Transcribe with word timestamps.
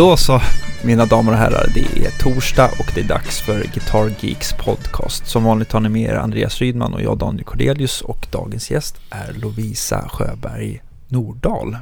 Då 0.00 0.16
så, 0.16 0.40
mina 0.82 1.06
damer 1.06 1.32
och 1.32 1.38
herrar, 1.38 1.66
det 1.74 1.80
är 2.06 2.10
torsdag 2.20 2.70
och 2.78 2.90
det 2.94 3.00
är 3.00 3.04
dags 3.04 3.40
för 3.40 3.58
Guitar 3.74 4.10
Geeks 4.20 4.52
podcast. 4.52 5.26
Som 5.26 5.44
vanligt 5.44 5.72
har 5.72 5.80
ni 5.80 5.88
med 5.88 6.10
er 6.10 6.14
Andreas 6.14 6.58
Rydman 6.58 6.94
och 6.94 7.02
jag 7.02 7.18
Daniel 7.18 7.44
Cordelius 7.44 8.00
och 8.00 8.26
dagens 8.30 8.70
gäst 8.70 8.96
är 9.10 9.32
Lovisa 9.32 10.08
Sjöberg 10.08 10.82
Nordahl. 11.08 11.76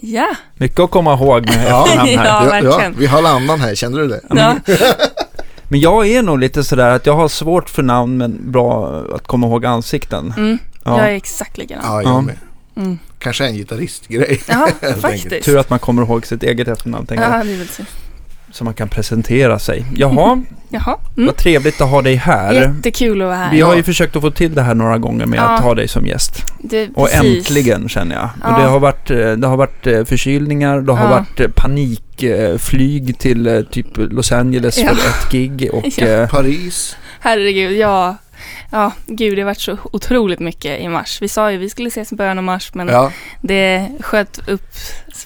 Ja, 0.00 0.26
Mycket 0.54 0.80
att 0.80 0.90
komma 0.90 1.14
ihåg 1.14 1.46
med 1.46 1.66
Ja. 1.68 1.86
efternamn 1.86 2.08
här. 2.18 2.24
Ja, 2.24 2.44
ja, 2.44 2.50
verkligen. 2.50 2.94
vi 2.98 3.06
har 3.06 3.22
andan 3.22 3.60
här, 3.60 3.74
kände 3.74 3.98
du 4.00 4.08
det? 4.08 4.20
ja. 4.30 4.54
Men 5.68 5.80
jag 5.80 6.06
är 6.08 6.22
nog 6.22 6.38
lite 6.38 6.64
sådär 6.64 6.90
att 6.90 7.06
jag 7.06 7.16
har 7.16 7.28
svårt 7.28 7.68
för 7.70 7.82
namn 7.82 8.16
men 8.16 8.52
bra 8.52 9.02
att 9.14 9.26
komma 9.26 9.46
ihåg 9.46 9.66
ansikten. 9.66 10.34
Mm. 10.36 10.58
Ja. 10.84 10.98
jag 10.98 11.10
är 11.10 11.14
exakt 11.14 11.58
likadan. 11.58 11.84
Ja, 11.86 12.02
Ja. 12.02 12.08
jag 12.10 12.24
med. 12.24 12.36
Mm. 12.76 12.98
Kanske 13.22 13.46
en 13.46 13.54
gitarristgrej. 13.54 14.40
Ja, 14.48 14.68
faktiskt. 15.00 15.44
Tur 15.44 15.58
att 15.58 15.70
man 15.70 15.78
kommer 15.78 16.02
ihåg 16.02 16.26
sitt 16.26 16.42
eget 16.42 16.68
efternamn. 16.68 17.06
Ja, 17.10 17.44
det 17.44 17.84
så. 18.52 18.64
Man 18.64 18.74
kan 18.74 18.88
presentera 18.88 19.58
sig. 19.58 19.84
Jaha, 19.96 20.42
Jaha, 20.68 20.98
mm. 21.16 21.26
vad 21.26 21.36
trevligt 21.36 21.80
att 21.80 21.88
ha 21.90 22.02
dig 22.02 22.14
här. 22.14 22.52
jättekul 22.54 23.22
att 23.22 23.26
vara 23.26 23.36
här. 23.36 23.50
Vi 23.50 23.60
har 23.60 23.76
ju 23.76 23.82
försökt 23.82 24.16
att 24.16 24.22
få 24.22 24.30
till 24.30 24.54
det 24.54 24.62
här 24.62 24.74
några 24.74 24.98
gånger 24.98 25.26
med 25.26 25.38
Ja. 25.38 25.42
att 25.42 25.62
ha 25.62 25.74
dig 25.74 25.88
som 25.88 26.06
gäst. 26.06 26.32
det, 26.58 26.88
Och 26.94 27.08
precis. 27.10 27.36
äntligen 27.38 27.88
känner 27.88 28.14
jag. 28.14 28.28
Ja. 28.42 28.54
Och 28.54 28.60
det 28.62 28.66
har 28.68 28.80
varit, 28.80 29.10
eh, 29.10 29.32
det 29.32 29.46
har 29.46 29.56
varit 29.56 29.86
eh, 29.86 30.04
förkylningar, 30.04 30.80
det 30.80 30.92
har 30.92 31.04
Ja. 31.04 31.10
varit 31.10 31.40
eh, 31.40 31.48
panikflyg 31.56 33.18
till 33.18 33.46
eh, 33.46 33.60
typ 33.60 33.86
Los 33.96 34.32
Angeles 34.32 34.78
Ja. 34.78 34.88
för 34.88 34.94
ett 35.08 35.32
gig 35.32 35.68
och 35.72 35.84
Ja. 35.98 36.06
eh, 36.06 36.28
Paris. 36.28 36.96
Herregud, 37.20 37.72
ja. 37.78 38.16
Ja, 38.74 38.92
gud 39.06 39.36
det 39.36 39.42
har 39.42 39.46
varit 39.46 39.60
så 39.60 39.78
otroligt 39.92 40.40
mycket 40.40 40.80
i 40.80 40.88
mars. 40.88 41.22
Vi 41.22 41.28
sa 41.28 41.52
ju 41.52 41.58
vi 41.58 41.70
skulle 41.70 41.88
ses 41.88 42.12
i 42.12 42.16
början 42.16 42.38
av 42.38 42.44
mars 42.44 42.74
men 42.74 42.88
Ja, 42.88 43.12
det 43.40 43.88
sköt 44.00 44.48
upp 44.48 44.68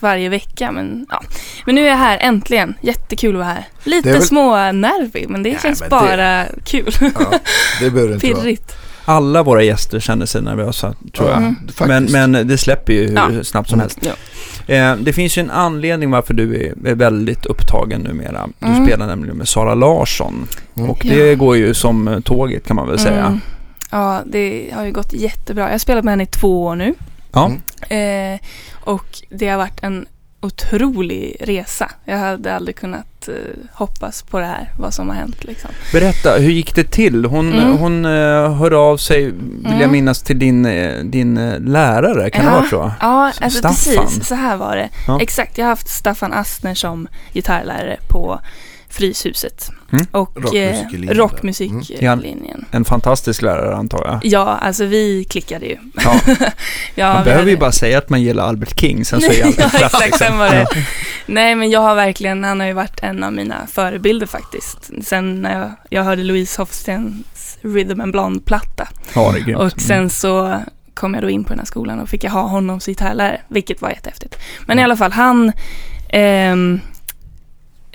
varje 0.01 0.29
vecka. 0.29 0.73
Men, 0.73 1.07
ja. 1.11 1.23
men 1.67 1.75
nu 1.75 1.85
är 1.85 1.89
jag 1.91 1.97
här 1.97 2.19
äntligen. 2.21 2.75
Jättekul 2.81 3.31
att 3.35 3.39
vara 3.39 3.49
här. 3.55 3.65
Lite 3.85 4.09
Det 4.09 4.13
väl- 4.13 4.23
smånervig 4.23 5.29
men 5.29 5.43
det 5.43 5.51
Nej, 5.51 5.59
känns 5.63 5.81
men 5.81 5.91
det- 5.91 5.97
bara 5.97 6.47
kul. 6.65 6.93
ja, 7.01 7.39
det 7.81 7.91
behöver 7.91 8.09
det 8.09 8.15
inte 8.15 8.33
vara. 8.35 8.47
Alla 9.09 9.43
våra 9.43 9.63
gäster 9.63 10.01
känner 10.01 10.27
sig 10.27 10.43
nervösa 10.43 10.95
tror 11.17 11.29
jag. 11.29 11.39
Mm. 11.39 11.57
Men, 11.87 12.05
men 12.33 12.49
det 12.49 12.59
släpper 12.59 12.93
ju 12.93 13.07
hur 13.09 13.15
Ja. 13.15 13.45
snabbt 13.45 13.69
som 13.71 13.81
Mm. 13.81 13.83
helst. 13.83 13.99
Ja. 14.67 14.75
Eh, 14.75 14.97
det 14.97 15.13
finns 15.13 15.39
ju 15.39 15.41
en 15.43 15.51
anledning 15.51 16.11
varför 16.11 16.35
du 16.35 16.75
är, 16.85 16.95
väldigt 16.95 17.47
upptagen 17.47 18.01
numera. 18.01 18.49
Du 18.59 18.67
Mm. 18.67 18.87
spelar 18.87 19.07
nämligen 19.07 19.37
med 19.37 19.49
Sara 19.49 19.75
Larsson. 19.75 20.47
Mm. 20.77 20.91
Och 20.91 21.05
Ja. 21.05 21.15
det 21.15 21.35
går 21.35 21.57
ju 21.57 21.75
som 21.75 22.09
eh, 22.09 22.21
tåget 22.21 22.67
kan 22.67 22.77
man 22.77 22.89
väl 22.89 22.99
säga. 22.99 23.27
Mm. 23.27 23.41
Ja, 23.91 24.23
det 24.27 24.71
har 24.75 24.85
ju 24.85 24.93
gått 24.93 25.13
jättebra. 25.13 25.65
Jag 25.65 25.71
har 25.71 25.79
spelat 25.79 26.05
med 26.05 26.13
henne 26.13 26.23
i 26.23 26.27
två 26.27 26.65
år 26.65 26.75
nu. 26.77 26.95
Ja. 27.33 27.51
Mm. 27.91 28.35
Eh, 28.35 28.41
och 28.75 29.07
det 29.31 29.49
har 29.49 29.57
varit 29.59 29.83
en 29.83 30.07
otrolig 30.41 31.37
resa. 31.41 31.91
Jag 32.05 32.19
hade 32.19 32.55
aldrig 32.57 32.77
kunnat 32.77 33.16
eh, 33.29 33.35
hoppas 33.73 34.23
på 34.23 34.39
det 34.41 34.47
här, 34.47 34.71
vad 34.79 34.95
som 34.95 35.09
har 35.09 35.17
hänt 35.17 35.45
liksom. 35.45 35.71
Berätta, 35.93 36.33
hur 36.37 36.51
gick 36.51 36.75
det 36.75 36.85
till? 36.91 37.25
Hon, 37.25 37.53
Mm. 37.53 37.77
hon 37.79 38.05
uh, 38.07 38.55
hörde 38.55 38.77
av 38.77 38.97
sig, 38.97 39.25
vill 39.25 39.63
jag 39.65 39.73
Mm. 39.75 39.93
minnas, 39.93 40.23
till 40.23 40.39
din, 40.39 40.67
eh, 40.67 41.05
din 41.05 41.37
eh, 41.39 41.61
lärare. 41.61 42.31
Kan 42.31 42.45
det 42.45 42.51
Ja. 42.51 42.57
vara 42.57 42.69
så? 42.69 42.93
Ja, 43.01 43.33
alltså 43.41 43.59
Staffan. 43.59 44.05
precis. 44.05 44.27
Så 44.29 44.35
här 44.35 44.57
var 44.57 44.77
det. 44.77 44.89
Ja. 45.07 45.21
Exakt, 45.21 45.59
jag 45.59 45.65
har 45.65 45.71
haft 45.71 45.89
Staffan 45.89 46.33
Astner 46.33 46.75
som 46.75 47.09
gitarrlärare 47.33 47.97
på 48.09 48.41
Fryshuset. 48.89 49.71
Mm. 49.93 50.07
Och 50.11 50.31
Rockmusiklinjen 50.37 51.03
eh, 51.03 51.09
där. 51.09 51.15
rockmusiklinjen. 51.15 52.65
En 52.71 52.85
fantastisk 52.85 53.43
lärare 53.43 53.77
antar 53.77 54.05
jag. 54.07 54.21
Ja, 54.33 54.45
alltså 54.63 54.85
vi 54.85 55.25
klickade 55.25 55.67
ju. 55.67 55.77
Ja. 56.05 56.21
ja, 56.95 57.15
man 57.15 57.25
behöver 57.25 57.45
ju 57.45 57.51
hade- 57.51 57.61
bara 57.61 57.73
säga 57.73 57.99
att 57.99 58.09
man 58.11 58.23
gillar 58.23 58.49
Albert 58.49 58.81
King, 58.81 59.05
sen 59.05 59.21
så 59.21 59.33
är 59.33 59.45
allt 59.45 59.59
ja, 59.59 59.69
klart. 59.69 59.83
exakt, 59.85 60.05
liksom. 60.05 60.19
sen 60.27 60.39
var 60.39 60.51
det. 60.51 60.67
Nej, 61.27 61.55
men 61.55 61.71
jag 61.71 61.81
har 61.81 61.95
verkligen, 61.95 62.45
han 62.45 62.61
har 62.61 62.67
ju 62.67 62.73
varit 62.73 63.03
en 63.03 63.25
av 63.25 63.33
mina 63.33 63.67
förebilder 63.67 64.27
faktiskt. 64.27 64.91
Sen 65.03 65.43
när 65.43 65.59
jag, 65.59 65.71
jag 65.91 66.05
hörde 66.05 66.23
Louise 66.23 66.61
Hofstens 66.63 67.59
Rhythm 67.63 68.01
and 68.01 68.13
Blonde-platta. 68.13 68.89
Ja, 69.15 69.33
det 69.33 69.39
är 69.39 69.43
grymt. 69.43 69.59
Och 69.61 69.81
sen 69.81 70.11
så 70.11 70.61
kom 70.95 71.15
jag 71.15 71.23
då 71.23 71.31
in 71.31 71.45
på 71.45 71.49
den 71.51 71.59
här 71.59 71.67
skolan 71.67 72.01
och 72.01 72.09
fick 72.09 72.25
jag 72.25 72.31
ha 72.31 72.43
honom 72.43 72.81
som 72.81 72.91
gitarrlärare, 72.91 73.41
vilket 73.49 73.83
var 73.83 73.91
jättehäftigt. 73.91 74.37
Men 74.67 74.79
i 74.79 74.83
alla 74.83 74.97
fall, 74.97 75.13
han... 75.13 75.53
ehm, 76.09 76.81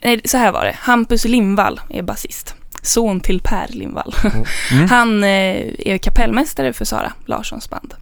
nej, 0.03 0.21
så 0.25 0.37
här 0.37 0.51
var 0.51 0.65
det. 0.65 0.75
Hampus 0.79 1.25
Lindvall 1.25 1.81
är 1.89 2.01
basist. 2.01 2.55
Son 2.81 3.19
till 3.19 3.41
Per 3.41 3.67
Lindvall. 3.69 4.15
Mm. 4.71 4.87
Han 4.89 5.23
eh, 5.23 5.73
är 5.79 5.97
kapellmästare 5.97 6.73
för 6.73 6.85
Sara 6.85 7.13
Larssons 7.25 7.69
band. 7.69 7.93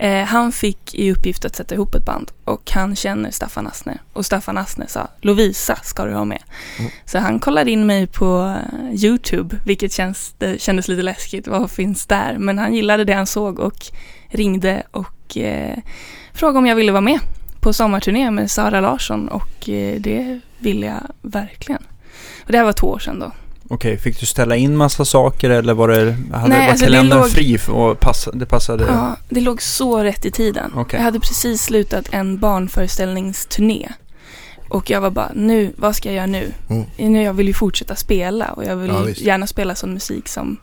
Eh, 0.00 0.24
han 0.24 0.52
fick 0.52 0.94
i 0.94 1.12
uppgift 1.12 1.44
att 1.44 1.56
sätta 1.56 1.74
ihop 1.74 1.94
ett 1.94 2.04
band 2.04 2.30
och 2.44 2.70
han 2.70 2.96
känner 2.96 3.30
Staffan 3.30 3.66
Astner. 3.66 4.00
Och 4.12 4.26
Staffan 4.26 4.58
Astner 4.58 4.86
sa 4.86 5.08
Lovisa 5.20 5.76
ska 5.76 6.04
du 6.04 6.14
ha 6.14 6.24
med. 6.24 6.42
Mm. 6.78 6.90
Så 7.04 7.18
han 7.18 7.40
kollade 7.40 7.70
in 7.70 7.86
mig 7.86 8.06
på 8.06 8.56
eh, 8.56 9.04
YouTube, 9.04 9.56
vilket 9.64 9.92
känns, 9.92 10.34
det 10.38 10.60
kändes 10.60 10.88
lite 10.88 11.02
läskigt. 11.02 11.46
Vad 11.46 11.70
finns 11.70 12.06
där? 12.06 12.38
Men 12.38 12.58
han 12.58 12.74
gillade 12.74 13.04
det 13.04 13.12
han 13.12 13.26
såg 13.26 13.58
och 13.58 13.86
ringde 14.28 14.82
och 14.90 15.36
eh, 15.36 15.78
frågade 16.32 16.58
om 16.58 16.66
jag 16.66 16.76
ville 16.76 16.92
vara 16.92 17.00
med 17.00 17.20
på 17.68 17.72
sommarturné 17.72 18.30
med 18.30 18.50
Sara 18.50 18.80
Larsson 18.80 19.28
och 19.28 19.68
eh, 19.68 20.00
det 20.00 20.40
ville 20.58 20.86
jag 20.86 21.02
verkligen. 21.22 21.82
Och 22.44 22.52
det 22.52 22.58
här 22.58 22.64
var 22.64 22.72
två 22.72 22.86
år 22.86 22.98
sedan 22.98 23.18
då. 23.18 23.32
Okej, 23.68 23.98
fick 23.98 24.20
du 24.20 24.26
ställa 24.26 24.56
in 24.56 24.76
massa 24.76 25.04
saker 25.04 25.50
eller 25.50 25.74
var 25.74 25.88
det, 25.88 26.16
hade, 26.32 26.48
Nej, 26.48 26.60
var 26.60 26.70
alltså 26.70 26.84
kalendern 26.84 27.18
låg- 27.18 27.30
fri 27.30 27.58
och 27.68 28.00
pass, 28.00 28.28
det 28.34 28.46
passade? 28.46 28.84
Ja, 28.84 29.16
det 29.28 29.40
låg 29.40 29.62
så 29.62 29.98
rätt 29.98 30.24
i 30.24 30.30
tiden. 30.30 30.72
Okej. 30.76 30.96
Jag 30.98 31.04
hade 31.04 31.20
precis 31.20 31.62
slutat 31.62 32.08
en 32.12 32.38
barnföreställningsturné. 32.38 33.88
Och 34.68 34.90
jag 34.90 35.00
var 35.00 35.10
bara, 35.10 35.30
nu, 35.34 35.72
vad 35.76 35.96
ska 35.96 36.08
jag 36.08 36.16
göra 36.16 36.26
nu? 36.26 36.52
Mm. 36.70 36.84
nu 37.12 37.22
jag 37.22 37.32
vill 37.32 37.46
ju 37.46 37.54
fortsätta 37.54 37.96
spela 37.96 38.46
och 38.46 38.64
jag 38.64 38.76
vill 38.76 38.90
Ja, 38.90 39.08
gärna 39.08 39.46
spela 39.46 39.74
sån 39.74 39.94
musik 39.94 40.28
som 40.28 40.56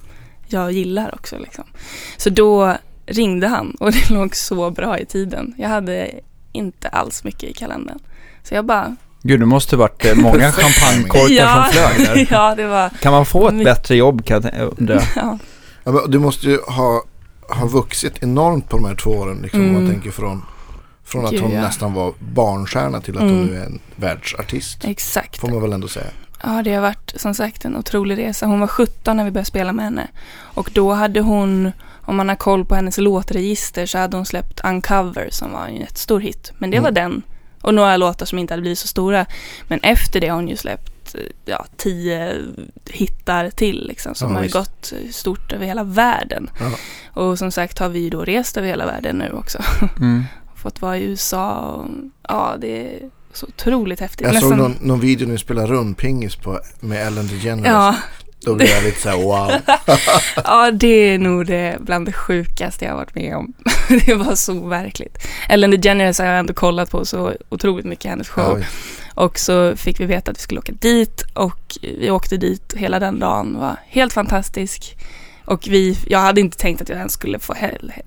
jag 0.47 0.71
gillar 0.71 1.15
också. 1.15 1.37
Liksom. 1.37 1.63
Så 2.17 2.29
då 2.29 2.77
ringde 3.05 3.47
han 3.47 3.75
och 3.79 3.91
det 3.91 4.09
låg 4.09 4.35
så 4.35 4.71
bra 4.71 4.99
i 4.99 5.05
tiden. 5.05 5.53
Jag 5.57 5.69
hade 5.69 6.11
inte 6.55 6.89
alls 6.89 7.23
mycket 7.23 7.43
i 7.49 7.53
kalendern. 7.53 7.99
Så 8.43 8.55
jag 8.55 8.65
bara, 8.65 8.95
Gud, 9.23 9.39
det 9.39 9.45
måste 9.45 9.77
varit 9.77 10.05
eh, 10.05 10.15
många 10.15 10.51
champagnekorkar 10.51 11.33
ja, 11.35 11.63
som 11.63 11.73
flög 11.73 12.07
där. 12.07 12.27
ja, 12.35 12.55
det 12.55 12.65
var, 12.67 12.89
Kan 12.89 13.11
man 13.13 13.25
få 13.25 13.47
ett 13.47 13.63
bättre 13.63 13.95
jobb 13.95 14.25
kan 14.25 14.43
jag 14.43 14.73
undra? 14.79 15.01
ja, 15.15 15.37
Ja, 15.83 16.05
du 16.07 16.19
måste 16.19 16.45
ju 16.47 16.59
ha, 16.67 17.03
ha 17.49 17.65
vuxit 17.65 18.23
enormt 18.23 18.69
på 18.69 18.77
de 18.77 18.85
här 18.85 18.95
två 18.95 19.09
åren. 19.09 19.39
Liksom, 19.41 19.59
Om 19.61 19.67
man 19.73 19.75
Mm. 19.81 19.91
tänker 19.91 20.11
från, 20.11 20.41
från 21.05 21.25
att 21.25 21.31
Gud, 21.31 21.41
hon 21.41 21.51
ja. 21.51 21.61
nästan 21.61 21.93
var 21.93 22.13
barnstjärna 22.19 23.01
till 23.01 23.15
att 23.17 23.21
hon 23.23 23.29
Mm. 23.31 23.45
nu 23.45 23.57
är 23.57 23.65
en 23.65 23.79
världsartist. 23.95 24.85
exakt. 24.85 25.37
Får 25.39 25.47
man 25.47 25.61
väl 25.61 25.73
ändå 25.73 25.87
säga. 25.87 26.05
Ja, 26.43 26.61
det 26.63 26.73
har 26.73 26.81
varit 26.81 27.13
som 27.15 27.33
sagt 27.33 27.65
en 27.65 27.75
otrolig 27.77 28.17
resa. 28.17 28.45
Hon 28.45 28.59
var 28.59 28.67
17 28.67 29.17
när 29.17 29.23
vi 29.25 29.31
började 29.31 29.45
spela 29.47 29.73
med 29.73 29.85
henne. 29.85 30.07
Och 30.37 30.69
då 30.73 30.93
hade 30.93 31.19
hon, 31.19 31.71
om 32.05 32.15
man 32.15 32.29
har 32.29 32.35
koll 32.35 32.65
på 32.65 32.75
hennes 32.75 32.97
låtregister, 32.97 33.85
så 33.85 33.97
hade 33.97 34.17
hon 34.17 34.25
släppt 34.25 34.61
Uncover 34.65 35.27
som 35.31 35.51
var 35.51 35.65
en 35.67 35.75
jättestor 35.75 36.19
hit. 36.19 36.51
Men 36.57 36.71
det 36.71 36.77
Mm. 36.77 36.83
var 36.83 36.91
den. 36.91 37.21
Och 37.61 37.73
några 37.73 37.97
låtar 37.97 38.25
som 38.25 38.39
inte 38.39 38.53
hade 38.53 38.61
blivit 38.61 38.79
så 38.79 38.87
stora. 38.87 39.25
Men 39.67 39.79
efter 39.83 40.21
det 40.21 40.27
har 40.27 40.35
hon 40.35 40.47
ju 40.47 40.55
släppt 40.55 41.15
eh, 41.15 41.21
ja, 41.45 41.65
tio 41.77 42.33
hittar 42.89 43.49
till 43.49 43.87
liksom, 43.87 44.15
som 44.15 44.29
Ja, 44.29 44.35
har 44.35 44.43
visst. 44.43 44.53
gått 44.55 44.93
stort 45.11 45.51
över 45.51 45.65
hela 45.65 45.83
världen. 45.83 46.49
Ja. 46.59 46.71
Och 47.21 47.39
som 47.39 47.51
sagt 47.51 47.79
har 47.79 47.89
vi 47.89 47.99
ju 47.99 48.09
då 48.09 48.21
rest 48.23 48.57
över 48.57 48.67
hela 48.67 48.85
världen 48.85 49.17
nu 49.17 49.31
också. 49.31 49.59
Mm. 49.97 50.23
Fått 50.55 50.81
vara 50.81 50.97
i 50.97 51.03
USA 51.03 51.57
och 51.59 51.89
ja, 52.29 52.55
det 52.59 52.87
är 52.95 52.99
så 53.33 53.45
otroligt 53.47 53.99
häftigt. 53.99 54.27
Jag 54.27 54.33
såg 54.41 54.49
Nästan- 54.51 54.57
någon, 54.71 54.77
någon 54.87 54.99
video 54.99 55.25
när 55.27 55.31
du 55.33 55.37
spelar 55.39 55.67
rundpingis 55.67 56.35
på, 56.35 56.59
med 56.79 57.07
Ellen 57.07 57.27
DeGeneres. 57.27 57.67
Ja, 57.71 57.95
Då 58.45 58.55
blev 58.55 58.67
jag 58.69 58.83
lite 58.83 59.01
så 59.01 59.09
här 59.09 59.17
wow. 59.17 59.51
Ja, 60.43 60.71
det 60.71 60.87
är 60.87 61.17
nog 61.17 61.45
det 61.45 61.77
bland 61.79 62.05
det 62.05 62.13
sjukaste 62.13 62.85
jag 62.85 62.91
har 62.91 62.97
varit 62.97 63.15
med 63.15 63.35
om. 63.35 63.53
det 64.05 64.15
var 64.15 64.35
så 64.35 64.67
verkligt. 64.67 65.17
Ellen 65.49 65.71
DeGeneres 65.71 66.19
har 66.19 66.25
jag 66.25 66.39
ändå 66.39 66.53
kollat 66.53 66.91
på 66.91 67.05
så 67.05 67.33
otroligt 67.49 67.85
mycket 67.85 68.09
hennes 68.09 68.29
show. 68.29 68.59
Ja, 68.59 68.65
Och 69.23 69.39
så 69.39 69.75
fick 69.75 69.99
vi 69.99 70.05
veta 70.05 70.31
att 70.31 70.37
vi 70.37 70.41
skulle 70.41 70.59
åka 70.59 70.71
dit 70.71 71.21
och 71.33 71.77
vi 71.81 72.11
åkte 72.11 72.37
dit 72.37 72.73
hela 72.77 72.99
den 72.99 73.19
dagen. 73.19 73.57
var 73.59 73.75
helt 73.87 74.13
fantastisk. 74.13 74.95
Och 75.45 75.67
vi, 75.67 75.97
jag 76.07 76.19
hade 76.19 76.41
inte 76.41 76.57
tänkt 76.57 76.81
att 76.81 76.89
jag 76.89 76.97
ens 76.97 77.13
skulle 77.13 77.39
få 77.39 77.55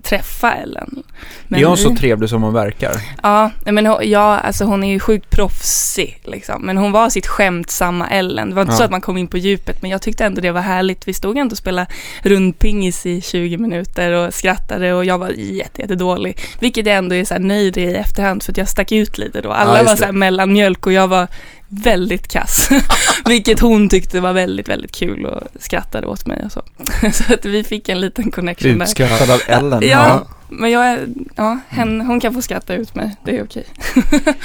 träffa 0.03 0.53
Ellen. 0.53 1.03
är 1.49 1.65
hon 1.65 1.75
vi- 1.75 1.81
så 1.83 1.95
trevlig 1.95 2.29
som 2.29 2.43
hon 2.43 2.53
verkar? 2.53 2.93
Ja, 3.23 3.51
men 3.65 3.85
hon, 3.85 3.97
ja, 4.03 4.37
alltså 4.39 4.63
hon 4.65 4.83
är 4.83 4.89
ju 4.89 4.99
sjukt 4.99 5.29
proffsig 5.29 6.19
liksom. 6.25 6.61
Men 6.61 6.77
hon 6.77 6.91
var 6.91 7.09
sitt 7.09 7.27
skämtsamma 7.27 8.07
Ellen. 8.09 8.49
Det 8.49 8.55
var 8.55 8.61
inte 8.61 8.73
Ja. 8.73 8.77
så 8.77 8.83
att 8.83 8.91
man 8.91 9.01
kom 9.01 9.17
in 9.17 9.27
på 9.27 9.37
djupet, 9.37 9.81
men 9.81 9.91
jag 9.91 10.01
tyckte 10.01 10.25
ändå 10.25 10.41
det 10.41 10.51
var 10.51 10.61
härligt. 10.61 11.07
Vi 11.07 11.13
stod 11.13 11.37
ändå 11.37 11.53
och 11.53 11.57
spelade 11.57 11.87
rundpingis 12.23 13.05
i 13.05 13.21
20 13.21 13.57
minuter 13.57 14.11
och 14.11 14.33
skrattade 14.33 14.93
och 14.93 15.05
jag 15.05 15.17
var 15.17 15.29
jätte, 15.29 15.81
jätte. 15.81 16.33
Vilket 16.59 16.85
jag 16.85 16.95
ändå 16.95 17.15
är 17.15 17.25
så 17.25 17.37
nöjd 17.39 17.77
i 17.77 17.95
efterhand 17.95 18.43
för 18.43 18.51
att 18.51 18.57
jag 18.57 18.69
stack 18.69 18.91
ut 18.91 19.17
lite 19.17 19.41
då. 19.41 19.51
Alla 19.51 19.77
Ja, 19.77 19.83
var 19.83 19.95
så 19.95 20.11
mellanmjölk 20.11 20.85
och 20.85 20.93
jag 20.93 21.07
var 21.07 21.27
väldigt 21.69 22.27
kass. 22.27 22.69
Vilket 23.25 23.59
hon 23.59 23.89
tyckte 23.89 24.19
var 24.19 24.33
väldigt, 24.33 24.69
väldigt 24.69 24.91
kul 24.91 25.25
och 25.25 25.43
skrattade 25.59 26.07
åt 26.07 26.25
mig 26.25 26.43
och 26.45 26.51
så. 26.51 26.61
så 27.13 27.33
att 27.33 27.45
vi 27.45 27.63
fick 27.63 27.89
en 27.89 28.01
liten 28.01 28.31
connection 28.31 28.77
där. 28.77 28.85
Utskrattad 28.85 29.31
av 29.31 29.41
Ellen. 29.47 29.87
Ja. 29.87 30.27
Men 30.49 30.71
jag 30.71 30.87
är, 30.87 31.07
ja, 31.35 31.59
hen, 31.69 32.01
hon 32.01 32.19
kan 32.19 32.33
få 32.33 32.41
skratta 32.41 32.73
ut 32.73 32.95
mig. 32.95 33.15
Det 33.25 33.37
är 33.37 33.43
okej. 33.43 33.65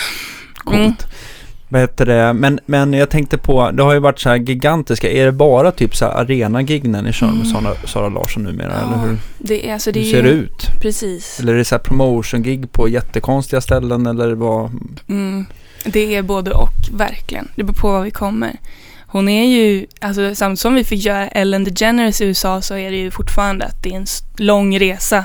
Mm. 0.67 0.85
Coolt. 0.85 1.07
Vad 1.69 1.81
heter 1.81 2.07
det? 2.07 2.33
Men, 2.33 2.61
men 2.67 2.93
jag 2.93 3.11
tänkte 3.11 3.39
på, 3.39 3.71
det 3.71 3.83
har 3.83 3.93
ju 3.93 3.99
varit 3.99 4.19
så 4.19 4.29
här 4.29 4.37
gigantiska, 4.37 5.11
är 5.11 5.25
det 5.27 5.33
bara 5.33 5.73
typ 5.73 5.97
så 5.97 6.05
här 6.05 6.13
arena-gig 6.13 6.89
när 6.89 7.03
ni 7.03 7.13
kör 7.13 7.27
med 7.27 7.35
Mm. 7.35 7.47
Sara, 7.47 7.75
Sara 7.87 8.09
Larsson 8.09 8.43
numera? 8.43 8.73
Ja, 8.73 8.87
Eller 8.87 9.09
hur, 9.09 9.19
Det 9.39 9.69
är, 9.69 9.73
alltså, 9.73 9.93
det 9.93 10.01
hur 10.01 10.11
ser 10.13 10.23
det 10.23 10.29
ju, 10.29 10.35
ut? 10.35 10.67
Precis. 10.81 11.41
Eller 11.41 11.53
är 11.53 11.57
det 11.57 11.65
så 11.65 11.75
här 11.75 11.83
promotion-gig 11.83 12.73
på 12.73 12.89
jättekonstiga 12.89 13.61
ställen 13.61 14.07
eller 14.07 14.35
vad? 14.35 14.71
Mm, 15.09 15.47
det 15.85 16.15
är 16.15 16.23
både 16.23 16.51
och, 16.53 16.71
verkligen. 16.93 17.49
Det 17.57 17.63
beror 17.63 17.75
på 17.75 17.93
vad 17.93 18.03
vi 18.05 18.11
kommer. 18.11 18.57
Hon 19.07 19.29
är 19.29 19.45
ju, 19.47 19.87
alltså 20.01 20.35
samtidigt 20.35 20.61
som 20.61 20.75
vi 20.75 20.85
fick 20.85 21.05
göra 21.05 21.29
Ellen 21.29 21.65
DeGeneres 21.65 22.21
i 22.21 22.25
USA 22.25 22.63
så 22.63 22.77
är 22.77 22.91
det 22.91 22.97
ju 22.97 23.11
fortfarande 23.11 23.65
att 23.65 23.83
det 23.83 23.91
är 23.93 23.97
en 23.97 24.07
lång 24.37 24.79
resa 24.79 25.25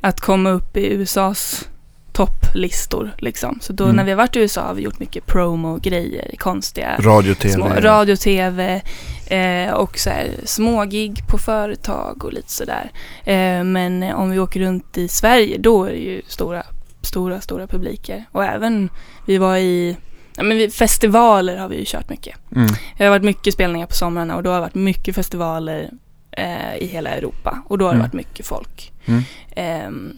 att 0.00 0.20
komma 0.20 0.50
upp 0.50 0.76
i 0.76 0.92
USAs 0.92 1.68
topplistor 2.12 3.10
liksom. 3.18 3.58
Så 3.62 3.72
då 3.72 3.84
Mm. 3.84 3.96
när 3.96 4.04
vi 4.04 4.10
har 4.10 4.16
varit 4.16 4.36
i 4.36 4.38
USA 4.38 4.60
har 4.62 4.74
vi 4.74 4.82
gjort 4.82 4.98
mycket 4.98 5.26
promo-grejer, 5.26 6.34
konstiga 6.38 6.96
Radio, 7.00 7.34
tv. 7.34 7.54
små, 7.54 7.68
radio, 7.68 8.16
tv 8.16 8.82
eh, 9.26 9.72
och 9.72 9.98
så 9.98 10.10
här, 10.10 10.28
smågig 10.44 11.22
på 11.28 11.38
företag 11.38 12.24
och 12.24 12.32
lite 12.32 12.52
sådär. 12.52 12.90
Eh, 13.24 13.64
men 13.64 14.02
eh, 14.02 14.14
om 14.20 14.30
vi 14.30 14.38
åker 14.38 14.60
runt 14.60 14.98
i 14.98 15.08
Sverige 15.08 15.58
då 15.58 15.84
är 15.84 15.90
det 15.90 15.96
ju 15.98 16.22
stora, 16.26 16.62
stora, 17.12 17.40
stora 17.40 17.66
publiker. 17.66 18.24
Och 18.32 18.44
även 18.44 18.88
vi 19.26 19.38
var 19.38 19.56
i 19.56 19.96
Ja, 20.36 20.42
men 20.42 20.56
vi, 20.56 20.70
festivaler 20.70 21.56
har 21.56 21.68
vi 21.68 21.76
ju 21.78 21.84
kört 21.86 22.08
mycket. 22.08 22.36
Mm. 22.56 22.68
Det 22.98 23.04
har 23.04 23.10
varit 23.10 23.22
mycket 23.24 23.54
spelningar 23.54 23.86
på 23.86 23.94
somrarna 23.94 24.36
och 24.36 24.42
då 24.42 24.50
har 24.50 24.54
det 24.56 24.60
varit 24.60 24.74
mycket 24.74 25.14
festivaler 25.14 25.90
eh, 26.30 26.76
i 26.80 26.86
hela 26.86 27.10
Europa. 27.10 27.62
Och 27.68 27.78
då 27.78 27.84
har 27.84 27.92
det 27.92 27.96
Mm. 27.96 28.06
varit 28.06 28.12
mycket 28.12 28.46
folk. 28.46 28.92
Mm. 29.06 29.22
Ehm, 29.56 30.12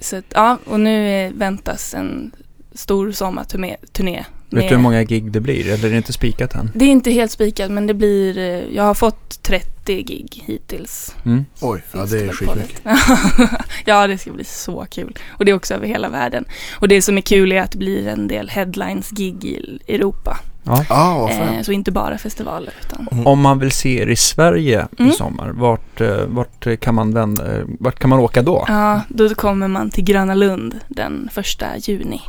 så 0.00 0.16
att, 0.16 0.24
ja, 0.34 0.58
och 0.64 0.80
nu 0.80 1.26
eh, 1.26 1.32
väntas 1.32 1.94
en 1.94 2.32
stor 2.74 3.12
sommarturné. 3.12 3.76
Turné 3.92 4.16
Vet 4.16 4.24
med- 4.50 4.62
du 4.64 4.68
hur 4.68 4.82
många 4.82 5.02
gig 5.04 5.30
det 5.32 5.40
blir? 5.40 5.68
Eller 5.68 5.86
är 5.86 5.90
det 5.90 5.96
inte 5.96 6.12
spikat 6.12 6.54
än? 6.54 6.70
det 6.74 6.84
är 6.84 6.88
inte 6.88 7.10
helt 7.10 7.30
spikat 7.32 7.70
men 7.70 7.86
det 7.86 7.94
blir, 7.94 8.38
eh, 8.38 8.44
jag 8.76 8.82
har 8.82 8.94
fått 8.94 9.42
30 9.42 9.70
gig 9.94 10.42
hittills. 10.46 11.16
Mm. 11.24 11.44
Oj, 11.60 11.82
ja 11.92 12.04
det 12.06 12.20
är 12.20 12.32
skitmycket. 12.32 12.80
ja, 13.84 14.06
det 14.06 14.18
ska 14.18 14.30
bli 14.32 14.44
så 14.44 14.86
kul. 14.90 15.18
Och 15.28 15.44
det 15.44 15.50
är 15.50 15.54
också 15.56 15.74
över 15.74 15.86
hela 15.86 16.08
världen. 16.08 16.44
Och 16.80 16.88
det 16.88 17.02
som 17.02 17.16
är 17.16 17.20
kul 17.22 17.52
är 17.52 17.60
att 17.62 17.70
det 17.70 17.78
blir 17.78 18.08
en 18.08 18.28
del 18.28 18.48
headlines-gig 18.48 19.44
i 19.44 19.78
Europa. 19.88 20.38
Ja. 20.64 20.84
Vad 20.88 21.30
Eh, 21.30 21.62
så 21.62 21.72
inte 21.72 21.92
bara 21.92 22.18
festivaler 22.18 22.72
utan... 22.86 23.08
Mm. 23.12 23.26
Om 23.26 23.40
man 23.40 23.58
vill 23.58 23.70
se 23.72 24.02
er 24.02 24.06
i 24.06 24.16
Sverige 24.16 24.88
i 24.98 25.02
Mm. 25.02 25.12
sommar, 25.12 25.48
vart, 25.48 26.00
eh, 26.00 26.16
vart, 26.26 26.80
kan 26.80 26.94
man 26.94 27.14
vända, 27.14 27.56
eh, 27.58 27.64
vart 27.80 27.98
kan 27.98 28.10
man 28.10 28.18
åka 28.18 28.42
då? 28.42 28.64
Ja, 28.68 29.00
då 29.08 29.34
kommer 29.34 29.68
man 29.68 29.90
till 29.90 30.04
Gröna 30.04 30.34
Lund 30.34 30.80
den 30.88 31.28
första 31.32 31.66
juni. 31.78 32.20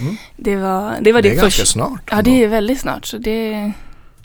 Mm. 0.00 0.16
Det 0.36 0.56
var 0.56 0.96
det, 1.00 1.12
var 1.12 1.22
Det 1.22 1.28
det, 1.28 1.34
är 1.34 1.40
ganska 1.42 1.50
första. 1.62 1.66
snart. 1.66 2.08
Ja, 2.10 2.22
det 2.22 2.44
är 2.44 2.48
väldigt 2.48 2.80
snart. 2.80 3.06
Så 3.06 3.18
det... 3.18 3.72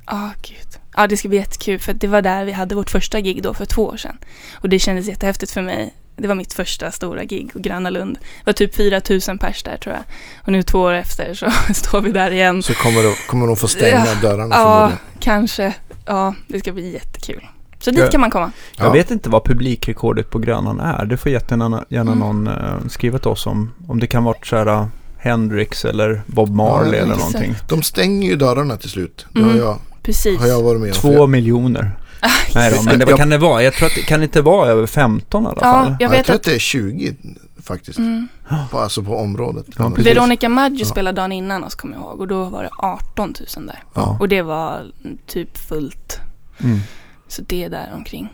Ja, 0.06 0.30
gud. 0.42 0.80
Ja, 0.98 1.08
det 1.08 1.18
ska 1.18 1.28
bli 1.30 1.38
jättekul 1.38 1.80
för 1.80 1.92
att 1.92 2.02
det 2.02 2.08
var 2.08 2.22
där 2.22 2.46
vi 2.46 2.52
hade 2.52 2.76
vårt 2.76 2.90
första 2.90 3.20
gig 3.22 3.44
då 3.44 3.54
för 3.54 3.66
två 3.66 3.86
år 3.86 3.98
sedan. 3.98 4.18
Och 4.54 4.70
det 4.70 4.80
kändes 4.80 5.08
jättehäftigt 5.08 5.52
för 5.52 5.62
mig. 5.62 5.94
Det 6.18 6.28
var 6.28 6.36
mitt 6.36 6.54
första 6.54 6.92
stora 6.92 7.24
gig 7.24 7.52
och 7.56 7.62
Gröna 7.62 7.90
Lund. 7.90 8.18
Det 8.22 8.46
var 8.46 8.54
typ 8.54 8.76
4 8.76 9.02
000 9.28 9.38
pers 9.38 9.64
där 9.64 9.78
tror 9.78 9.96
jag. 9.96 10.04
Och 10.46 10.52
nu 10.52 10.64
två 10.64 10.80
år 10.80 10.94
efter 10.94 11.34
så 11.34 11.52
står 11.74 12.02
vi 12.02 12.12
där 12.12 12.32
igen. 12.32 12.64
Så 12.64 12.74
kommer, 12.74 13.04
de, 13.04 13.14
kommer 13.28 13.48
de 13.48 13.56
få 13.56 13.68
stänga 13.68 14.06
Ja. 14.06 14.16
dörrarna 14.22 14.56
Ja, 14.56 14.92
kanske. 15.20 15.74
Ja, 16.06 16.36
det 16.48 16.60
ska 16.60 16.72
bli 16.72 16.94
jättekul. 16.94 17.48
Så 17.80 17.92
dit 17.92 18.12
kan 18.12 18.22
man 18.22 18.32
komma. 18.32 18.52
Jag 18.78 18.88
Ja. 18.88 18.92
vet 18.92 19.12
inte 19.12 19.30
vad 19.30 19.44
publikrekordet 19.46 20.30
på 20.30 20.40
Grönan 20.40 20.80
är. 20.80 21.06
Det 21.06 21.18
får 21.18 21.32
jättegärna 21.32 21.86
gärna 21.90 22.12
Mm. 22.12 22.20
någon 22.20 22.48
uh, 22.48 22.88
skriva 22.90 23.20
till 23.20 23.28
oss 23.28 23.48
om. 23.48 23.74
Om 23.88 24.00
det 24.00 24.08
kan 24.08 24.24
vara 24.24 24.36
så 24.44 24.56
här 24.58 24.68
uh, 24.70 24.86
Hendrix 25.18 25.86
eller 25.86 26.22
Bob 26.26 26.50
Marley 26.50 26.96
Ja, 27.00 27.06
eller 27.06 27.16
någonting. 27.16 27.56
De 27.70 27.82
stänger 27.82 28.30
ju 28.30 28.36
dörrarna 28.36 28.78
till 28.78 28.90
slut. 28.90 29.26
Det 29.34 29.40
Mm. 29.40 29.52
har, 29.52 29.58
jag, 29.60 29.78
Precis. 30.06 30.40
har 30.40 30.48
jag 30.48 30.64
varit 30.64 30.82
med 30.82 30.90
om. 30.90 30.96
Två 30.96 31.28
miljoner. 31.28 31.92
Nej 32.56 32.72
då, 32.76 32.82
men 32.84 33.00
det, 33.00 33.06
vad 33.06 33.18
kan 33.18 33.30
det 33.30 33.38
vara? 33.38 33.64
Jag 33.64 33.74
tror 33.74 33.88
att 33.88 33.96
det 33.96 34.02
kan 34.02 34.24
inte 34.24 34.42
vara 34.42 34.70
över 34.70 34.88
15 34.88 35.44
i 35.44 35.48
alla 35.48 35.56
Ja, 35.56 35.62
fall. 35.62 35.88
jag 36.00 36.02
jag, 36.02 36.10
vet 36.10 36.26
tror 36.26 36.36
att... 36.36 36.40
att 36.40 36.46
det 36.46 36.56
är 36.56 36.60
20 36.60 37.16
faktiskt. 37.64 37.98
Mm. 38.00 38.28
På, 38.72 38.80
alltså 38.80 39.04
på 39.04 39.18
området. 39.18 39.66
Ja. 39.78 39.92
Veronica 39.98 40.50
Maggio 40.50 40.80
Ja. 40.80 40.86
spelade 40.86 41.22
dagen 41.22 41.32
innan 41.32 41.64
oss 41.64 41.76
kommer 41.76 41.96
jag 41.96 42.02
ihåg 42.04 42.20
och 42.22 42.28
då 42.28 42.44
var 42.44 42.64
det 42.64 42.70
18 42.78 43.34
000 43.58 43.68
där. 43.68 43.84
Ja. 43.94 44.18
Och 44.20 44.30
det 44.30 44.42
var 44.42 44.86
typ 45.28 45.58
fullt. 45.58 46.20
Mm. 46.64 46.80
Så 47.28 47.42
det 47.48 47.64
är 47.64 47.70
där 47.70 47.92
omkring. 47.96 48.34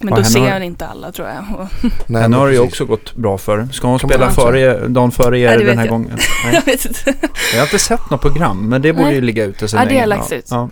Men 0.00 0.14
då 0.14 0.24
ser 0.24 0.60
inte 0.60 0.86
alla 0.86 1.12
tror 1.12 1.28
jag. 1.28 1.44
Nej, 1.50 1.90
Henne 2.22 2.28
men 2.28 2.32
har 2.32 2.46
det 2.48 2.52
ju 2.54 2.60
också 2.60 2.84
gått 2.84 3.14
bra 3.14 3.38
för. 3.38 3.68
Ska 3.72 3.86
hon 3.86 3.98
Kan 3.98 4.10
spela 4.10 4.30
före, 4.30 4.88
dagen 4.88 5.10
före 5.10 5.38
er 5.38 5.58
den 5.58 5.78
här 5.78 5.84
jag. 5.84 5.92
gången? 5.92 6.10
Nej. 6.44 6.54
jag 6.54 6.62
vet 6.64 6.84
inte. 6.86 7.14
Jag 7.52 7.58
har 7.60 7.66
inte 7.66 7.78
sett 7.78 8.10
något 8.10 8.20
program, 8.20 8.68
men 8.68 8.82
det 8.82 8.92
borde 8.92 9.04
Nej. 9.04 9.14
ju 9.14 9.20
ligga 9.20 9.44
ute 9.44 9.68
sen 9.68 9.80
Ja, 9.80 9.86
det 9.88 9.98
har 9.98 10.06
lagts 10.06 10.32
ut. 10.32 10.46
Ja. 10.50 10.70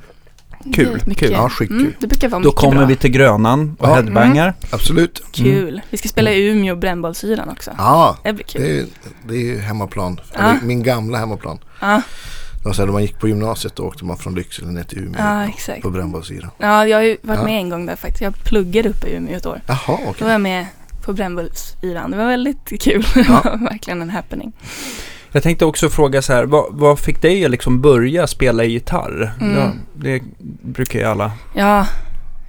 Det 0.64 0.72
Kul, 0.72 1.00
kul. 1.16 1.32
Ja, 1.32 1.48
skitkul. 1.48 1.80
Mm, 1.80 1.92
det 2.00 2.06
brukar 2.06 2.28
vara 2.28 2.42
Då 2.42 2.52
kommer 2.52 2.76
bra. 2.76 2.86
vi 2.86 2.96
till 2.96 3.10
Grönan 3.10 3.76
och 3.78 3.88
Ja. 3.88 3.94
headbangar. 3.94 4.54
Absolut. 4.70 5.22
Kul. 5.32 5.80
Vi 5.90 5.96
ska 5.96 6.08
spela 6.08 6.30
i 6.32 6.46
Umeå, 6.48 6.76
Brännbollsyran 6.76 7.48
också. 7.48 7.70
Ja, 7.78 8.16
Det 8.24 8.32
blir 8.32 8.44
kul. 8.44 8.62
det 8.62 8.78
är, 8.78 8.84
det 9.28 9.34
är 9.34 9.38
ju 9.54 9.58
hemmaplan. 9.58 10.20
Ja. 10.38 10.54
Min 10.62 10.82
gamla 10.82 11.18
hemmaplan. 11.18 11.58
Ja, 11.80 12.02
Det 12.64 12.76
här, 12.76 12.86
när 12.86 12.92
man 12.92 13.02
gick 13.02 13.18
på 13.18 13.28
gymnasiet 13.28 13.76
då 13.76 13.82
åkte 13.82 14.04
man 14.04 14.16
från 14.16 14.34
Lycksele 14.34 14.68
ner 14.70 14.82
till 14.82 14.98
Umeå. 14.98 15.20
ja 15.20 15.44
exakt. 15.48 15.82
På 15.82 15.90
brännbollsyran. 15.90 16.50
Ja, 16.58 16.86
jag 16.86 16.96
har 16.96 17.02
ju 17.02 17.16
varit 17.22 17.38
Ja. 17.38 17.44
med 17.44 17.58
en 17.60 17.68
gång 17.70 17.86
där 17.86 17.96
faktiskt. 17.96 18.20
Jag 18.22 18.34
pluggade 18.44 18.88
uppe 18.88 19.06
i 19.06 19.16
Umeå 19.16 19.36
ett 19.36 19.46
år. 19.46 19.60
Jaha, 19.66 19.78
Då 19.86 19.94
okej. 20.10 20.24
var 20.24 20.30
jag 20.32 20.40
med 20.40 20.66
på 21.04 21.12
Brännbollsyran. 21.12 22.10
Det 22.10 22.16
var 22.16 22.26
väldigt 22.26 22.82
kul. 22.82 23.06
Det 23.14 23.20
Ja. 23.28 23.40
var 23.44 23.56
verkligen 23.70 24.02
en 24.02 24.10
happening. 24.10 24.52
Jag 25.32 25.42
tänkte 25.42 25.64
också 25.64 25.88
fråga 25.90 26.22
så 26.22 26.32
här, 26.32 26.44
vad, 26.44 26.64
vad 26.70 26.98
fick 26.98 27.22
dig 27.22 27.44
att 27.44 27.50
liksom 27.50 27.80
börja 27.80 28.26
spela 28.26 28.64
gitarr? 28.64 29.32
Mm. 29.40 29.56
Ja, 29.58 29.70
det 29.94 30.22
brukar 30.62 30.98
ju 30.98 31.04
alla. 31.04 31.32
Ja, 31.54 31.86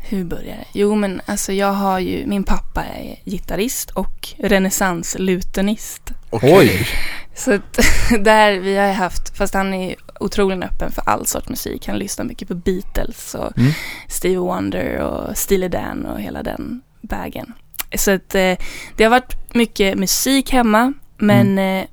hur 0.01 0.23
började 0.23 0.57
det? 0.57 0.65
Jo, 0.73 0.95
men 0.95 1.21
alltså 1.25 1.53
jag 1.53 1.73
har 1.73 1.99
ju, 1.99 2.25
min 2.25 2.43
pappa 2.43 2.83
är 2.83 3.15
gitarrist 3.25 3.89
och 3.89 4.29
renässanslutenist. 4.37 6.11
Okej. 6.29 6.87
Så 7.35 7.53
att 7.53 7.79
där 8.19 8.59
vi 8.59 8.77
har 8.77 8.91
haft, 8.91 9.37
fast 9.37 9.53
han 9.53 9.73
är 9.73 9.95
otroligt 10.19 10.63
öppen 10.63 10.91
för 10.91 11.03
all 11.05 11.25
sorts 11.25 11.49
musik. 11.49 11.87
Han 11.87 11.97
lyssnar 11.97 12.25
mycket 12.25 12.47
på 12.47 12.55
Beatles 12.55 13.35
och 13.35 13.57
Mm. 13.57 13.71
Stevie 14.07 14.37
Wonder 14.37 14.97
och 14.97 15.37
Steely 15.37 15.67
Dan 15.67 16.05
och 16.05 16.21
hela 16.21 16.43
den 16.43 16.81
vägen. 17.01 17.53
Så 17.95 18.11
att 18.11 18.35
eh, 18.35 18.57
det 18.95 19.03
har 19.03 19.09
varit 19.09 19.53
mycket 19.55 19.97
musik 19.97 20.51
hemma, 20.51 20.93
men 21.17 21.57
eh, 21.57 21.85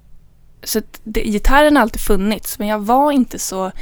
så 0.62 0.78
att 0.78 1.00
det, 1.04 1.24
gitarren 1.24 1.76
har 1.76 1.82
alltid 1.82 2.00
funnits, 2.00 2.58
men 2.58 2.68
jag 2.68 2.78
var 2.78 3.12
inte 3.12 3.38
så 3.38 3.72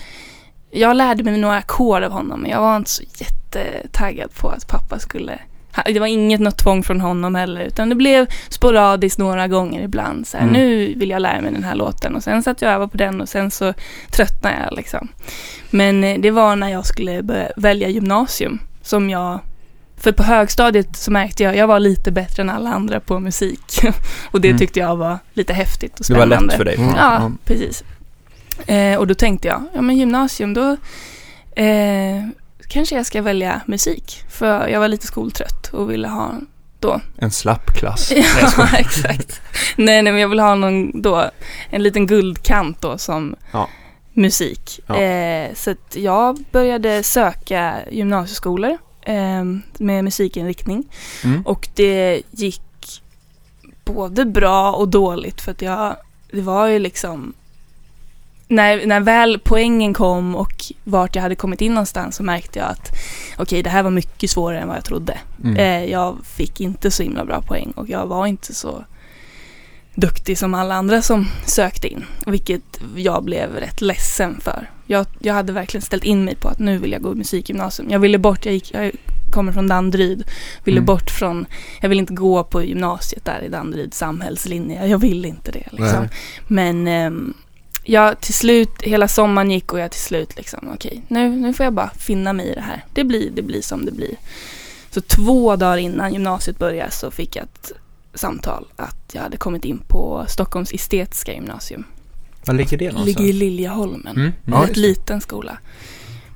jag 0.71 0.97
lärde 0.97 1.23
mig 1.25 1.39
några 1.39 1.57
ackord 1.57 2.03
av 2.03 2.13
honom, 2.13 2.41
men 2.41 2.51
jag 2.51 2.61
var 2.61 2.77
inte 2.77 2.91
så 2.91 3.03
jättetaggad 3.19 4.35
på 4.35 4.49
att 4.49 4.69
pappa 4.69 4.99
skulle 4.99 5.39
det 5.87 6.01
var 6.01 6.07
inget 6.07 6.41
något 6.41 6.59
tvång 6.59 6.83
från 6.83 7.01
honom 7.01 7.35
heller, 7.35 7.61
utan 7.61 7.89
det 7.89 7.95
blev 7.95 8.27
sporadiskt 8.49 9.19
några 9.19 9.49
gånger 9.49 9.83
ibland. 9.83 10.27
Så 10.27 10.37
här, 10.37 10.45
Mm. 10.45 10.53
Nu 10.55 10.95
vill 10.97 11.11
jag 11.11 11.23
lära 11.23 11.41
mig 11.41 11.53
den 11.53 11.65
här 11.65 11.75
låten 11.75 12.17
och 12.17 12.23
sen 12.23 12.43
satt 12.43 12.63
jag 12.63 12.73
övade 12.73 12.91
på 12.91 12.97
den 12.97 13.21
och 13.21 13.29
sen 13.29 13.51
så 13.51 13.75
tröttnade 14.11 14.57
jag 14.65 14.77
liksom. 14.77 15.09
Men 15.71 16.05
eh, 16.05 16.19
det 16.21 16.31
var 16.31 16.57
när 16.57 16.69
jag 16.69 16.87
skulle 16.87 17.23
börja 17.23 17.49
välja 17.57 17.89
gymnasium 17.89 18.59
som 18.83 19.11
jag 19.11 19.41
för 19.97 20.13
på 20.13 20.23
högstadiet 20.23 20.97
så 20.97 21.11
märkte 21.11 21.43
jag, 21.43 21.57
jag 21.57 21.67
var 21.67 21.81
lite 21.81 22.13
bättre 22.13 22.43
än 22.43 22.51
alla 22.51 22.71
andra 22.71 23.01
på 23.01 23.19
musik. 23.21 23.81
och 24.31 24.41
det 24.41 24.49
Mm. 24.49 24.59
tyckte 24.59 24.81
jag 24.81 24.97
var 24.97 25.19
lite 25.33 25.53
häftigt 25.53 26.01
och 26.01 26.07
Det 26.09 26.15
var 26.15 26.21
spännande. 26.27 26.47
lätt 26.47 26.57
för 26.57 26.65
dig. 26.65 26.77
Mm. 26.77 26.95
Ja, 26.97 27.31
precis. 27.45 27.85
Eh, 28.67 28.99
och 28.99 29.07
då 29.07 29.15
tänkte 29.15 29.49
jag, 29.49 29.63
ja 29.75 29.81
men 29.83 29.97
gymnasium 29.97 30.55
då 30.55 30.77
eh, 31.63 32.25
kanske 32.69 32.97
jag 32.97 33.07
ska 33.07 33.23
välja 33.23 33.61
musik. 33.67 34.23
För 34.31 34.69
jag 34.69 34.81
var 34.81 34.89
lite 34.89 35.07
skoltrött 35.07 35.69
och 35.73 35.91
ville 35.91 36.09
ha 36.09 36.35
då. 36.81 37.01
En 37.19 37.31
slapp 37.31 37.67
klass. 37.77 38.13
Ja, 38.57 38.69
exakt. 38.79 39.41
Nej, 39.77 40.03
nej, 40.03 40.13
men 40.13 40.21
jag 40.21 40.29
vill 40.29 40.41
ha 40.41 40.55
någon 40.55 41.03
då, 41.03 41.31
en 41.71 41.83
liten 41.83 42.07
guldkant 42.07 42.81
då 42.81 42.99
som 42.99 43.37
Ja. 43.53 43.69
musik. 44.13 44.81
Ja. 44.87 44.97
Eh, 44.97 45.55
så 45.55 45.71
att 45.71 45.97
jag 45.97 46.45
började 46.53 47.03
söka 47.03 47.75
gymnasieskolor 47.91 48.79
eh, 49.03 49.45
med 49.79 50.05
musikinriktning. 50.05 50.85
Mm. 51.25 51.47
Och 51.47 51.69
det 51.75 52.23
gick 52.31 52.63
både 53.85 54.25
bra 54.25 54.73
och 54.73 54.89
dåligt 54.89 55.41
för 55.41 55.51
att 55.51 55.63
jag, 55.63 55.97
det 56.33 56.41
var 56.41 56.67
ju 56.67 56.79
liksom 56.79 57.33
när, 58.49 58.87
när 58.87 59.01
väl 59.01 59.39
poängen 59.45 59.95
kom 59.95 60.37
och 60.37 60.65
vart 60.85 61.15
jag 61.15 61.23
hade 61.23 61.35
kommit 61.35 61.61
in 61.61 61.75
någonstans 61.75 62.17
så 62.17 62.23
märkte 62.23 62.59
jag 62.59 62.69
att 62.69 62.91
okej, 63.39 63.63
det 63.63 63.71
här 63.71 63.83
var 63.83 63.91
mycket 63.91 64.31
svårare 64.31 64.61
än 64.61 64.69
vad 64.69 64.77
jag 64.77 64.85
trodde. 64.85 65.19
Mm. 65.45 65.57
Eh, 65.57 65.91
jag 65.91 66.17
fick 66.25 66.61
inte 66.61 66.91
så 66.91 67.03
himla 67.03 67.25
bra 67.25 67.43
poäng 67.43 67.73
och 67.77 67.89
jag 67.89 68.07
var 68.07 68.27
inte 68.27 68.55
så 68.55 68.85
duktig 69.95 70.39
som 70.39 70.55
alla 70.55 70.75
andra 70.75 71.03
som 71.03 71.27
sökte 71.47 71.89
in. 71.89 72.05
Vilket 72.27 72.81
jag 72.97 73.25
blev 73.25 73.55
rätt 73.55 73.81
ledsen 73.81 74.41
för. 74.41 74.71
Jag, 74.87 75.07
jag 75.19 75.35
hade 75.35 75.53
verkligen 75.53 75.83
ställt 75.83 76.05
in 76.05 76.25
mig 76.25 76.37
på 76.37 76.49
att 76.49 76.59
nu 76.59 76.79
vill 76.79 76.93
jag 76.93 77.03
gå 77.03 77.15
musikgymnasium. 77.15 77.91
Jag 77.91 77.99
ville 77.99 78.19
bort, 78.19 78.45
jag, 78.45 78.55
gick, 78.55 78.75
jag 78.75 78.93
kommer 79.33 79.53
från 79.53 79.69
Danderyd. 79.69 80.25
Ville 80.65 80.79
Mm. 80.79 80.87
bort 80.87 81.11
från, 81.11 81.47
jag 81.81 81.89
vill 81.89 81.99
inte 81.99 82.15
gå 82.15 82.45
på 82.45 82.63
gymnasiet 82.63 83.25
där 83.25 83.43
i 83.43 83.49
Danderyd, 83.49 83.95
samhällslinje. 83.95 84.87
Jag 84.87 84.99
vill 84.99 85.25
inte 85.25 85.53
det 85.53 85.69
liksom. 85.71 86.09
Men 86.49 86.87
ehm, 86.89 87.35
jag 87.89 88.21
till 88.21 88.35
slut, 88.35 88.71
hela 88.83 89.09
sommaren 89.09 89.51
gick 89.51 89.73
och 89.73 89.79
jag 89.81 89.91
till 89.91 90.01
slut 90.01 90.37
liksom, 90.37 90.71
okej, 90.75 91.03
nu, 91.09 91.29
nu 91.31 91.53
får 91.55 91.65
jag 91.65 91.73
bara 91.73 91.91
finna 91.99 92.33
mig 92.33 92.47
i 92.47 92.55
det 92.55 92.61
här. 92.61 92.85
Det 92.93 93.05
blir, 93.05 93.31
det 93.31 93.43
blir 93.43 93.63
som 93.63 93.85
det 93.87 93.93
blir. 93.93 94.17
Så 94.91 95.01
två 95.01 95.57
dagar 95.57 95.77
innan 95.77 96.13
gymnasiet 96.13 96.59
började 96.59 96.91
så 96.91 97.11
fick 97.11 97.37
jag 97.37 97.45
ett 97.45 97.73
samtal 98.15 98.65
att 98.77 99.11
jag 99.13 99.23
hade 99.23 99.37
kommit 99.37 99.65
in 99.65 99.79
på 99.89 100.25
Stockholms 100.29 100.73
estetiska 100.73 101.33
gymnasium. 101.33 101.85
Var 102.47 102.55
ligger 102.55 102.79
det 102.79 102.87
Det 102.87 102.93
någonstans? 102.93 103.19
ligger 103.19 103.31
i 103.31 103.33
Liljeholmen. 103.33 104.17
Mm. 104.17 104.33
Ja, 104.45 104.67
En 104.67 104.73
liten 104.73 105.21
skola. 105.21 105.59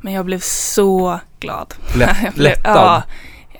Men 0.01 0.13
jag 0.13 0.25
blev 0.25 0.41
så 0.41 1.21
glad. 1.41 1.75
Lätt, 1.97 2.17
lättad. 2.37 2.77
Ja, 2.77 3.03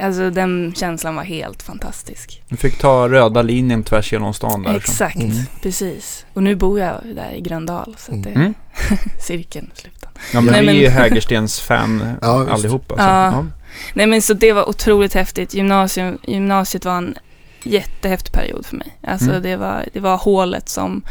alltså 0.01 0.31
den 0.31 0.75
känslan 0.77 1.17
var 1.17 1.23
helt 1.25 1.63
fantastisk. 1.63 2.43
Du 2.49 2.57
fick 2.57 2.79
ta 2.79 3.09
röda 3.09 3.43
linjen 3.43 3.83
tvärs 3.85 4.13
genom 4.13 4.35
stan 4.35 4.63
där. 4.63 4.77
Exakt, 4.77 5.17
Mm. 5.17 5.37
precis. 5.63 6.27
Och 6.35 6.43
nu 6.43 6.57
bor 6.57 6.81
jag 6.81 6.95
där 7.15 7.33
i 7.33 7.41
Gröndal, 7.41 7.97
så 7.99 8.13
att 8.15 8.23
det 8.23 8.31
Mm. 8.31 8.55
cirkeln 9.21 9.71
slutad. 9.75 10.09
Ja, 10.33 10.41
men 10.41 10.53
Nej, 10.53 10.63
vi 10.63 10.69
är 10.69 10.73
ju 10.75 10.89
Hägerstens 10.89 11.61
fan 11.61 12.15
Ja, 12.23 12.51
allihopa. 12.51 12.95
Så. 12.97 13.03
Ja. 13.03 13.27
Ja. 13.33 13.47
Nej 13.95 14.07
men 14.07 14.23
så 14.23 14.35
det 14.35 14.53
var 14.53 14.69
otroligt 14.69 15.15
häftigt. 15.15 15.55
Gymnasium, 15.55 16.19
gymnasiet 16.23 16.85
var 16.85 16.97
en 16.97 17.15
jättehäftig 17.63 18.33
period 18.33 18.67
för 18.67 18.77
mig. 18.77 18.99
Alltså 19.07 19.31
Mm. 19.31 19.43
det, 19.43 19.57
var, 19.57 19.85
det 19.93 20.01
var 20.01 20.17
hålet 20.17 20.69
som 20.69 21.03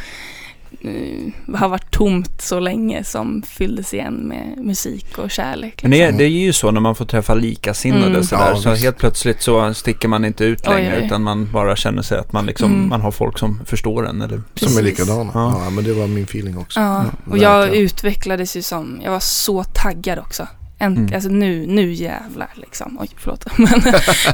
har 1.55 1.69
varit 1.69 1.91
tomt 1.91 2.41
så 2.41 2.59
länge 2.59 3.03
som 3.03 3.41
fylldes 3.47 3.93
igen 3.93 4.13
med 4.13 4.65
musik 4.65 5.17
och 5.17 5.31
kärlek. 5.31 5.81
Men 5.83 5.91
det 5.91 5.97
är, 6.01 6.05
liksom. 6.05 6.17
det 6.17 6.23
är 6.23 6.27
ju 6.29 6.53
så 6.53 6.71
när 6.71 6.81
man 6.81 6.95
får 6.95 7.05
träffa 7.05 7.33
likasinnade 7.33 8.05
Mm. 8.07 8.23
sådär. 8.23 8.49
Ja, 8.49 8.55
så 8.55 8.73
helt 8.75 8.97
plötsligt 8.97 9.41
så 9.41 9.73
sticker 9.73 10.07
man 10.07 10.25
inte 10.25 10.43
ut 10.45 10.65
längre 10.67 10.97
oj. 10.99 11.05
utan 11.05 11.23
man 11.23 11.51
bara 11.51 11.75
känner 11.75 12.01
sig 12.01 12.17
att 12.19 12.33
man 12.33 12.45
liksom, 12.45 12.71
Mm. 12.73 12.89
man 12.89 13.01
har 13.01 13.11
folk 13.11 13.37
som 13.39 13.61
förstår 13.65 14.07
en. 14.07 14.21
Eller, 14.21 14.41
Som 14.55 14.77
är 14.77 14.81
likadana. 14.81 15.31
Ja. 15.33 15.61
Ja. 15.63 15.69
men 15.69 15.83
det 15.83 15.93
var 15.93 16.07
min 16.07 16.23
feeling 16.23 16.57
också. 16.57 16.79
Ja, 16.79 17.03
Ja, 17.25 17.31
och 17.31 17.37
jag 17.37 17.59
verkligen. 17.59 17.85
utvecklades 17.85 18.55
ju 18.57 18.61
som, 18.61 18.99
jag 19.03 19.11
var 19.11 19.19
så 19.19 19.63
taggad 19.63 20.19
också. 20.19 20.47
En, 20.81 20.97
Mm. 20.97 21.13
Alltså 21.13 21.29
nu, 21.29 21.65
nu 21.67 21.93
jävlar 21.93 22.49
liksom. 22.55 22.97
Oj, 23.01 23.09
förlåt. 23.17 23.45
Men 23.57 23.81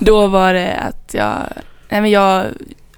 då 0.01 0.27
var 0.27 0.53
det 0.53 0.73
att 0.75 1.13
jag, 1.13 1.35
nej 1.89 2.01
men 2.01 2.11
jag 2.11 2.45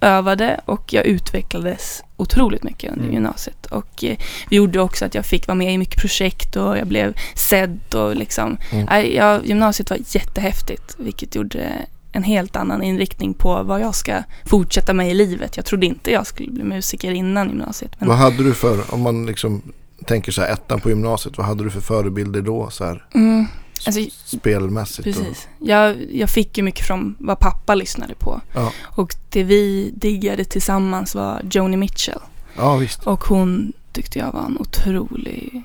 övade 0.01 0.59
och 0.65 0.93
jag 0.93 1.05
utvecklades 1.05 2.03
otroligt 2.17 2.63
mycket 2.63 2.91
under 2.91 3.03
Mm. 3.03 3.13
gymnasiet. 3.13 3.65
Och 3.65 4.03
eh, 4.03 4.17
det 4.49 4.55
gjorde 4.55 4.79
också 4.81 5.05
att 5.05 5.15
jag 5.15 5.25
fick 5.25 5.47
vara 5.47 5.55
med 5.55 5.73
i 5.73 5.77
mycket 5.77 6.01
projekt 6.01 6.55
och 6.55 6.77
jag 6.77 6.87
blev 6.87 7.13
sedd 7.35 7.79
och 7.95 8.15
liksom. 8.15 8.57
Mm. 8.71 9.15
Jag, 9.15 9.45
gymnasiet 9.45 9.89
var 9.89 9.99
jättehäftigt, 10.07 10.95
vilket 10.99 11.35
gjorde 11.35 11.71
en 12.11 12.23
helt 12.23 12.55
annan 12.55 12.83
inriktning 12.83 13.33
på 13.33 13.63
vad 13.63 13.81
jag 13.81 13.95
ska 13.95 14.23
fortsätta 14.45 14.93
med 14.93 15.11
i 15.11 15.13
livet. 15.13 15.57
Jag 15.57 15.65
trodde 15.65 15.85
inte 15.85 16.11
jag 16.11 16.27
skulle 16.27 16.51
bli 16.51 16.63
musiker 16.63 17.11
innan 17.11 17.47
gymnasiet. 17.49 17.91
Men, 17.99 18.07
Vad 18.09 18.17
hade 18.17 18.43
du 18.43 18.53
för, 18.53 18.93
om 18.93 19.01
man 19.01 19.25
liksom 19.25 19.61
tänker 20.05 20.31
så 20.31 20.41
här 20.41 20.53
ettan 20.53 20.79
på 20.81 20.89
gymnasiet, 20.89 21.37
vad 21.37 21.47
hade 21.47 21.63
du 21.63 21.69
för 21.69 21.81
förebilder 21.81 22.41
då 22.41 22.69
så 22.69 22.85
här 22.85 23.05
mm, 23.15 23.45
alltså, 23.85 24.01
spelmässigt? 24.37 25.07
Och, 25.07 25.13
Precis. 25.23 25.47
Jag, 25.59 25.95
jag 26.11 26.29
fick 26.29 26.57
ju 26.57 26.63
mycket 26.63 26.85
från 26.85 27.15
vad 27.19 27.39
pappa 27.39 27.75
lyssnade 27.75 28.15
på. 28.15 28.41
Ja. 28.53 28.71
Och 28.83 29.15
det 29.29 29.43
vi 29.43 29.91
diggade 29.95 30.45
tillsammans 30.45 31.15
var 31.15 31.41
Joni 31.51 31.77
Mitchell. 31.77 32.19
ja, 32.55 32.75
visst. 32.75 33.03
Och 33.07 33.23
hon 33.23 33.73
tyckte 33.91 34.19
jag 34.19 34.31
var 34.31 34.45
en 34.45 34.57
otrolig 34.57 35.63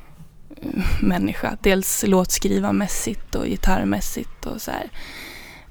eh, 0.62 0.84
människa. 1.00 1.56
Dels 1.62 2.04
låtskrivarmässigt 2.06 3.34
och 3.34 3.46
gitarrmässigt 3.46 4.46
och 4.46 4.62
så 4.62 4.70
här. 4.70 4.90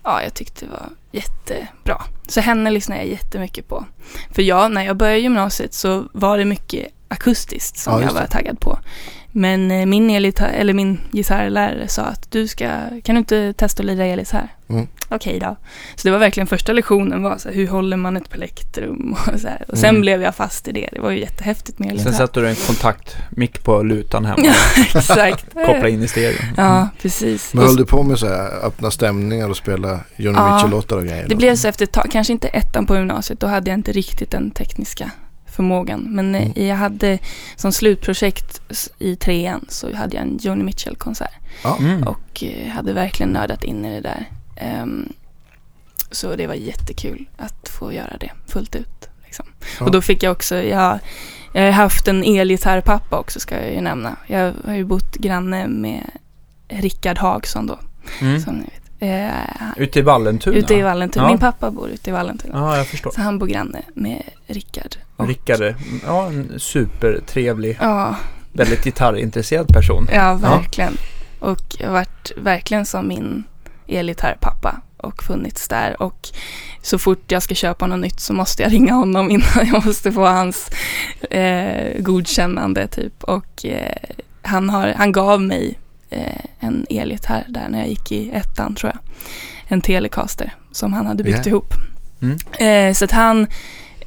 Ja, 0.03 0.23
jag 0.23 0.33
tyckte 0.33 0.65
det 0.65 0.71
var 0.71 0.89
jättebra. 1.11 2.01
Så 2.27 2.41
henne 2.41 2.71
lyssnade 2.71 3.01
jag 3.01 3.09
jättemycket 3.09 3.67
på. 3.67 3.85
För 4.31 4.41
jag, 4.41 4.71
när 4.71 4.83
jag 4.85 4.97
började 4.97 5.19
gymnasiet 5.19 5.73
så 5.73 6.03
var 6.13 6.37
det 6.37 6.45
mycket 6.45 6.87
akustiskt 7.07 7.77
som 7.77 7.93
Ja, 7.93 8.01
jag 8.01 8.13
var 8.13 8.25
taggad 8.27 8.59
på. 8.59 8.79
Men 9.31 9.71
eh, 9.71 9.85
min, 9.85 10.09
elgitarr, 10.09 10.49
eller 10.49 10.73
min 10.73 10.99
gitarrlärare 11.11 11.87
sa 11.87 12.01
att 12.03 12.31
du 12.31 12.47
ska, 12.47 12.67
kan 13.03 13.15
du 13.15 13.19
inte 13.19 13.53
testa 13.53 13.81
att 13.83 13.87
lira 13.87 14.05
elgitarr? 14.05 14.47
Mm. 14.69 14.87
Okej 15.09 15.39
då. 15.39 15.55
Så 15.95 16.07
det 16.07 16.11
var 16.11 16.19
verkligen 16.19 16.47
första 16.47 16.73
lektionen 16.73 17.23
var 17.23 17.37
så 17.37 17.49
här, 17.49 17.55
hur 17.55 17.67
håller 17.67 17.97
man 17.97 18.17
ett 18.17 18.29
plektrum 18.29 19.15
och 19.33 19.39
så 19.39 19.47
här. 19.47 19.65
Och 19.67 19.77
sen 19.77 19.89
Mm. 19.89 20.01
blev 20.01 20.21
jag 20.21 20.35
fast 20.35 20.67
i 20.67 20.71
det. 20.71 20.89
Det 20.91 20.99
var 21.01 21.11
ju 21.11 21.19
jättehäftigt 21.19 21.79
med 21.79 21.87
sen 21.87 21.97
elgitarr. 21.97 22.11
sätter 22.27 22.41
du 22.41 22.49
en 22.49 22.55
kontaktmick 22.55 23.63
på 23.63 23.83
lutan 23.83 24.25
hemma 24.25 24.37
Ja, 24.45 24.53
exakt. 24.95 25.53
koppla 25.53 25.87
in 25.89 26.03
i 26.03 26.07
stereon. 26.07 26.45
Ja, 26.57 26.89
precis. 27.01 27.53
Men 27.53 27.63
höll 27.65 27.75
du 27.75 27.85
på 27.85 28.03
med 28.03 28.19
så 28.19 28.27
här 28.27 28.65
öppna 28.65 28.91
stämningar 28.91 29.49
och 29.49 29.57
spela 29.57 29.99
Johnny 30.15 30.37
Ja, 30.37 30.53
Mitchell-låtar 30.55 30.95
och 30.97 31.03
grejer? 31.03 31.23
det 31.23 31.29
då? 31.29 31.35
blev 31.37 31.55
så 31.55 31.67
efter 31.67 31.83
ett 31.85 31.91
tag, 31.91 32.07
kanske 32.11 32.33
inte 32.33 32.47
ettan 32.47 32.85
på 32.85 32.95
gymnasiet, 32.95 33.39
då 33.39 33.47
hade 33.47 33.69
jag 33.69 33.77
inte 33.79 33.91
riktigt 33.91 34.31
den 34.31 34.51
tekniska 34.51 35.11
förmågan. 35.51 35.99
Men 36.09 36.35
eh, 36.35 36.41
Mm. 36.41 36.67
jag 36.67 36.75
hade 36.75 37.19
som 37.55 37.71
slutprojekt 37.71 38.61
i 38.99 39.15
trean 39.15 39.65
så 39.69 39.95
hade 39.95 40.15
jag 40.15 40.23
en 40.25 40.37
Joni 40.41 40.63
Mitchell-konsert. 40.63 41.33
Ja. 41.63 41.77
Mm. 41.79 42.03
Och 42.07 42.43
eh, 42.43 42.67
hade 42.69 42.93
verkligen 42.93 43.29
nördat 43.29 43.63
in 43.63 43.85
i 43.85 43.93
det 43.93 44.01
där. 44.01 44.25
Ehm, 44.55 45.13
så 46.11 46.35
det 46.35 46.47
var 46.47 46.53
jättekul 46.53 47.25
att 47.37 47.69
få 47.69 47.93
göra 47.93 48.17
det 48.19 48.31
fullt 48.47 48.75
ut. 48.75 49.09
Liksom. 49.25 49.45
Ja. 49.79 49.85
Och 49.85 49.91
då 49.91 50.01
fick 50.01 50.23
jag 50.23 50.31
också, 50.31 50.55
jag, 50.55 50.99
jag 51.53 51.61
har 51.63 51.71
haft 51.71 52.07
en 52.07 52.23
elgitarrpappa 52.23 53.19
också 53.19 53.39
ska 53.39 53.55
jag 53.61 53.73
ju 53.73 53.81
nämna. 53.81 54.15
Jag 54.27 54.53
har 54.65 54.73
ju 54.73 54.83
bott 54.85 55.15
granne 55.15 55.67
med 55.67 56.09
Rickard 56.69 57.17
Hagsson 57.17 57.67
då, 57.67 57.79
Mm. 58.21 58.41
som 58.41 58.55
ni 58.55 58.61
vet. 58.63 58.77
Eh, 58.99 59.67
Ute 59.77 59.99
i 59.99 60.01
Vallentuna? 60.01 60.55
ute 60.57 60.73
i 60.73 60.81
Vallentuna. 60.81 61.25
Ja. 61.25 61.29
Min 61.29 61.39
pappa 61.39 61.71
bor 61.71 61.89
ute 61.89 62.09
i 62.09 62.13
Vallentuna. 62.13 62.53
Ja, 62.59 62.77
jag 62.77 62.87
förstår. 62.87 63.11
Så 63.11 63.21
han 63.21 63.39
bor 63.39 63.47
granne 63.47 63.81
med 63.93 64.23
Rickard. 64.47 64.95
Och- 65.21 65.27
Rickard, 65.27 65.75
ja 66.05 66.27
en 66.27 66.59
supertrevlig, 66.59 67.77
Ja, 67.81 68.15
väldigt 68.53 68.83
gitarrintresserad 68.83 69.67
person. 69.67 70.07
ja, 70.13 70.33
verkligen. 70.33 70.97
Och 71.39 71.75
jag 71.79 71.87
har 71.87 71.93
varit 71.93 72.31
verkligen 72.37 72.85
som 72.85 73.07
min 73.07 73.43
elgitarrpappa 73.87 74.81
och 74.97 75.23
funnits 75.23 75.67
där. 75.67 76.01
Och 76.01 76.29
så 76.81 76.99
fort 76.99 77.31
jag 77.31 77.43
ska 77.43 77.55
köpa 77.55 77.87
något 77.87 77.99
nytt 77.99 78.19
så 78.19 78.33
måste 78.33 78.63
jag 78.63 78.71
ringa 78.73 78.93
honom 78.93 79.31
innan 79.31 79.67
jag 79.73 79.85
måste 79.85 80.11
få 80.11 80.25
hans 80.25 80.69
eh, 81.29 82.01
godkännande 82.01 82.87
typ. 82.87 83.23
Och 83.23 83.65
eh, 83.65 83.95
han, 84.41 84.69
har, 84.69 84.87
han 84.97 85.11
gav 85.11 85.41
mig 85.41 85.79
eh, 86.09 86.41
en 86.59 86.85
elgitarr 86.89 87.45
där 87.49 87.69
när 87.69 87.79
jag 87.79 87.87
gick 87.87 88.11
i 88.11 88.31
ettan 88.31 88.75
tror 88.75 88.91
jag. 88.95 89.01
En 89.67 89.81
Telecaster 89.81 90.53
som 90.71 90.93
han 90.93 91.05
hade 91.05 91.23
byggt 91.23 91.45
Ja. 91.45 91.49
ihop. 91.49 91.73
Mm. 92.21 92.37
Eh, 92.59 92.93
så 92.93 93.05
att 93.05 93.11
han, 93.11 93.47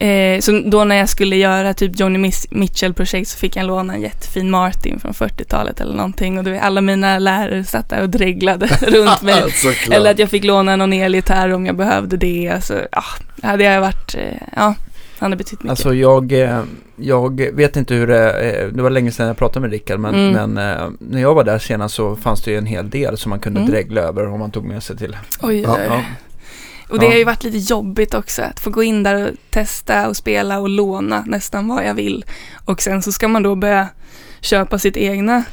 eh, 0.01 0.41
så 0.41 0.63
då 0.67 0.85
när 0.85 0.97
jag 0.97 1.09
skulle 1.09 1.37
göra 1.37 1.75
typ 1.75 2.01
Johnny 2.01 2.31
Mitchell-projekt 2.51 3.29
så 3.31 3.39
fick 3.39 3.57
jag 3.57 3.67
låna 3.67 3.95
en 3.95 4.01
jättefin 4.01 4.51
Martin 4.51 5.01
från 5.01 5.13
40-talet 5.13 5.81
eller 5.81 5.95
någonting. 5.95 6.39
Och 6.39 6.45
då 6.45 6.59
alla 6.63 6.81
mina 6.81 7.19
lärare 7.19 7.65
satt 7.65 7.89
där 7.89 8.03
och 8.03 8.11
dreglade 8.11 8.67
runt 8.81 9.23
mig. 9.23 9.43
Eller 9.91 10.11
att 10.11 10.19
jag 10.19 10.29
fick 10.31 10.45
låna 10.45 10.77
någon 10.77 10.93
elgitarr 10.93 11.53
om 11.53 11.67
jag 11.67 11.77
behövde 11.77 12.17
det. 12.17 12.49
Alltså, 12.55 12.81
ja, 12.93 13.03
hade 13.43 13.65
jag 13.65 13.81
varit, 13.81 14.15
eh, 14.15 14.23
ja, 14.57 14.75
han 15.19 15.33
har 15.33 15.37
betytt 15.39 15.53
mycket. 15.63 15.71
Alltså 15.71 15.95
jag, 15.95 16.33
eh, 16.33 16.63
jag 16.97 17.41
vet 17.53 17.77
inte 17.77 17.95
hur 17.95 18.07
det, 18.07 18.31
eh, 18.33 18.67
det 18.69 18.83
var 18.83 18.91
länge 18.91 19.11
sedan 19.11 19.27
jag 19.27 19.37
pratade 19.37 19.61
med 19.61 19.71
Rickard 19.71 20.01
men, 20.01 20.15
Mm. 20.15 20.51
men 20.53 20.55
när 20.99 21.21
jag 21.21 21.35
var 21.35 21.45
där 21.45 21.59
senast 21.59 21.95
så 21.95 22.17
fanns 22.17 22.43
det 22.43 22.51
ju 22.51 22.59
en 22.59 22.67
hel 22.67 22.91
del 22.91 23.17
som 23.19 23.31
man 23.31 23.39
kunde 23.41 23.61
Mm. 23.61 23.73
dregla 23.73 24.01
över 24.01 24.29
om 24.29 24.39
man 24.41 24.51
tog 24.51 24.65
med 24.65 24.83
sig 24.83 24.97
till. 24.97 25.17
oj, 25.43 25.61
Ja. 25.61 25.79
Ja. 25.89 26.03
Och 26.89 26.99
det 26.99 27.05
Ja. 27.07 27.11
har 27.11 27.19
ju 27.19 27.25
varit 27.25 27.45
lite 27.45 27.59
jobbigt 27.59 28.15
också 28.15 28.43
att 28.43 28.61
få 28.61 28.71
gå 28.71 28.83
in 28.83 29.03
där 29.03 29.29
och 29.29 29.37
testa 29.51 30.09
och 30.09 30.17
spela 30.17 30.59
och 30.59 30.69
låna 30.69 31.25
nästan 31.27 31.69
vad 31.69 31.85
jag 31.85 31.95
vill. 31.95 32.25
Och 32.65 32.83
sen 32.83 33.03
så 33.03 33.13
ska 33.13 33.29
man 33.29 33.43
då 33.43 33.55
börja 33.55 33.89
köpa 34.41 34.79
sitt 34.79 34.97
egna 34.97 35.45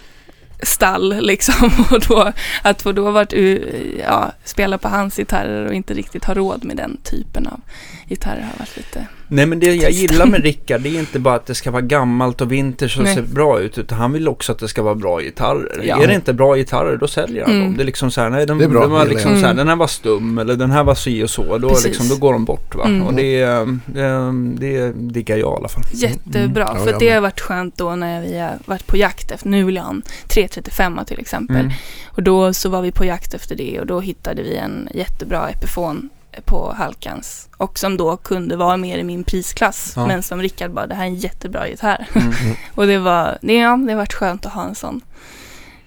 stall 0.63 1.17
liksom 1.21 1.71
och 1.91 1.99
då 2.07 2.31
att 2.61 2.81
få 2.81 2.91
då 2.91 3.11
varit 3.11 3.33
ja, 3.99 4.31
spela 4.43 4.77
på 4.77 4.87
hans 4.87 5.15
gitarrer 5.15 5.65
och 5.65 5.73
inte 5.73 5.93
riktigt 5.93 6.25
ha 6.25 6.33
råd 6.33 6.63
med 6.63 6.77
den 6.77 6.97
typen 7.03 7.47
av 7.47 7.61
gitarrer 8.11 8.41
har 8.41 8.59
varit 8.59 8.77
lite 8.77 9.07
Nej 9.27 9.45
men 9.45 9.59
det 9.59 9.75
jag 9.75 9.91
gillar 9.91 10.25
med 10.25 10.43
Rickard 10.43 10.81
det 10.81 10.89
är 10.89 10.99
inte 10.99 11.19
bara 11.19 11.35
att 11.35 11.45
det 11.45 11.55
ska 11.55 11.71
vara 11.71 11.81
gammalt 11.81 12.41
och 12.41 12.51
vintage 12.51 12.97
och 12.97 13.03
Nej. 13.03 13.15
se 13.15 13.21
bra 13.21 13.59
ut 13.59 13.77
utan 13.77 13.97
han 13.97 14.13
vill 14.13 14.27
också 14.27 14.51
att 14.51 14.59
det 14.59 14.67
ska 14.67 14.81
vara 14.83 14.95
bra 14.95 15.19
gitarrer. 15.21 15.81
Ja. 15.83 16.03
Är 16.03 16.07
det 16.07 16.15
inte 16.15 16.33
bra 16.33 16.55
gitarrer 16.55 16.97
då 16.97 17.07
säljer 17.07 17.45
han 17.45 17.53
Mm. 17.53 17.65
dem. 17.65 17.77
Det 17.77 17.83
är 17.83 17.85
liksom 17.85 18.11
så 18.11 18.21
här, 18.21 18.29
nej 18.29 18.45
de, 18.45 18.57
Det 18.57 18.63
är 18.63 18.69
bra, 18.69 18.81
de 18.81 18.91
var 18.91 19.05
liksom 19.05 19.31
jag. 19.31 19.39
så 19.39 19.45
här, 19.45 19.53
Mm. 19.53 19.57
den 19.57 19.67
här 19.67 19.75
var 19.75 19.87
stum 19.87 20.37
eller 20.37 20.55
den 20.55 20.71
här 20.71 20.83
var 20.83 20.95
si 20.95 21.23
och 21.23 21.29
så. 21.29 21.57
Då, 21.57 21.69
Precis. 21.69 21.85
liksom, 21.85 22.07
då 22.09 22.15
går 22.15 22.33
de 22.33 22.45
bort 22.45 22.75
va. 22.75 22.85
Mm. 22.85 23.01
Och 23.07 23.13
det, 23.13 23.41
eh, 23.41 23.65
det, 23.85 24.33
det 24.59 24.91
diggar 24.93 25.37
jag 25.37 25.53
i 25.53 25.57
alla 25.59 25.67
fall. 25.67 25.83
jättebra. 25.93 26.63
Mm. 26.63 26.77
Ja, 26.77 26.83
för 26.85 26.91
jag 26.91 26.99
det 26.99 27.09
har 27.09 27.21
varit 27.21 27.39
skönt 27.41 27.77
då 27.77 27.95
när 27.95 28.21
vi 28.21 28.39
har 28.39 28.57
varit 28.65 28.87
på 28.87 28.97
jakt 28.97 29.31
efter, 29.31 29.49
nu 29.49 29.63
vill 29.63 29.75
jag 29.75 29.83
ha 29.83 29.89
en 29.89 30.01
335 30.27 30.99
till 31.07 31.19
exempel. 31.19 31.55
Mm. 31.55 31.71
Och 32.05 32.23
då 32.23 32.53
så 32.53 32.69
var 32.69 32.81
vi 32.81 32.91
på 32.91 33.05
jakt 33.05 33.33
efter 33.33 33.55
det 33.55 33.79
och 33.79 33.85
då 33.85 33.99
hittade 33.99 34.43
vi 34.43 34.55
en 34.57 34.89
jättebra 34.93 35.49
Epiphone 35.49 36.01
på 36.45 36.73
Halkans. 36.77 37.49
Och 37.57 37.79
som 37.79 37.97
då 37.97 38.17
kunde 38.17 38.55
vara 38.57 38.77
mer 38.77 38.97
i 38.97 39.03
min 39.03 39.23
prisklass. 39.23 39.93
Ja. 39.95 40.07
Men 40.07 40.23
som 40.23 40.41
Rickard 40.41 40.71
bara, 40.71 40.87
det 40.87 40.95
här 40.95 41.03
är 41.03 41.07
en 41.07 41.15
jättebra 41.15 41.67
gitarr. 41.67 42.07
Mm. 42.15 42.33
och 42.75 42.87
det 42.87 42.97
var, 42.97 43.37
det, 43.41 43.53
ja, 43.53 43.77
det 43.77 43.91
har 43.91 43.97
varit 43.97 44.13
skönt 44.13 44.45
att 44.45 44.53
ha 44.53 44.63
en 44.63 44.75
sån. 44.75 45.01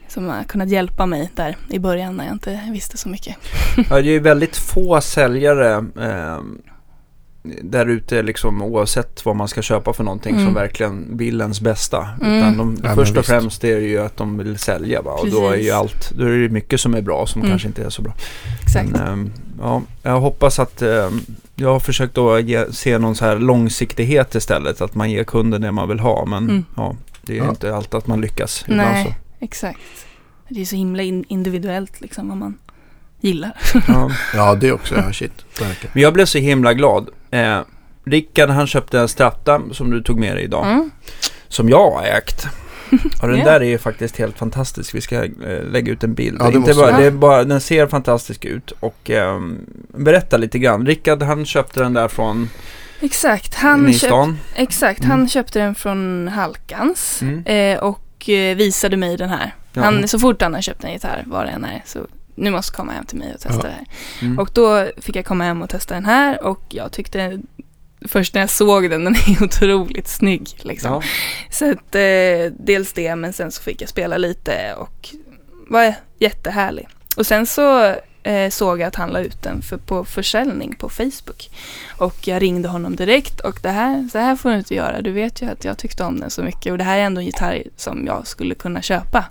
Som 0.08 0.28
har 0.28 0.42
kunnat 0.44 0.68
hjälpa 0.68 1.06
mig 1.06 1.30
där 1.34 1.56
i 1.70 1.78
början 1.78 2.16
när 2.16 2.24
jag 2.24 2.32
inte 2.34 2.60
visste 2.72 2.96
så 2.96 3.08
mycket. 3.08 3.36
Ja, 3.76 3.84
det 3.96 4.08
är 4.08 4.12
ju 4.12 4.18
väldigt 4.20 4.56
få 4.56 5.00
säljare 5.00 5.74
eh, 6.00 6.38
där 7.62 7.86
ute 7.86 8.22
liksom 8.22 8.62
oavsett 8.62 9.24
vad 9.24 9.36
man 9.36 9.48
ska 9.48 9.62
köpa 9.62 9.92
för 9.92 10.04
någonting 10.04 10.32
Mm. 10.34 10.44
som 10.46 10.54
verkligen 10.54 11.16
vill 11.16 11.40
ens 11.40 11.60
bästa. 11.60 12.08
Mm. 12.22 12.38
Utan 12.38 12.56
de, 12.56 12.76
Ja, 12.82 12.94
först 12.94 13.10
och 13.12 13.16
visst. 13.18 13.28
främst 13.28 13.64
är 13.64 13.76
det 13.80 13.86
ju 13.86 13.98
att 13.98 14.16
de 14.16 14.38
vill 14.38 14.58
sälja 14.58 15.02
va? 15.02 15.12
och 15.12 15.30
då 15.30 15.48
är 15.50 15.56
ju 15.56 15.70
allt, 15.70 16.10
då 16.10 16.24
är 16.24 16.28
det 16.30 16.36
ju 16.36 16.48
mycket 16.48 16.80
som 16.80 16.94
är 16.94 17.00
bra 17.02 17.26
som 17.26 17.40
Mm. 17.40 17.50
kanske 17.50 17.68
inte 17.68 17.84
är 17.84 17.90
så 17.90 18.02
bra. 18.02 18.12
Exakt. 18.62 18.90
Men, 18.90 19.00
ehm, 19.08 19.32
ja, 19.61 19.82
jag 20.02 20.20
hoppas 20.20 20.58
att 20.58 20.82
ehm, 20.82 21.20
jag 21.54 21.68
har 21.73 21.80
försökt 21.80 22.14
då 22.14 22.38
ge, 22.38 22.73
se 22.73 22.99
någon 22.99 23.14
så 23.16 23.25
här 23.25 23.37
långsiktighet 23.38 24.34
istället. 24.34 24.80
Att 24.80 24.94
man 24.94 25.11
ger 25.11 25.25
kunden 25.25 25.61
det 25.62 25.73
man 25.73 25.88
vill 25.88 26.00
ha. 26.00 26.25
Men 26.26 26.44
Mm. 26.50 26.64
ja, 26.76 26.96
det 27.23 27.32
är 27.32 27.37
Ja. 27.44 27.49
inte 27.50 27.75
alltid 27.76 27.94
att 27.94 28.06
man 28.06 28.20
lyckas. 28.20 28.64
Nej. 28.68 29.04
så. 29.04 29.44
Exakt. 29.44 29.78
Det 30.49 30.61
är 30.61 30.64
så 30.64 30.76
himla 30.76 31.02
in- 31.02 31.25
individuellt 31.28 32.00
liksom 32.00 32.28
vad 32.28 32.37
man 32.38 32.58
gillar. 33.20 33.52
Ja. 33.88 34.11
Ja, 34.34 34.54
det 34.54 34.73
också. 34.73 34.94
Ja, 34.94 35.12
shit. 35.12 35.44
Verkligen. 35.61 35.90
Men 35.92 36.02
jag 36.02 36.12
blev 36.12 36.25
så 36.26 36.38
himla 36.38 36.75
glad. 36.75 37.08
Eh, 37.30 37.61
Rickard 38.06 38.50
han 38.50 38.66
köpte 38.66 39.00
en 39.00 39.08
Strata 39.08 39.61
som 39.73 39.90
du 39.90 40.02
tog 40.02 40.20
med 40.20 40.37
dig 40.37 40.44
idag. 40.44 40.66
Mm. 40.66 40.90
Som 41.49 41.68
jag 41.68 41.90
har 41.90 42.02
ägt. 42.02 42.46
Och 43.22 43.28
den 43.28 43.38
Ja. 43.38 43.44
där 43.44 43.60
är 43.60 43.64
ju 43.64 43.78
faktiskt 43.78 44.16
helt 44.16 44.38
fantastisk. 44.38 44.94
Vi 44.94 45.00
ska 45.00 45.24
eh, 45.24 45.30
lägga 45.70 45.92
ut 45.92 46.04
en 46.04 46.14
bild. 46.14 46.36
Ja, 46.40 46.50
det 46.50 46.56
Inte 46.56 46.74
bara, 46.74 46.98
det 46.98 47.04
är 47.04 47.10
bara, 47.10 47.44
den 47.44 47.60
ser 47.60 47.86
fantastisk 47.86 48.44
ut. 48.44 48.70
Och 48.80 49.10
ehm, 49.10 49.58
berätta 49.88 50.36
lite 50.36 50.58
grann. 50.58 50.86
Rickard 50.86 51.22
han 51.22 51.46
köpte 51.46 51.80
den 51.80 51.92
där 51.94 52.08
från 52.08 52.48
Exakt. 53.00 53.54
Han, 53.54 53.92
köpt, 53.92 54.14
exakt. 54.54 55.00
Mm. 55.00 55.10
han 55.10 55.28
köpte 55.28 55.58
den 55.58 55.74
från 55.74 56.28
Halkans 56.28 57.22
Mm. 57.22 57.44
eh, 57.46 57.78
och 57.84 58.28
eh, 58.28 58.56
visade 58.56 58.96
mig 58.96 59.16
den 59.16 59.28
här. 59.28 59.54
Ja. 59.72 59.82
Han, 59.82 60.08
så 60.08 60.18
fort 60.18 60.42
han 60.42 60.54
har 60.54 60.60
köpt 60.60 60.84
en 60.84 60.92
gitarr, 60.92 61.22
vad 61.26 61.46
det 61.46 61.50
än 61.50 61.64
är, 61.64 61.82
så 61.86 61.98
nu 62.34 62.50
måste 62.50 62.72
komma 62.76 62.92
hem 62.92 63.04
till 63.04 63.18
mig 63.18 63.34
och 63.34 63.40
testa 63.40 63.56
Ja. 63.56 63.62
det 63.62 63.70
här. 63.70 63.86
Mm. 64.22 64.38
Och 64.38 64.50
då 64.54 64.86
fick 65.00 65.16
jag 65.16 65.24
komma 65.24 65.44
hem 65.44 65.62
och 65.62 65.70
testa 65.70 65.94
den 65.94 66.04
här 66.04 66.44
och 66.44 66.60
jag 66.68 66.92
tyckte 66.92 67.40
Först 68.04 68.34
när 68.34 68.40
jag 68.40 68.50
såg 68.50 68.90
den, 68.90 69.04
den 69.04 69.14
är 69.14 69.42
otroligt 69.44 70.08
snygg 70.08 70.49
liksom. 70.62 70.92
ja. 70.92 71.02
Så 71.50 71.70
att 71.70 71.94
eh, 71.94 72.52
dels 72.58 72.92
det, 72.92 73.16
men 73.16 73.32
sen 73.32 73.52
så 73.52 73.62
fick 73.62 73.82
jag 73.82 73.88
spela 73.88 74.16
lite 74.16 74.75
och 74.75 75.08
var 75.68 75.94
jättehärlig. 76.18 76.88
Och 77.16 77.26
sen 77.26 77.46
så 77.46 77.94
eh, 78.23 78.50
såg 78.50 78.80
jag 78.80 78.87
att 78.88 78.94
han 78.94 79.11
la 79.11 79.20
ut 79.20 79.42
den 79.42 79.62
för, 79.62 79.76
på 79.76 80.04
försäljning 80.04 80.75
på 80.78 80.88
Facebook. 80.88 81.50
Och 81.99 82.28
jag 82.28 82.42
ringde 82.42 82.68
honom 82.68 82.96
direkt 82.96 83.40
och 83.40 83.58
det 83.62 83.70
här, 83.70 84.08
så 84.12 84.18
här 84.18 84.37
får 84.37 84.50
du 84.50 84.56
inte 84.58 84.75
göra. 84.75 85.02
Du 85.02 85.12
vet 85.12 85.42
ju 85.42 85.50
att 85.50 85.64
jag 85.64 85.78
tyckte 85.78 86.04
om 86.04 86.20
den 86.20 86.30
så 86.30 86.42
mycket 86.42 86.73
och 86.73 86.78
det 86.78 86.84
här 86.84 86.99
är 86.99 87.02
ändå 87.02 87.20
en 87.20 87.26
gitarr 87.26 87.62
som 87.76 88.06
jag 88.06 88.26
skulle 88.26 88.54
kunna 88.54 88.82
köpa. 88.82 89.25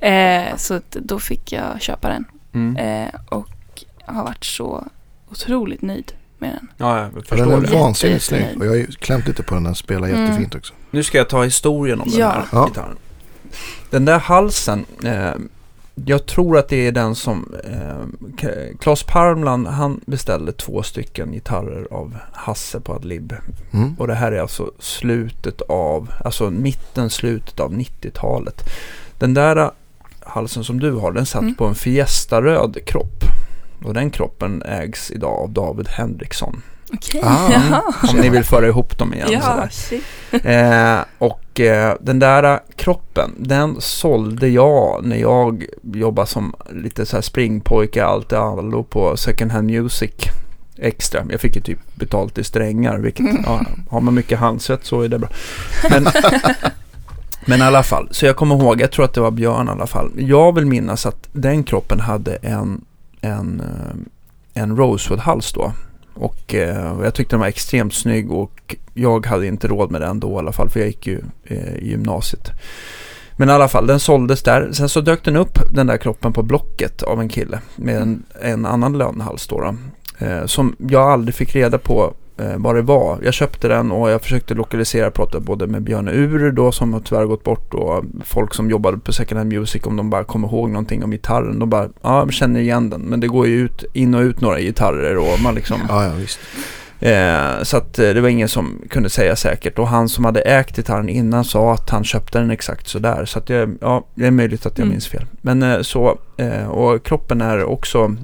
Mm. 0.00 0.48
eh, 0.50 0.56
så 0.56 0.74
att 0.74 0.90
då 0.90 1.18
fick 1.18 1.52
jag 1.52 1.80
köpa 1.82 2.08
den 2.08 2.24
Mm. 2.54 2.76
eh, 2.76 3.14
och 3.28 3.84
har 4.04 4.24
varit 4.24 4.44
så 4.44 4.88
otroligt 5.30 5.82
nöjd 5.82 6.12
med 6.40 6.50
den. 6.50 6.68
Ja, 6.76 6.96
jag 6.98 7.06
Ja, 7.06 7.10
den 7.14 7.22
förstår 7.22 7.52
är 7.56 7.60
det. 7.60 7.76
Vansinnigt 7.76 8.24
snygg. 8.24 8.46
Och 8.58 8.64
jag 8.66 8.70
har 8.70 8.76
ju 8.76 8.86
klämt 8.86 9.26
lite 9.28 9.42
på 9.42 9.54
den. 9.54 9.64
Den 9.64 9.74
spelar 9.74 10.08
Mm. 10.08 10.20
jättefint 10.24 10.54
också. 10.54 10.74
Nu 10.90 11.02
ska 11.02 11.18
jag 11.18 11.28
ta 11.28 11.42
historien 11.44 12.00
om 12.00 12.08
den 12.10 12.18
Ja. 12.18 12.28
här 12.30 12.44
Ja. 12.52 12.66
gitarren. 12.66 12.96
Den 13.90 14.04
där 14.04 14.18
halsen, 14.18 14.84
eh, 15.04 15.30
jag 15.94 16.26
tror 16.26 16.58
att 16.58 16.68
det 16.68 16.86
är 16.86 16.92
den 16.92 17.14
som 17.14 17.54
eh, 17.64 18.76
Claes 18.80 19.02
Parmland, 19.02 19.66
han 19.66 20.00
beställde 20.06 20.52
två 20.52 20.82
stycken 20.82 21.32
gitarrer 21.32 21.86
av 21.90 22.16
Hasse 22.32 22.80
på 22.80 22.92
Adlib. 22.94 23.34
Mm. 23.72 23.94
Och 23.98 24.06
det 24.06 24.14
här 24.14 24.32
är 24.32 24.40
alltså 24.40 24.72
slutet 24.78 25.60
av, 25.60 26.12
alltså 26.24 26.50
mitten, 26.50 27.10
slutet 27.10 27.60
av 27.60 27.72
90-talet. 27.74 28.62
Den 29.18 29.34
där 29.34 29.56
eh, 29.56 29.70
halsen 30.20 30.64
som 30.64 30.80
du 30.80 30.92
har, 30.92 31.12
den 31.12 31.26
satt 31.26 31.42
Mm. 31.42 31.54
på 31.54 31.64
en 31.66 31.74
Fiesta-röd 31.74 32.78
kropp. 32.86 33.24
Och 33.84 33.94
den 33.94 34.10
kroppen 34.10 34.62
ägs 34.62 35.10
idag 35.10 35.38
av 35.38 35.50
David 35.50 35.88
Henriksson. 35.88 36.62
Okej, 36.92 37.22
Ah, 37.24 37.50
jaha. 37.52 37.82
Om 38.10 38.16
ni 38.16 38.28
vill 38.28 38.44
föra 38.44 38.66
ihop 38.66 38.98
dem 38.98 39.14
igen. 39.14 39.28
Ja. 39.32 39.68
Eh, 40.50 40.98
och 41.18 41.60
eh, 41.60 41.94
den 42.00 42.18
där 42.18 42.42
eh, 42.42 42.58
kroppen, 42.76 43.30
den 43.38 43.76
sålde 43.80 44.48
jag 44.48 45.04
när 45.04 45.16
jag 45.16 45.64
jobbade 45.82 46.28
som 46.28 46.54
lite 46.70 47.06
så 47.06 47.16
här 47.16 47.22
springpojke, 47.22 48.04
allt 48.04 48.32
i 48.32 48.34
allo 48.34 48.82
på 48.82 49.16
Second 49.16 49.52
Hand 49.52 49.66
Music 49.70 50.10
extra. 50.76 51.24
Jag 51.30 51.40
fick 51.40 51.56
ju 51.56 51.62
typ 51.62 51.78
betalt 51.94 52.38
i 52.38 52.44
strängar, 52.44 52.98
vilket, 52.98 53.26
ja, 53.44 53.60
har 53.90 54.00
man 54.00 54.14
mycket 54.14 54.38
handsvett 54.38 54.84
så 54.84 55.02
är 55.02 55.08
det 55.08 55.18
bra. 55.18 55.28
Men, 55.90 56.06
men 57.44 57.60
i 57.60 57.62
alla 57.62 57.82
fall, 57.82 58.08
så 58.10 58.26
jag 58.26 58.36
kommer 58.36 58.56
ihåg, 58.56 58.80
jag 58.80 58.90
tror 58.92 59.04
att 59.04 59.14
det 59.14 59.20
var 59.20 59.30
Björn 59.30 59.68
i 59.68 59.70
alla 59.70 59.86
fall. 59.86 60.10
Jag 60.16 60.54
vill 60.54 60.66
minnas 60.66 61.06
att 61.06 61.28
den 61.32 61.64
kroppen 61.64 62.00
hade 62.00 62.34
en, 62.36 62.84
en, 63.20 63.60
eh, 63.60 64.62
en 64.62 64.76
Rosewood-hals 64.76 65.54
då. 65.54 65.72
Och 66.14 66.54
eh, 66.54 67.02
jag 67.02 67.14
tyckte 67.14 67.32
den 67.32 67.40
var 67.40 67.46
extremt 67.46 67.94
snygg 67.94 68.32
och 68.32 68.76
jag 68.94 69.26
hade 69.26 69.46
inte 69.46 69.68
råd 69.68 69.90
med 69.90 70.00
den 70.00 70.20
då 70.20 70.32
i 70.32 70.38
alla 70.38 70.52
fall 70.52 70.68
för 70.68 70.80
jag 70.80 70.86
gick 70.86 71.06
ju 71.06 71.20
eh, 71.44 71.74
i 71.74 71.88
gymnasiet. 71.90 72.50
Men 73.36 73.48
i 73.48 73.52
alla 73.52 73.68
fall, 73.68 73.86
den 73.86 74.00
såldes 74.00 74.42
där. 74.42 74.72
Sen 74.72 74.88
så 74.88 75.00
dök 75.00 75.24
den 75.24 75.36
upp, 75.36 75.58
den 75.70 75.86
där 75.86 75.96
kroppen, 75.96 76.32
på 76.32 76.42
Blocket 76.42 77.02
av 77.02 77.20
en 77.20 77.28
kille 77.28 77.60
med 77.76 77.96
en, 77.96 78.22
en 78.42 78.66
annan 78.66 78.98
lönhals 78.98 79.46
då. 79.46 79.60
då 79.60 79.74
eh, 80.26 80.46
som 80.46 80.76
jag 80.78 81.10
aldrig 81.10 81.34
fick 81.34 81.54
reda 81.54 81.78
på 81.78 82.14
vad 82.56 82.74
det 82.74 82.82
var. 82.82 83.18
Jag 83.24 83.34
köpte 83.34 83.68
den 83.68 83.92
och 83.92 84.10
jag 84.10 84.22
försökte 84.22 84.54
lokalisera, 84.54 85.10
prata 85.10 85.40
både 85.40 85.66
med 85.66 85.82
Björn 85.82 86.08
Ur 86.08 86.52
då 86.52 86.72
som 86.72 86.92
har 86.92 87.00
tyvärr 87.00 87.24
gått 87.24 87.44
bort 87.44 87.74
och 87.74 88.04
folk 88.24 88.54
som 88.54 88.70
jobbade 88.70 88.98
på 88.98 89.12
Second 89.12 89.38
Hand 89.38 89.52
Music 89.52 89.86
om 89.86 89.96
de 89.96 90.10
bara 90.10 90.24
kommer 90.24 90.48
ihåg 90.48 90.70
någonting 90.70 91.04
om 91.04 91.10
gitarren. 91.10 91.58
De 91.58 91.70
bara, 91.70 91.88
ja, 92.02 92.18
jag 92.18 92.32
känner 92.32 92.60
igen 92.60 92.90
den. 92.90 93.00
Men 93.00 93.20
det 93.20 93.28
går 93.28 93.46
ju 93.46 93.54
ut, 93.60 93.84
in 93.92 94.14
och 94.14 94.20
ut 94.20 94.40
några 94.40 94.60
gitarrer 94.60 95.16
och 95.18 95.40
man 95.42 95.54
liksom 95.54 95.76
Ja, 95.88 96.04
ja, 96.04 96.10
visst. 96.18 96.38
Eh, 97.02 97.62
så 97.62 97.76
att 97.76 97.98
eh, 97.98 98.08
det 98.08 98.20
var 98.20 98.28
ingen 98.28 98.48
som 98.48 98.82
kunde 98.90 99.10
säga 99.10 99.36
säkert. 99.36 99.78
Och 99.78 99.88
han 99.88 100.08
som 100.08 100.24
hade 100.24 100.40
ägt 100.40 100.76
gitarren 100.76 101.08
innan 101.08 101.44
sa 101.44 101.72
att 101.74 101.90
han 101.90 102.04
köpte 102.04 102.38
den 102.38 102.50
exakt 102.50 102.88
sådär. 102.88 103.24
Så 103.24 103.38
att 103.38 103.48
jag, 103.48 103.76
ja, 103.80 104.06
det 104.14 104.26
är 104.26 104.30
möjligt 104.30 104.66
att 104.66 104.78
jag 104.78 104.84
Mm. 104.84 104.90
minns 104.92 105.08
fel. 105.08 105.26
Men 105.42 105.62
eh, 105.62 105.80
så, 105.80 106.18
eh, 106.36 106.66
och 106.68 107.04
kroppen 107.06 107.40
är 107.40 107.64
också 107.64 108.16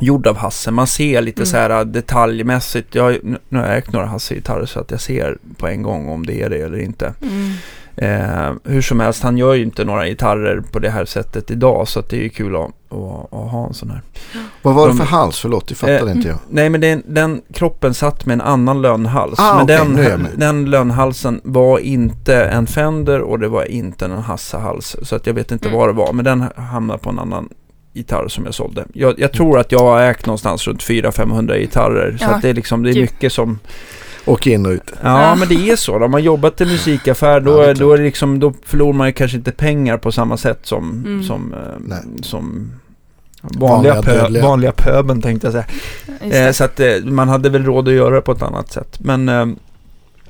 gjord 0.00 0.26
av 0.26 0.36
Hasse. 0.36 0.70
Man 0.70 0.86
ser 0.86 1.22
lite 1.22 1.38
Mm. 1.40 1.46
så 1.46 1.56
här 1.56 1.70
eh, 1.70 1.80
detaljmässigt. 1.84 2.94
Jag, 2.94 3.18
nu 3.48 3.58
har 3.58 3.66
jag 3.66 3.76
ägt 3.78 3.92
några 3.92 4.06
Hasse-gitarrer 4.06 4.66
så 4.66 4.80
att 4.80 4.90
jag 4.90 5.00
ser 5.00 5.38
på 5.58 5.68
en 5.68 5.82
gång 5.82 6.08
om 6.08 6.26
det 6.26 6.42
är 6.42 6.50
det 6.50 6.56
eller 6.58 6.78
inte. 6.78 7.14
Mm. 7.22 7.52
Eh, 7.96 8.52
hur 8.64 8.82
som 8.82 9.00
helst, 9.00 9.22
han 9.22 9.38
gör 9.38 9.54
ju 9.54 9.62
inte 9.62 9.84
några 9.84 10.06
gitarrer 10.06 10.62
på 10.72 10.78
det 10.78 10.90
här 10.90 11.04
sättet 11.04 11.50
idag. 11.50 11.88
Så 11.88 12.00
att 12.00 12.08
det 12.08 12.16
är 12.16 12.22
ju 12.22 12.28
kul 12.28 12.56
att, 12.56 12.62
att, 12.62 13.32
att 13.32 13.50
ha 13.50 13.66
en 13.66 13.74
sån 13.74 13.90
här. 13.90 14.02
Vad 14.62 14.74
var 14.74 14.86
det 14.86 14.92
De- 14.92 14.98
för 14.98 15.04
hals? 15.04 15.38
Förlåt, 15.40 15.68
det 15.68 15.74
fattade 15.74 16.10
Eh, 16.10 16.16
inte 16.16 16.28
jag. 16.28 16.38
Nej, 16.50 16.70
men 16.70 16.80
den, 16.80 17.02
den 17.06 17.42
kroppen 17.52 17.94
satt 17.94 18.26
med 18.26 18.34
en 18.34 18.40
annan 18.40 18.82
lönhals. 18.82 19.38
Ah, 19.38 19.54
men 19.54 19.64
okej, 19.64 20.04
den, 20.08 20.28
den 20.36 20.64
lönhalsen 20.70 21.40
var 21.44 21.78
inte 21.78 22.44
en 22.44 22.66
Fender 22.66 23.20
och 23.20 23.38
det 23.38 23.48
var 23.48 23.64
inte 23.64 24.04
en 24.04 24.10
Hasse-hals. 24.12 24.96
Så 25.02 25.16
att 25.16 25.26
jag 25.26 25.34
vet 25.34 25.50
inte 25.52 25.68
Mm. 25.68 25.78
vad 25.78 25.88
det 25.88 25.92
var. 25.92 26.12
Men 26.12 26.24
den 26.24 26.44
hamnade 26.56 26.98
på 26.98 27.10
en 27.10 27.18
annan 27.18 27.48
gitarr 27.94 28.28
som 28.28 28.44
jag 28.44 28.54
sålde. 28.54 28.84
Jag, 28.92 29.18
jag 29.18 29.32
tror 29.32 29.58
att 29.58 29.72
jag 29.72 29.78
har 29.78 30.00
ägt 30.02 30.26
någonstans 30.26 30.66
runt 30.66 30.82
400-500 30.82 31.58
gitarrer. 31.58 32.16
Så 32.18 32.24
Ja, 32.24 32.28
att 32.30 32.42
det 32.42 32.48
är, 32.48 32.54
liksom, 32.54 32.82
det 32.82 32.90
är 32.90 32.94
gud. 32.94 33.00
mycket 33.02 33.32
som... 33.32 33.58
Och 34.24 34.46
in 34.46 34.66
och 34.66 34.72
ut. 34.72 34.92
Ja, 35.02 35.22
Ja. 35.22 35.34
men 35.34 35.48
det 35.48 35.70
är 35.70 35.76
så. 35.76 36.04
Om 36.04 36.10
man 36.10 36.22
jobbat 36.22 36.60
i 36.60 36.64
musikaffär 36.64 37.40
då, 37.40 37.62
Ja, 37.62 37.74
då, 37.74 37.92
är 37.92 37.98
det 37.98 38.04
liksom, 38.04 38.40
då 38.40 38.52
förlorar 38.64 38.92
man 38.92 39.06
ju 39.06 39.12
kanske 39.12 39.36
inte 39.36 39.52
pengar 39.52 39.98
på 39.98 40.12
samma 40.12 40.36
sätt 40.36 40.58
som, 40.62 40.90
Mm. 41.06 41.22
som, 41.24 41.52
eh, 41.54 41.58
Nej. 41.80 41.98
som 42.22 42.72
vanliga, 43.42 43.94
Vanliga 43.94 44.02
pö, 44.02 44.40
vanliga 44.42 44.72
pöben 44.72 45.22
tänkte 45.22 45.46
jag 45.46 45.52
säga. 46.22 46.46
Eh, 46.48 46.52
så 46.52 46.64
att 46.64 46.80
eh, 46.80 46.86
man 47.04 47.28
hade 47.28 47.48
väl 47.50 47.64
råd 47.64 47.88
att 47.88 47.94
göra 47.94 48.14
det 48.14 48.20
på 48.20 48.32
ett 48.32 48.42
annat 48.42 48.72
sätt. 48.72 48.96
Men 49.00 49.28
eh, 49.28 49.34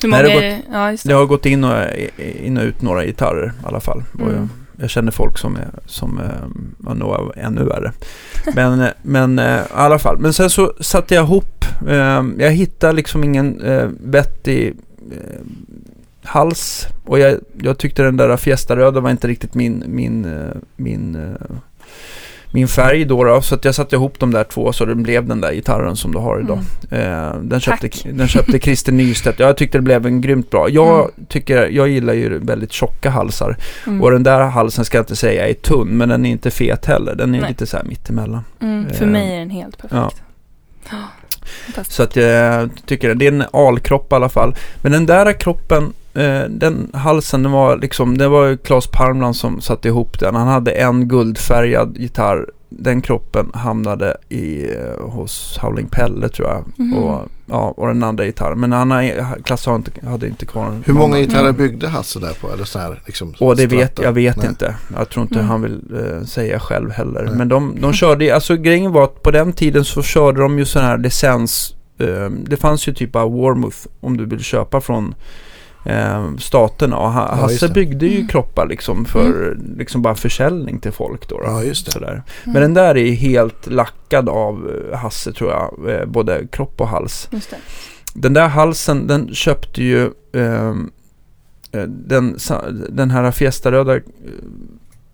Hur 0.02 0.08
nej, 0.08 0.10
många 0.10 0.22
det 0.22 0.30
har 0.34 0.40
det? 0.40 0.60
Ja, 0.72 0.90
det 0.90 0.98
det. 1.04 1.12
har 1.14 1.26
gått 1.26 1.46
in 1.46 1.64
och, 1.64 1.76
in 2.42 2.56
och 2.58 2.64
ut 2.64 2.82
några 2.82 3.04
gitarrer 3.04 3.46
i 3.62 3.66
alla 3.66 3.80
fall. 3.80 4.02
Mm 4.20 4.48
jag 4.76 4.90
känner 4.90 5.12
folk 5.12 5.38
som 5.38 5.56
är, 5.56 5.68
som 5.86 6.18
eh, 6.18 6.90
är 6.90 6.94
nog 6.94 7.32
ännu 7.36 7.64
värre. 7.64 7.92
Men, 8.54 8.88
men 9.02 9.38
eh, 9.38 9.60
i 9.60 9.64
alla 9.72 9.98
fall. 9.98 10.18
Men 10.18 10.32
sen 10.32 10.50
så 10.50 10.72
satte 10.80 11.14
jag 11.14 11.24
ihop. 11.24 11.64
Eh, 11.88 12.24
jag 12.38 12.50
hittade 12.50 12.92
liksom 12.92 13.24
ingen 13.24 13.62
vettig 14.00 14.74
hals. 16.22 16.86
Och 17.04 17.18
jag, 17.18 17.40
jag 17.62 17.78
tyckte 17.78 18.02
den 18.02 18.16
där 18.16 18.36
fiestaröda 18.36 19.00
var 19.00 19.10
inte 19.10 19.28
riktigt 19.28 19.54
min, 19.54 19.84
min, 19.86 20.26
min, 20.76 21.36
min 22.54 22.68
färg 22.68 23.04
då, 23.04 23.24
då. 23.24 23.40
Så 23.40 23.54
att 23.54 23.64
jag 23.64 23.74
satte 23.74 23.96
ihop 23.96 24.18
de 24.18 24.30
där 24.32 24.44
två 24.44 24.72
så 24.72 24.84
den 24.84 25.02
blev 25.02 25.26
den 25.26 25.40
där 25.40 25.52
gitarren 25.52 25.96
som 25.96 26.12
du 26.12 26.18
har 26.18 26.40
idag. 26.40 26.58
Mm. 26.90 27.12
Eh, 27.12 27.34
den, 27.42 27.60
köpte, 27.60 27.88
Tack. 27.88 28.06
den 28.12 28.28
köpte 28.28 28.58
Christer 28.58 28.92
Nystedt. 28.92 29.38
Jag 29.38 29.56
tyckte 29.56 29.78
det 29.78 29.82
blev 29.82 30.06
en 30.06 30.20
grymt 30.20 30.50
bra. 30.50 30.68
Jag, 30.68 30.98
Mm. 30.98 31.26
tycker, 31.28 31.68
jag 31.68 31.88
gillar 31.88 32.12
ju 32.14 32.38
väldigt 32.38 32.72
tjocka 32.72 33.10
halsar. 33.10 33.56
Mm. 33.86 34.02
Och 34.02 34.10
den 34.10 34.22
där 34.22 34.40
halsen 34.40 34.84
ska 34.84 34.98
jag 34.98 35.02
inte 35.02 35.16
säga 35.16 35.48
är 35.48 35.54
tunn, 35.54 35.88
men 35.88 36.08
den 36.08 36.26
är 36.26 36.30
inte 36.30 36.50
fet 36.50 36.86
heller. 36.86 37.14
Den 37.14 37.34
är 37.34 37.40
Nej. 37.40 37.48
lite 37.48 37.66
så 37.66 37.76
här 37.76 37.84
mittemellan. 37.84 38.44
Mm. 38.60 38.90
För 38.94 39.04
eh, 39.04 39.10
mig 39.10 39.34
är 39.34 39.38
den 39.38 39.50
helt 39.50 39.78
perfekt. 39.78 40.22
ja. 40.90 40.98
Så 41.88 42.02
att 42.02 42.16
jag 42.16 42.70
tycker 42.86 43.14
det 43.14 43.26
är 43.26 43.32
en 43.32 43.44
alkropp 43.52 44.12
i 44.12 44.14
alla 44.14 44.28
fall. 44.28 44.54
Men 44.82 44.92
den 44.92 45.06
där 45.06 45.32
kroppen, 45.32 45.92
den 46.48 46.90
halsen, 46.94 47.42
den 47.42 47.52
var 47.52 47.76
liksom, 47.76 48.18
det 48.18 48.28
var 48.28 48.46
ju 48.46 48.56
Claes 48.56 48.86
Parmland 48.86 49.36
som 49.36 49.60
satte 49.60 49.88
ihop 49.88 50.18
den. 50.20 50.34
Han 50.34 50.48
hade 50.48 50.70
en 50.72 51.08
guldfärgad 51.08 51.96
gitarr 51.98 52.46
den 52.76 53.00
kroppen 53.00 53.50
hamnade 53.54 54.16
i, 54.28 54.64
eh, 54.74 55.04
hos 55.10 55.58
Howling 55.62 55.86
Pelle 55.86 56.28
tror 56.28 56.48
jag. 56.48 56.64
Mhm. 56.76 56.94
Och, 56.94 57.28
ja, 57.46 57.74
och 57.76 57.86
den 57.86 58.02
andra 58.02 58.24
gitarren. 58.24 58.60
Men 58.60 58.72
han 58.72 58.90
har, 58.90 59.42
Klasse 59.42 59.70
har 59.70 59.76
inte, 59.76 60.06
hade 60.06 60.26
inte 60.28 60.46
kvar 60.46 60.80
Hur 60.86 60.94
många 60.94 61.06
någon. 61.08 61.18
gitarrer 61.20 61.40
Mm. 61.48 61.56
byggde 61.56 61.88
Hasse 61.88 62.18
där 62.20 62.32
på? 62.40 62.52
Eller 62.52 62.64
så 62.64 62.78
här, 62.78 63.02
liksom, 63.06 63.34
Och 63.40 63.56
det 63.56 63.66
vet, 63.66 63.98
jag 64.02 64.12
vet 64.12 64.36
Nej. 64.36 64.46
inte. 64.48 64.74
Jag 64.96 65.08
tror 65.10 65.22
inte 65.22 65.34
Mm. 65.34 65.46
han 65.48 65.62
vill 65.62 65.80
eh, 65.94 66.24
säga 66.24 66.60
själv 66.60 66.90
heller. 66.90 67.24
Nej. 67.24 67.34
Men 67.36 67.48
de, 67.48 67.76
de 67.80 67.92
körde, 68.02 68.34
alltså 68.34 68.56
grejen 68.56 68.92
var 68.92 69.04
att 69.04 69.22
på 69.22 69.30
den 69.30 69.52
tiden 69.52 69.84
så 69.84 70.02
körde 70.02 70.40
de 70.40 70.58
ju 70.58 70.64
sån 70.64 70.82
här 70.82 70.98
licens. 70.98 71.74
Eh, 71.98 72.30
det 72.30 72.56
fanns 72.56 72.88
ju 72.88 72.92
typ 72.94 73.16
av 73.16 73.32
Warmouth 73.40 73.78
om 74.00 74.16
du 74.16 74.26
vill 74.26 74.40
köpa 74.44 74.80
från 74.80 75.14
eh, 75.84 76.36
staterna. 76.38 76.96
Och 76.96 77.12
ha, 77.12 77.28
Ja, 77.28 77.34
Hasse 77.34 77.68
byggde 77.68 78.06
ju 78.06 78.16
Mm. 78.16 78.28
kroppar 78.28 78.66
liksom 78.66 79.04
för 79.04 79.58
liksom 79.78 80.02
bara 80.02 80.14
försäljning 80.14 80.78
till 80.80 80.92
folk 80.92 81.28
då. 81.28 81.38
då. 81.38 81.44
Ja, 81.44 81.62
just 81.62 81.86
det. 81.86 81.92
Sådär. 81.92 82.12
Mm. 82.12 82.22
Men 82.44 82.62
den 82.62 82.74
där 82.74 82.96
är 82.96 83.12
helt 83.12 83.66
lackad 83.66 84.28
av 84.28 84.70
eh, 84.92 84.98
Hasse 84.98 85.32
tror 85.32 85.50
jag. 85.50 85.94
Eh, 86.00 86.06
både 86.06 86.46
kropp 86.52 86.80
och 86.80 86.88
hals. 86.88 87.28
Just 87.32 87.50
det. 87.50 87.56
Den 88.14 88.32
där 88.32 88.48
halsen, 88.48 89.06
den 89.06 89.34
köpte 89.34 89.82
ju 89.82 90.10
ehm, 90.32 90.90
eh, 91.72 91.82
den, 91.82 92.38
den 92.90 93.10
här 93.10 93.30
Fiesta-röda 93.30 93.96
eh, 93.96 94.02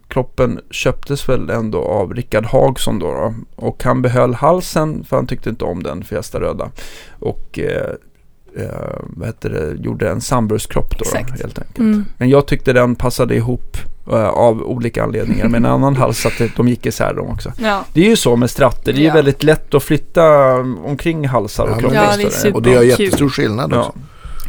kroppen 0.09 0.61
köptes 0.71 1.29
väl 1.29 1.51
ändå 1.51 1.79
av 1.85 2.15
Rickard 2.15 2.45
Hagsson 2.47 2.99
då, 2.99 3.07
då. 3.07 3.35
Och 3.57 3.85
han 3.85 4.03
behöll 4.03 4.35
halsen 4.35 5.05
för 5.05 5.17
han 5.17 5.27
tyckte 5.27 5.51
inte 5.51 5.65
om 5.65 5.83
den 5.83 6.05
Fiesta-röda. 6.05 6.71
Och 7.19 7.59
eh, 7.59 7.95
eh, 8.57 8.65
vad 9.03 9.29
heter 9.29 9.51
det, 9.51 9.83
gjorde 9.85 10.11
en 10.11 10.21
samburskropp 10.21 10.99
då, 10.99 11.05
då 11.13 11.17
helt 11.19 11.59
enkelt. 11.59 11.79
Mm. 11.79 12.05
Men 12.19 12.29
jag 12.29 12.47
tyckte 12.47 12.73
den 12.73 12.95
passade 12.95 13.35
ihop 13.35 13.77
eh, 14.11 14.29
av 14.29 14.63
olika 14.63 15.03
anledningar 15.05 15.49
med 15.49 15.59
en 15.59 15.67
annan 15.73 15.97
hals 15.97 16.19
så 16.19 16.29
att 16.29 16.57
de 16.57 16.69
gick 16.69 16.87
isär 16.87 17.15
de 17.15 17.29
också. 17.29 17.53
Ja. 17.63 17.85
Det 17.93 18.01
är 18.01 18.09
ju 18.09 18.17
så 18.17 18.37
med 18.37 18.51
stratter, 18.51 18.93
det 18.93 18.99
är 18.99 19.03
ju 19.03 19.07
Ja. 19.09 19.15
väldigt 19.15 19.43
lätt 19.43 19.75
att 19.75 19.83
flytta 19.83 20.55
omkring 20.85 21.29
halsar 21.29 21.65
och 21.65 21.71
Ja, 21.71 21.79
kroppar. 21.79 22.17
Ja, 22.45 22.51
och 22.55 22.63
det 22.63 22.71
gör 22.71 22.83
jättestor 22.83 23.29
skillnad 23.29 23.73
Ja. 23.73 23.79
också. 23.81 23.93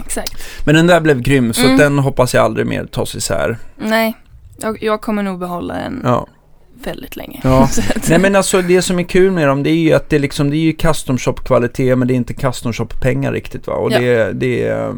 Exakt. 0.05 0.43
Men 0.65 0.75
den 0.75 0.87
där 0.87 1.01
blev 1.01 1.21
grym 1.21 1.53
så 1.53 1.65
Mm. 1.65 1.77
den 1.77 1.99
hoppas 1.99 2.33
jag 2.33 2.43
aldrig 2.45 2.67
mer 2.67 2.85
tas 2.85 3.15
isär. 3.15 3.57
Nej, 3.77 4.13
jag, 4.57 4.83
jag 4.83 5.01
kommer 5.01 5.23
nog 5.23 5.39
behålla 5.39 5.73
den 5.73 6.01
Ja. 6.03 6.27
Väldigt 6.83 7.15
länge. 7.15 7.41
Ja. 7.43 7.69
Nej 8.09 8.19
men 8.19 8.35
alltså 8.35 8.61
det 8.61 8.81
som 8.81 8.99
är 8.99 9.03
kul 9.03 9.31
med 9.31 9.47
dem 9.47 9.63
det 9.63 9.69
är 9.69 9.75
ju 9.75 9.93
att 9.93 10.09
det, 10.09 10.19
liksom, 10.19 10.49
det 10.49 10.55
är 10.55 10.61
ju 10.61 10.73
custom 10.73 11.17
shop 11.17 11.33
kvalitet 11.33 11.95
men 11.95 12.07
det 12.07 12.13
är 12.13 12.15
inte 12.15 12.33
custom 12.33 12.73
shop 12.73 12.87
pengar 13.01 13.31
riktigt 13.31 13.67
va. 13.67 13.73
Och 13.73 13.91
Ja. 13.91 13.99
det, 13.99 14.31
det 14.33 14.67
är, 14.67 14.93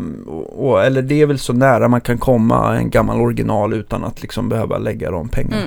och, 0.55 0.83
eller 0.83 1.01
det 1.01 1.21
är 1.21 1.25
väl 1.25 1.39
så 1.39 1.53
nära 1.53 1.87
man 1.87 2.01
kan 2.01 2.17
komma 2.17 2.75
en 2.77 2.89
gammal 2.89 3.21
original 3.21 3.73
utan 3.73 4.03
att 4.03 4.21
liksom 4.21 4.49
behöva 4.49 4.77
lägga 4.77 5.11
de 5.11 5.29
pengarna. 5.29 5.61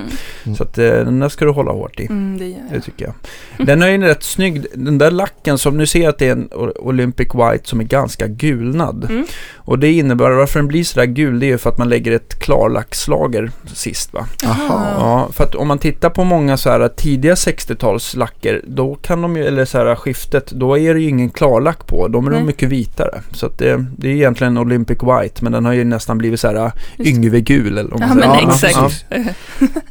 Mm. 0.45 0.55
Så 0.55 0.63
att 0.63 0.77
eh, 0.77 0.85
den 0.85 1.19
där 1.19 1.29
ska 1.29 1.45
du 1.45 1.51
hålla 1.51 1.71
hårt 1.71 1.99
i. 1.99 2.05
Mm, 2.05 2.37
det 2.37 2.45
gör 2.45 2.59
Det 2.71 2.81
tycker 2.81 3.05
jag. 3.05 3.67
Den 3.67 3.81
är 3.81 3.87
ju 3.87 3.97
rätt 3.97 4.23
snygg. 4.23 4.65
Den 4.73 4.97
där 4.97 5.11
lacken 5.11 5.57
som 5.57 5.77
nu 5.77 5.85
ser 5.85 6.09
att 6.09 6.17
det 6.17 6.27
är 6.27 6.31
en 6.31 6.49
Olympic 6.79 7.27
White 7.33 7.67
som 7.69 7.79
är 7.79 7.83
ganska 7.83 8.27
gulnad. 8.27 9.07
Mm. 9.09 9.25
Och 9.55 9.79
det 9.79 9.91
innebär, 9.91 10.29
varför 10.31 10.59
den 10.59 10.67
blir 10.67 10.83
sådär 10.83 11.05
gul, 11.05 11.39
det 11.39 11.45
är 11.45 11.47
ju 11.47 11.57
för 11.57 11.69
att 11.69 11.77
man 11.77 11.89
lägger 11.89 12.11
ett 12.11 12.39
klarlackslager 12.39 13.51
sist 13.73 14.13
va. 14.13 14.25
Jaha. 14.43 14.87
Ja, 14.99 15.29
för 15.33 15.43
att 15.43 15.55
om 15.55 15.67
man 15.67 15.79
tittar 15.79 16.06
på 16.09 16.23
många 16.23 16.57
så 16.57 16.69
här 16.69 16.87
tidiga 16.87 17.33
60-talslacker, 17.33 18.61
då 18.67 18.95
kan 18.95 19.21
de 19.21 19.37
ju, 19.37 19.45
eller 19.45 19.65
så 19.65 19.77
här 19.77 19.95
skiftet, 19.95 20.51
då 20.51 20.77
är 20.77 20.93
det 20.93 20.99
ju 20.99 21.09
ingen 21.09 21.29
klarlack 21.29 21.87
på. 21.87 22.07
De 22.07 22.27
är 22.27 22.31
Nej. 22.31 22.39
de 22.39 22.45
mycket 22.45 22.69
vitare. 22.69 23.21
Så 23.31 23.45
att 23.45 23.57
det, 23.57 23.85
det 23.97 24.07
är 24.07 24.13
egentligen 24.13 24.57
Olympic 24.57 24.97
White, 25.03 25.43
men 25.43 25.51
den 25.51 25.65
har 25.65 25.73
ju 25.73 25.83
nästan 25.83 26.17
blivit 26.17 26.39
så 26.39 26.47
här 26.47 26.71
Yngve-gul 26.99 27.77
eller 27.77 27.89
vad 27.91 27.99
man 27.99 28.19
Ja 28.23 28.41
men 28.47 28.57
säger. 28.57 28.77
Ja, 28.77 28.85
exakt. 28.85 29.09
precis. 29.09 29.33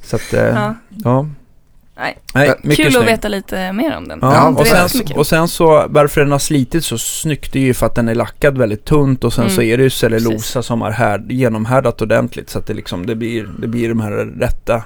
Så 0.03 0.17
att, 0.17 0.33
eh, 0.35 0.45
Ja. 0.45 0.75
ja. 1.05 1.27
Nej. 1.99 2.19
Nej, 2.35 2.53
Kul 2.63 2.75
Kul 2.77 2.87
att 2.87 2.93
snygg. 2.93 3.07
veta 3.07 3.29
lite 3.29 3.73
mer 3.73 3.97
om 3.97 4.09
den. 4.09 4.19
Ja, 4.23 4.35
Ja, 4.35 4.49
och, 4.61 4.67
sen, 4.67 4.89
så 4.89 5.15
och 5.19 5.27
sen 5.27 5.49
så 5.49 5.85
varför 5.89 6.21
den 6.21 6.33
har 6.33 6.39
slitit 6.39 6.85
så 6.85 6.99
snyggt 6.99 7.53
det 7.53 7.59
är 7.59 7.63
ju 7.63 7.75
för 7.75 7.87
att 7.87 7.95
den 7.95 8.09
är 8.09 8.15
lackad 8.15 8.59
väldigt 8.59 8.85
tunt 8.85 9.25
och 9.25 9.33
sen 9.33 9.45
Mm. 9.45 9.57
så 9.57 9.63
är 9.63 9.77
det 9.77 9.83
ju 9.83 9.91
cellulosa 9.91 10.31
Precis. 10.33 10.67
som 10.67 10.81
har 10.81 10.91
här, 10.91 11.25
genomhärdat 11.29 12.03
ordentligt 12.03 12.51
så 12.51 12.59
att 12.59 12.67
det 12.67 12.75
liksom 12.75 13.07
det 13.07 13.15
blir, 13.15 13.49
det 13.59 13.67
blir 13.69 13.89
de 13.89 14.01
här 14.01 14.11
rätta 14.41 14.83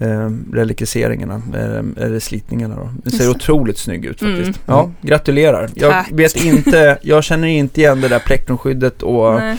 eh, 0.00 0.30
relikiseringarna, 0.52 1.34
eh, 1.54 2.04
eller 2.04 2.18
slitningarna 2.20 2.76
då. 2.76 2.90
Det 3.04 3.10
ser 3.10 3.30
otroligt 3.30 3.78
snygg 3.78 4.04
ut 4.04 4.20
faktiskt. 4.20 4.40
Mm. 4.42 4.54
Ja, 4.66 4.80
Mm. 4.82 4.94
gratulerar. 5.02 5.70
Jag 5.74 5.90
Tack. 5.92 6.08
vet 6.12 6.44
inte, 6.44 6.98
jag 7.02 7.24
känner 7.24 7.48
inte 7.48 7.80
igen 7.80 8.00
det 8.00 8.08
där 8.08 8.18
plektrumskyddet 8.18 9.02
och 9.02 9.34
Nej. 9.34 9.56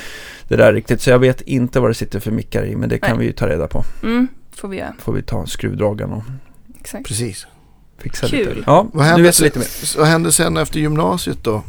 det 0.47 0.55
där 0.55 0.73
riktigt 0.73 1.01
så 1.01 1.09
jag 1.09 1.19
vet 1.19 1.41
inte 1.41 1.79
vad 1.79 1.89
det 1.89 1.93
sitter 1.93 2.19
för 2.19 2.31
mickar 2.31 2.65
i 2.65 2.75
men 2.75 2.89
det 2.89 2.97
kan 2.99 3.09
Nej. 3.09 3.19
vi 3.19 3.25
ju 3.25 3.31
ta 3.31 3.47
reda 3.47 3.67
på. 3.67 3.83
Mm, 4.03 4.27
får 4.55 4.67
vi 4.67 4.77
göra. 4.77 4.93
Får 4.99 5.13
vi 5.13 5.21
ta 5.21 5.45
skruvdragaren 5.45 6.11
och 6.13 6.23
Exakt. 6.79 7.07
Precis. 7.07 7.47
fixa 7.97 8.27
Kul. 8.27 8.39
lite. 8.49 8.63
Ja, 8.65 8.87
Vad 8.93 9.03
nu 9.05 9.09
hände, 9.09 9.23
vet 9.23 9.31
du 9.31 9.35
sen, 9.37 9.45
lite 9.45 9.59
mer. 9.59 9.97
vad 9.99 10.07
hände 10.07 10.31
sen 10.31 10.57
efter 10.57 10.79
gymnasiet 10.79 11.43
då? 11.43 11.63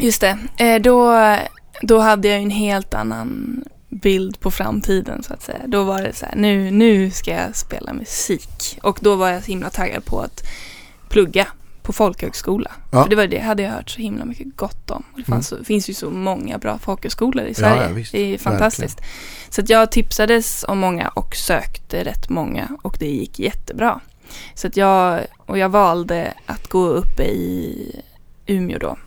Just 0.00 0.20
det. 0.20 0.38
Eh, 0.58 0.82
då, 0.82 1.14
då 1.82 1.98
hade 1.98 2.28
jag 2.28 2.36
ju 2.38 2.42
en 2.42 2.50
helt 2.50 2.94
annan 2.94 3.62
bild 3.88 4.40
på 4.40 4.50
framtiden 4.50 5.22
så 5.22 5.32
att 5.34 5.42
säga. 5.42 5.58
Då 5.66 5.84
var 5.84 6.02
det 6.02 6.12
så 6.12 6.26
här, 6.26 6.36
nu, 6.36 6.70
nu 6.70 7.10
ska 7.10 7.30
jag 7.30 7.56
spela 7.56 7.92
musik. 7.92 8.78
Och 8.82 8.98
då 9.02 9.14
var 9.16 9.28
jag 9.30 9.42
så 9.44 9.48
himla 9.50 9.70
taggad 9.70 10.04
på 10.04 10.20
att 10.20 10.42
plugga 11.08 11.46
på 11.82 11.92
folkhögskola. 11.92 12.70
Ja. 12.92 13.02
För 13.02 13.10
det 13.10 13.16
var 13.16 13.26
det 13.26 13.38
hade 13.38 13.62
jag 13.62 13.70
hört 13.70 13.90
så 13.90 14.00
himla 14.00 14.24
mycket 14.24 14.56
gott 14.56 14.90
om. 14.90 15.02
Det 15.16 15.24
fanns 15.24 15.48
så, 15.48 15.64
finns 15.64 15.90
ju 15.90 15.94
så 15.94 16.10
många 16.10 16.58
bra 16.58 16.78
folkhögskolor 16.78 17.44
i 17.44 17.48
Ja, 17.48 17.54
Sverige. 17.54 17.82
ja, 17.82 17.88
visst. 17.94 18.12
det 18.12 18.34
är 18.34 18.38
fantastiskt. 18.38 19.00
Så 19.50 19.60
att 19.60 19.68
jag 19.68 19.92
tipsades 19.92 20.64
om 20.68 20.78
många 20.78 21.08
och 21.08 21.36
sökte 21.36 22.04
rätt 22.04 22.28
många 22.28 22.68
och 22.82 22.96
det 23.00 23.06
gick 23.10 23.38
jättebra. 23.38 24.00
Så 24.54 24.66
att 24.66 24.76
jag, 24.76 25.20
och 25.46 25.58
jag 25.58 25.68
valde 25.68 26.34
att 26.46 26.68
gå 26.68 26.86
uppe 26.86 27.22
i 27.22 28.02
Umeå 28.46 28.78
då. 28.78 28.98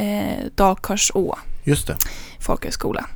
Eh, 0.00 0.44
Dalkarså 0.54 1.38
Just 1.64 1.86
det. 1.86 1.96
folkhögskola. 2.40 3.06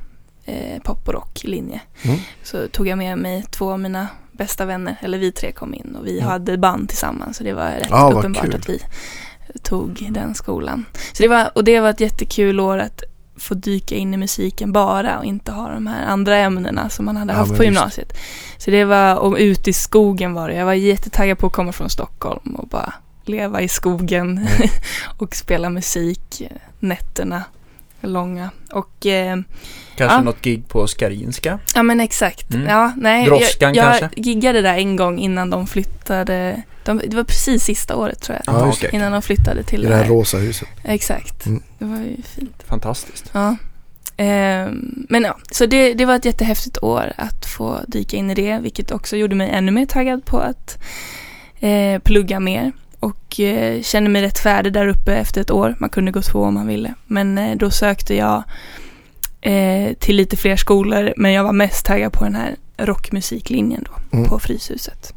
Eh, 0.47 0.81
pop 0.83 1.07
och 1.07 1.13
rocklinje. 1.13 1.81
Mm. 2.03 2.17
Så 2.43 2.67
tog 2.67 2.87
jag 2.87 2.97
med 2.97 3.17
mig 3.17 3.43
två 3.51 3.71
av 3.71 3.79
mina 3.79 4.07
bästa 4.31 4.65
vänner, 4.65 4.95
eller 5.01 5.17
vi 5.17 5.31
tre 5.31 5.51
kom 5.51 5.73
in 5.73 5.95
och 5.99 6.07
vi 6.07 6.17
Mm. 6.19 6.29
hade 6.29 6.57
band 6.57 6.89
tillsammans. 6.89 7.37
Så 7.37 7.43
det 7.43 7.53
var 7.53 7.69
rätt 7.71 7.91
vad 7.91 8.13
uppenbart 8.17 8.53
att 8.53 8.69
vi 8.69 8.79
tog 9.63 10.07
den 10.11 10.35
skolan. 10.35 10.85
Så 11.13 11.23
det 11.23 11.29
var, 11.29 11.49
och 11.55 11.63
det 11.63 11.79
var 11.79 11.89
ett 11.89 11.99
jättekul 11.99 12.59
år 12.59 12.77
att 12.77 13.03
få 13.37 13.53
dyka 13.53 13.95
in 13.95 14.13
i 14.13 14.17
musiken 14.17 14.71
bara 14.71 15.19
och 15.19 15.25
inte 15.25 15.51
ha 15.51 15.69
de 15.69 15.87
här 15.87 16.05
andra 16.05 16.37
ämnena 16.37 16.89
som 16.89 17.05
man 17.05 17.17
hade 17.17 17.33
Ja, 17.33 17.37
haft 17.39 17.57
på 17.57 17.63
gymnasiet. 17.63 18.13
Så 18.57 18.71
det 18.71 18.85
var, 18.85 19.15
och 19.15 19.35
ute 19.39 19.69
i 19.69 19.73
skogen 19.73 20.33
var 20.33 20.49
det. 20.49 20.55
Jag 20.55 20.65
var 20.65 20.73
jättetaggad 20.73 21.37
på 21.37 21.47
att 21.47 21.53
komma 21.53 21.71
från 21.71 21.89
Stockholm 21.89 22.55
och 22.55 22.67
bara 22.67 22.93
leva 23.25 23.61
i 23.61 23.67
skogen 23.67 24.37
Mm. 24.37 24.69
och 25.17 25.35
spela 25.35 25.69
musik 25.69 26.41
nätterna 26.79 27.43
långa. 28.05 28.49
Och 28.71 29.05
eh, 29.05 29.37
Kanske 29.97 30.17
Ja. 30.17 30.21
något 30.21 30.41
gig 30.41 30.67
på 30.67 30.87
Skarinska. 30.87 31.59
ja 31.75 31.83
men 31.83 31.99
exakt. 31.99 32.53
Mm. 32.53 32.67
Ja, 32.67 32.91
nej, 32.97 33.25
Droskan 33.25 33.73
jag, 33.73 33.85
jag 33.93 33.99
kanske? 33.99 34.21
giggade 34.21 34.61
där 34.61 34.75
en 34.77 34.95
gång 34.95 35.19
innan 35.19 35.49
de 35.49 35.67
flyttade. 35.67 36.61
De, 36.85 37.01
det 37.07 37.15
var 37.15 37.23
precis 37.23 37.63
sista 37.63 37.95
året 37.95 38.21
tror 38.21 38.39
jag. 38.45 38.55
Ja, 38.55 38.65
just 38.67 38.77
okej. 38.77 38.89
Innan 38.93 39.11
de 39.11 39.21
flyttade 39.21 39.61
I 39.61 39.63
till 39.63 39.81
det 39.81 39.87
det 39.89 39.95
här 39.95 40.03
här. 40.03 40.09
rosa 40.09 40.37
huset. 40.37 40.67
Exakt. 40.83 41.45
Mm. 41.45 41.61
Det 41.79 41.85
var 41.85 41.97
ju 41.97 42.15
fint. 42.35 42.63
Fantastiskt. 42.67 43.29
Ja. 43.33 43.55
Ehm, 44.17 45.05
men 45.09 45.23
ja, 45.23 45.37
så 45.51 45.65
det, 45.65 45.93
det 45.93 46.05
var 46.05 46.15
ett 46.15 46.25
jättehäftigt 46.25 46.77
år 46.83 47.13
att 47.17 47.45
få 47.45 47.79
dyka 47.87 48.17
in 48.17 48.31
i 48.31 48.35
det, 48.35 48.59
vilket 48.61 48.91
också 48.91 49.17
gjorde 49.17 49.35
mig 49.35 49.49
ännu 49.49 49.71
mer 49.71 49.85
taggad 49.85 50.25
på 50.25 50.37
att 50.39 50.77
eh, 51.59 51.99
plugga 51.99 52.39
mer. 52.39 52.71
Och 52.99 53.39
eh, 53.39 53.81
kände 53.81 54.09
mig 54.09 54.21
rätt 54.21 54.39
färdig 54.39 54.73
där 54.73 54.87
uppe 54.87 55.15
efter 55.15 55.41
ett 55.41 55.51
år. 55.51 55.75
Man 55.79 55.89
kunde 55.89 56.11
gå 56.11 56.21
två 56.21 56.39
om 56.39 56.53
man 56.53 56.67
ville. 56.67 56.93
Men 57.05 57.37
eh, 57.37 57.55
då 57.57 57.71
sökte 57.71 58.15
jag 58.15 58.43
eh, 59.41 59.93
till 59.93 60.15
lite 60.15 60.37
fler 60.37 60.55
skolor, 60.55 61.13
men 61.17 61.31
jag 61.31 61.43
var 61.43 61.53
mest 61.53 61.85
taggad 61.85 62.13
på 62.13 62.23
den 62.23 62.35
här 62.35 62.55
rockmusiklinjen 62.77 63.83
då, 63.89 64.17
Mm. 64.17 64.29
på 64.29 64.39
Fryshuset. 64.39 65.13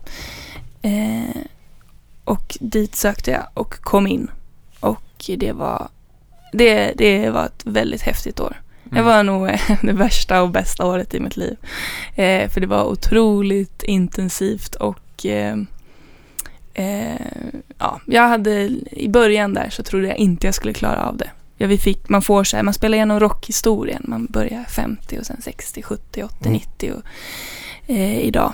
Eh, 0.82 1.42
och 2.24 2.56
dit 2.60 2.94
sökte 2.96 3.30
jag 3.30 3.46
och 3.54 3.80
kom 3.80 4.06
in. 4.06 4.30
Och 4.80 5.30
det 5.38 5.52
var, 5.52 5.88
det, 6.52 6.92
det 6.96 7.30
var 7.30 7.46
ett 7.46 7.62
väldigt 7.64 8.02
häftigt 8.02 8.40
år. 8.40 8.62
Mm. 8.84 8.96
Det 8.96 9.02
var 9.10 9.22
nog 9.22 9.46
det 9.82 9.92
värsta 9.92 10.42
och 10.42 10.50
bästa 10.50 10.86
året 10.86 11.14
i 11.14 11.20
mitt 11.20 11.36
liv. 11.36 11.56
Eh, 12.14 12.48
för 12.48 12.60
det 12.60 12.66
var 12.66 12.84
otroligt 12.84 13.82
intensivt 13.82 14.74
och 14.74 15.26
eh, 16.78 17.12
eh, 17.12 17.16
ja, 17.78 18.00
jag 18.06 18.28
hade 18.28 18.70
i 18.90 19.08
början 19.08 19.54
där 19.54 19.70
så 19.70 19.82
trodde 19.82 20.06
jag 20.08 20.16
inte 20.16 20.46
jag 20.46 20.54
skulle 20.54 20.72
klara 20.74 21.06
av 21.08 21.16
det. 21.16 21.30
Ja, 21.56 21.66
vi 21.66 21.78
fick, 21.78 22.08
man 22.08 22.22
får 22.22 22.44
så 22.44 22.56
här, 22.56 22.62
man 22.64 22.74
spelar 22.74 22.96
igenom 22.96 23.20
rockhistorien. 23.20 24.02
Man 24.08 24.26
börjar 24.26 24.64
50 24.64 25.18
och 25.18 25.26
sen 25.26 25.42
60, 25.42 25.82
70, 25.82 26.22
80, 26.22 26.34
Mm. 26.40 26.52
90 26.52 26.92
och 26.92 27.02
eh, 27.90 28.18
idag. 28.20 28.52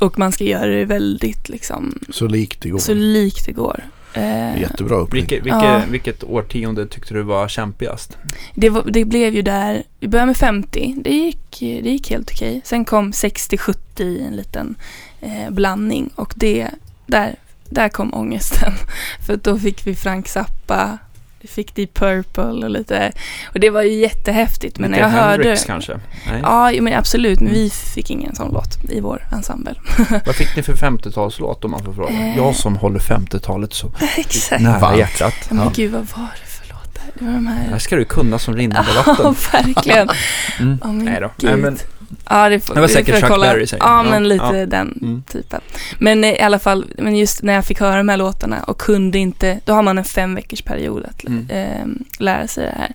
Och 0.00 0.18
man 0.18 0.32
ska 0.32 0.44
göra 0.44 0.66
det 0.66 0.84
väldigt 0.84 1.48
liksom 1.48 1.98
Så 2.10 2.26
likt 2.26 2.60
det 2.62 2.68
går. 2.68 2.78
så 2.78 2.94
likt 2.94 3.46
det 3.46 3.52
går. 3.52 3.84
Eh, 4.14 4.60
Jättebra 4.60 4.96
upplägg. 4.96 5.22
Vilket, 5.22 5.38
vilket, 5.46 5.62
Ja. 5.62 5.82
vilket 5.90 6.24
årtionde 6.24 6.86
tyckte 6.86 7.14
du 7.14 7.22
var 7.22 7.48
kämpigast? 7.48 8.18
Det, 8.54 8.70
var, 8.70 8.82
det 8.90 9.04
blev 9.04 9.34
ju 9.34 9.42
där, 9.42 9.82
vi 10.00 10.08
började 10.08 10.26
med 10.26 10.36
50, 10.36 10.94
det 11.04 11.10
gick, 11.10 11.56
det 11.60 11.90
gick 11.90 12.10
helt 12.10 12.30
okej. 12.30 12.60
Sen 12.64 12.84
kom 12.84 13.10
60-70 13.12 14.02
i 14.02 14.20
en 14.28 14.36
liten 14.36 14.74
eh, 15.20 15.50
blandning 15.50 16.10
och 16.14 16.32
det, 16.36 16.68
där 17.06 17.34
där 17.70 17.88
kom 17.88 18.14
ångesten. 18.14 18.72
För 19.26 19.36
då 19.36 19.58
fick 19.58 19.86
vi 19.86 19.94
Frank 19.94 20.28
Zappa, 20.28 20.98
vi 21.40 21.48
fick 21.48 21.74
Deep 21.74 21.94
Purple 21.94 22.42
och 22.44 22.70
lite, 22.70 23.12
och 23.54 23.60
det 23.60 23.70
var 23.70 23.82
ju 23.82 23.92
jättehäftigt. 23.92 24.78
Men 24.78 24.90
Lite 24.90 25.02
när 25.08 25.08
jag 25.18 25.26
Hendrix 25.28 25.60
hörde... 25.60 25.72
kanske? 25.72 26.00
Nej. 26.30 26.40
Ja, 26.42 26.82
men 26.82 26.94
absolut, 26.98 27.40
men 27.40 27.52
vi 27.52 27.70
fick 27.70 28.10
ingen 28.10 28.34
sån 28.36 28.52
låt 28.52 28.84
i 28.90 29.00
vår 29.00 29.26
ensemble. 29.32 29.74
Vad 30.26 30.34
fick 30.34 30.56
ni 30.56 30.62
för 30.62 30.72
50-talslåt 30.72 31.64
om 31.64 31.70
man 31.70 31.84
får 31.84 31.92
fråga? 31.92 32.10
Eh. 32.14 32.36
Jag 32.36 32.54
som 32.54 32.76
håller 32.76 32.98
50-talet 32.98 33.74
så 33.74 33.92
Exakt. 34.16 34.62
nära 34.62 34.96
hjärtat. 34.96 35.34
Ja, 35.48 35.54
men 35.54 35.64
Ja. 35.64 35.72
gud, 35.76 35.92
vad 35.92 36.00
var 36.16 36.28
det 36.42 36.48
för 36.50 36.68
låtar? 36.68 37.02
Det 37.18 37.24
var 37.24 37.32
de 37.32 37.44
Det 37.44 37.50
här 37.50 37.70
här... 37.70 37.78
ska 37.78 37.96
du 37.96 38.04
kunna 38.04 38.38
som 38.38 38.56
rinnande 38.56 38.90
Ja, 38.94 39.02
vatten. 39.06 39.34
verkligen. 39.52 40.08
Mm. 40.60 40.78
Ja, 40.82 40.86
men 40.92 41.04
Nej 41.04 41.20
då. 41.20 41.30
gud. 41.38 41.50
Nej, 41.50 41.56
men, 41.60 41.78
Ja, 42.30 42.48
det, 42.48 42.60
får, 42.60 42.74
Det 42.74 42.80
var 42.80 42.88
säkert 42.88 43.14
Chuck 43.20 43.30
kolla. 43.30 43.46
Berry 43.46 43.66
säkert. 43.66 43.84
Ja, 43.86 44.02
men 44.02 44.28
lite 44.28 44.44
ja. 44.44 44.66
den 44.66 44.98
Mm. 45.02 45.22
typen. 45.32 45.60
Men 45.98 46.24
i 46.24 46.40
alla 46.40 46.58
fall, 46.58 46.84
men 46.98 47.16
just 47.16 47.42
när 47.42 47.52
jag 47.52 47.64
fick 47.64 47.80
höra 47.80 47.96
de 47.96 48.08
här 48.08 48.16
låtarna 48.16 48.62
och 48.62 48.78
kunde 48.80 49.18
inte, 49.18 49.60
då 49.64 49.72
har 49.72 49.82
man 49.82 49.98
en 49.98 50.04
fem 50.04 50.34
veckors 50.34 50.62
period 50.62 51.04
att 51.04 51.24
Mm. 51.24 51.46
eh, 51.50 51.86
lära 52.18 52.46
sig 52.48 52.64
det 52.64 52.78
här. 52.78 52.92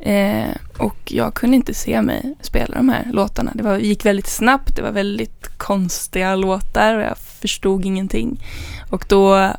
Eh, 0.00 0.56
och 0.78 0.96
jag 1.04 1.34
kunde 1.34 1.56
inte 1.56 1.74
se 1.74 2.02
mig 2.02 2.34
spela 2.40 2.76
de 2.76 2.88
här 2.88 3.08
låtarna. 3.12 3.52
Det 3.54 3.62
var, 3.62 3.78
gick 3.78 4.04
väldigt 4.04 4.28
snabbt, 4.28 4.76
det 4.76 4.82
var 4.82 4.90
väldigt 4.90 5.58
konstiga 5.58 6.34
låtar 6.36 6.94
och 6.96 7.02
jag 7.02 7.18
förstod 7.18 7.84
ingenting. 7.84 8.44
Och 8.90 9.04
då 9.08 9.52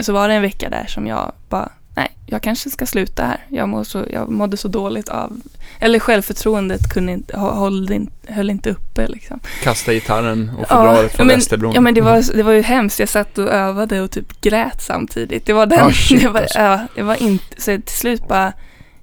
så 0.00 0.12
var 0.12 0.28
det 0.28 0.34
en 0.34 0.42
vecka 0.42 0.70
där 0.70 0.86
som 0.88 1.06
jag 1.06 1.32
bara, 1.48 1.68
nej, 1.96 2.08
jag 2.26 2.42
kanske 2.42 2.70
ska 2.70 2.86
sluta 2.86 3.24
här. 3.24 3.44
Jag, 3.48 3.68
må 3.68 3.84
så, 3.84 4.04
jag 4.12 4.30
mådde 4.30 4.56
så 4.56 4.68
dåligt 4.68 5.08
av, 5.08 5.40
eller 5.80 5.98
självförtroendet 5.98 6.92
kunde 6.92 7.12
inte, 7.12 7.38
höll, 7.38 7.92
inte, 7.92 8.32
höll 8.32 8.50
inte 8.50 8.70
uppe 8.70 9.06
liksom. 9.08 9.40
kasta 9.62 9.92
gitarren 9.92 10.50
och 10.58 10.66
Ja, 10.70 10.76
fodralet 10.76 11.12
från 11.16 11.26
men- 11.26 11.36
Västerbron. 11.36 11.72
Ja 11.74 11.80
men 11.80 11.94
det 11.94 12.00
var, 12.00 12.36
det 12.36 12.42
var 12.42 12.52
ju 12.52 12.62
hemskt. 12.62 12.98
Jag 13.00 13.08
satt 13.08 13.38
och 13.38 13.48
övade 13.48 14.00
och 14.00 14.10
typ 14.10 14.40
grät 14.40 14.82
samtidigt. 14.82 15.46
Det 15.46 15.52
var 15.52 15.66
den, 15.66 15.86
Ah, 15.86 15.90
shit, 15.92 16.20
det 16.22 16.28
var, 16.28 16.40
alltså. 16.40 16.58
ja, 16.58 16.80
det 16.94 17.02
var 17.02 17.22
inte, 17.22 17.62
så 17.62 17.76
till 17.86 17.96
slut 17.96 18.28
bara 18.28 18.52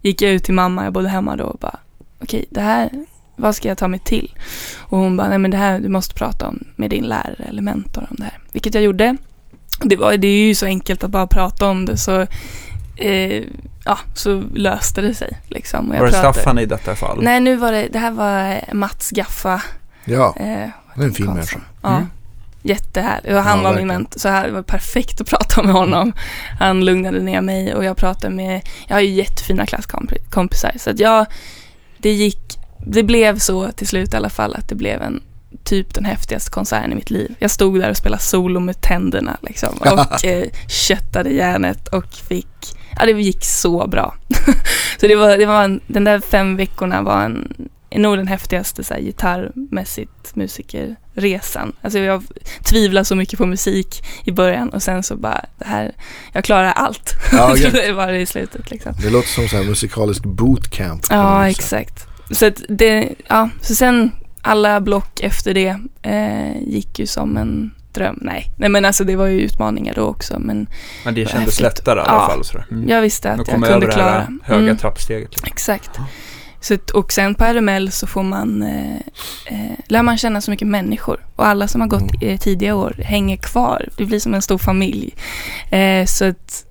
gick 0.01 0.21
jag 0.21 0.32
ut 0.32 0.43
till 0.43 0.53
mamma, 0.53 0.84
jag 0.84 0.93
bodde 0.93 1.10
hemma 1.10 1.36
då 1.36 1.43
och 1.43 1.60
bara 1.60 1.79
okej 2.21 2.45
det 2.49 2.62
här, 2.62 2.89
vad 3.36 3.56
ska 3.56 3.67
jag 3.67 3.77
ta 3.77 3.88
mig 3.88 3.99
till? 3.99 4.36
Och 4.79 4.97
hon 4.97 5.17
bara, 5.17 5.29
nej 5.29 5.38
men 5.38 5.51
det 5.51 5.58
här, 5.58 5.79
du 5.79 5.89
måste 5.89 6.13
prata 6.13 6.47
om 6.47 6.63
med 6.75 6.89
din 6.89 7.03
lärare 7.03 7.43
eller 7.49 7.62
mentor 7.62 8.08
om 8.10 8.15
det 8.19 8.23
här. 8.23 8.39
Vilket 8.51 8.73
jag 8.73 8.84
gjorde. 8.84 9.17
Det, 9.82 9.95
var, 9.95 10.17
det 10.17 10.27
är 10.27 10.47
ju 10.47 10.56
så 10.56 10.65
enkelt 10.65 11.03
att 11.03 11.10
bara 11.12 11.27
prata 11.27 11.67
om 11.69 11.86
det 11.86 11.97
så, 11.97 12.27
eh, 12.95 13.43
ja, 13.86 13.99
så 14.13 14.43
löste 14.56 15.01
det 15.01 15.13
sig 15.13 15.38
liksom. 15.47 15.89
Och 15.89 15.95
jag 15.95 15.99
var 15.99 16.08
det 16.08 16.13
pratade- 16.13 16.34
Staffan 16.34 16.60
i 16.60 16.65
detta 16.65 16.95
fall? 16.95 17.19
Nej 17.23 17.39
nu 17.39 17.56
var 17.56 17.71
det, 17.71 17.88
det 17.91 17.99
här 17.99 18.12
var 18.12 18.73
Mats 18.73 19.10
Gaffa. 19.12 19.62
Ja, 20.06 20.36
Eh, 20.39 20.45
det 20.95 21.01
är 21.01 21.06
en 21.06 21.13
fin 21.13 21.25
människa. 21.25 21.60
Ja. 21.82 21.89
Mm. 21.95 22.08
Jättehärlig. 22.65 23.36
Och 23.36 23.41
han 23.43 23.58
Ja, 23.58 23.63
var 23.63 23.75
min 23.75 23.88
mentor, 23.88 24.19
så 24.19 24.29
här, 24.29 24.45
det 24.47 24.51
var 24.53 24.62
perfekt 24.62 25.21
att 25.21 25.27
prata 25.29 25.63
med 25.63 25.73
honom. 25.73 26.13
Han 26.60 26.86
lugnade 26.86 27.19
ner 27.19 27.41
mig 27.41 27.75
och 27.75 27.84
jag 27.84 27.97
pratade 27.97 28.36
med, 28.36 28.62
jag 28.88 28.95
har 28.95 29.01
ju 29.01 29.10
jättefina 29.10 29.65
klasskompisar. 29.65 30.71
Så 30.77 30.89
att 30.89 30.99
jag, 30.99 31.25
det 31.97 32.12
gick, 32.12 32.60
det 32.86 33.03
blev 33.03 33.39
så 33.39 33.71
till 33.71 33.88
slut 33.88 34.13
i 34.13 34.17
alla 34.17 34.29
fall 34.29 34.56
att 34.56 34.69
det 34.69 34.75
blev 34.75 35.01
en 35.01 35.21
typ 35.63 35.93
den 35.93 36.06
häftigaste 36.06 36.51
konserten 36.51 36.91
i 36.91 36.95
mitt 36.95 37.10
liv. 37.10 37.36
Jag 37.39 37.51
stod 37.51 37.79
där 37.79 37.89
och 37.89 37.97
spelade 37.97 38.21
solo 38.23 38.60
med 38.60 38.82
tänderna 38.82 39.38
liksom 39.41 39.69
och 39.79 40.25
eh, 40.25 40.45
köttade 40.67 41.29
järnet 41.29 41.88
och 41.88 42.13
fick, 42.13 42.77
ja 42.99 43.06
det 43.06 43.12
gick 43.12 43.45
så 43.45 43.88
bra. 43.88 44.15
så 44.99 45.08
det 45.08 45.15
var, 45.15 45.38
det 45.38 45.45
var 45.45 45.63
en, 45.63 45.82
den 45.88 46.03
där 46.03 46.19
fem 46.19 46.56
veckorna 46.56 47.01
var 47.01 47.21
en, 47.21 47.53
nog 47.95 48.17
den 48.17 48.27
häftigaste 48.27 48.84
så 48.84 48.93
här, 48.93 49.01
gitarrmässigt 49.01 50.36
musikerresan. 50.36 51.73
Alltså 51.82 51.99
jag 51.99 52.23
tvivlade 52.63 53.06
så 53.06 53.15
mycket 53.15 53.39
på 53.39 53.45
musik 53.45 54.03
i 54.23 54.32
början 54.32 54.69
och 54.69 54.84
sen 54.84 55.03
så 55.03 55.15
bara, 55.15 55.45
det 55.58 55.65
här, 55.65 55.91
jag 56.34 56.43
klarar 56.43 56.71
allt. 56.71 57.13
Ja, 57.32 57.51
okej. 57.51 57.71
det 57.73 57.93
var 57.93 58.08
det 58.08 58.19
i 58.19 58.25
slutet 58.25 58.71
liksom. 58.71 58.93
Det 59.01 59.10
låter 59.10 59.29
som 59.29 59.47
så 59.47 59.58
här 59.58 59.63
musikalisk 59.63 60.23
bootcamp. 60.23 61.06
Ja, 61.10 61.49
exakt. 61.49 62.08
Så 62.32 62.45
att 62.45 62.62
det, 62.69 63.10
ja, 63.27 63.49
så 63.62 63.75
sen 63.75 64.12
alla 64.41 64.82
block 64.82 65.19
efter 65.19 65.53
det 65.53 65.77
eh, 66.01 66.62
gick 66.62 66.99
ju 66.99 67.08
som 67.08 67.38
en 67.38 67.71
dröm. 67.93 68.17
Nej, 68.21 68.51
nej 68.58 68.69
men 68.69 68.86
alltså 68.86 69.03
det 69.03 69.15
var 69.15 69.25
ju 69.25 69.39
utmaningar 69.41 69.93
då 69.95 70.01
också 70.03 70.39
men 70.39 70.67
Men 71.06 71.13
det 71.15 71.25
kändes 71.29 71.45
häftigt. 71.45 71.62
lättare 71.62 71.99
i 71.99 72.01
alla 72.03 72.12
Ja. 72.13 72.27
fall. 72.27 72.43
Sådär. 72.43 72.65
Mm. 72.71 72.89
jag 72.89 73.01
visste 73.01 73.32
att 73.32 73.38
jag 73.38 73.47
kunde 73.47 73.67
över 73.67 73.79
det 73.88 73.93
här 73.93 73.93
klara. 73.93 74.27
höga 74.43 74.63
Mm. 74.63 74.77
trappsteget. 74.77 75.29
Liksom. 75.29 75.47
Exakt. 75.47 75.99
Så, 76.62 76.77
och 76.93 77.13
sen 77.13 77.36
på 77.36 77.43
RML 77.45 77.91
så 77.91 78.08
får 78.08 78.23
man, 78.23 78.62
eh, 78.63 78.95
eh, 79.45 79.77
lär 79.88 80.03
man 80.03 80.17
känna 80.17 80.41
så 80.41 80.51
mycket 80.51 80.67
människor. 80.67 81.25
Och 81.36 81.47
alla 81.47 81.67
som 81.67 81.82
har 81.82 81.88
gått 81.88 82.03
eh, 82.21 82.38
tidiga 82.39 82.75
år 82.75 82.95
hänger 83.03 83.38
kvar. 83.38 83.89
Det 83.97 84.06
blir 84.06 84.19
som 84.19 84.34
en 84.34 84.41
stor 84.41 84.58
familj. 84.58 85.15
Eh, 85.69 86.06
så 86.06 86.25
att, 86.25 86.65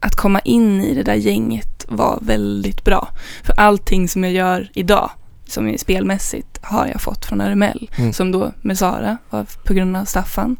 att 0.00 0.16
komma 0.16 0.40
in 0.40 0.80
i 0.80 0.94
det 0.94 1.02
där 1.02 1.14
gänget 1.14 1.86
var 1.88 2.18
väldigt 2.22 2.84
bra. 2.84 3.08
För 3.42 3.52
allting 3.60 4.08
som 4.08 4.24
jag 4.24 4.32
gör 4.32 4.70
idag, 4.74 5.10
som 5.48 5.78
spelmässigt, 5.78 6.58
har 6.62 6.86
jag 6.86 7.00
fått 7.00 7.24
från 7.24 7.40
RML. 7.40 7.90
Mm. 7.96 8.12
Som 8.12 8.32
då 8.32 8.52
med 8.62 8.78
Sara, 8.78 9.16
var 9.30 9.46
på 9.64 9.74
grund 9.74 9.96
av 9.96 10.04
Staffan, 10.04 10.56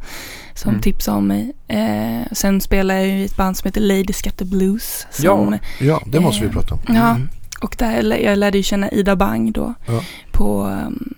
som 0.55 0.71
Mm. 0.71 0.83
tipsade 0.83 1.17
om 1.19 1.27
mig. 1.27 1.53
Eh, 1.69 2.33
sen 2.33 2.61
spelar 2.61 2.95
jag 2.95 3.07
ju 3.07 3.13
i 3.13 3.25
ett 3.25 3.37
band 3.37 3.57
som 3.57 3.69
heter 3.69 3.81
Lady 3.81 4.13
Scatter 4.13 4.45
Blues. 4.45 5.07
Som, 5.11 5.25
Ja. 5.53 5.59
Ja, 5.87 6.03
det 6.07 6.21
måste 6.21 6.41
vi 6.41 6.47
Eh, 6.47 6.53
prata 6.53 6.75
om. 6.75 6.81
Ja, 6.89 7.11
Mm. 7.11 7.29
och 7.61 7.77
där, 7.79 8.17
jag 8.19 8.39
lärde 8.39 8.59
ju 8.59 8.63
känna 8.63 8.91
Ida 8.91 9.17
Bang 9.17 9.53
då 9.53 9.75
Ja. 9.87 10.01
på 10.33 10.63
um, 10.65 11.15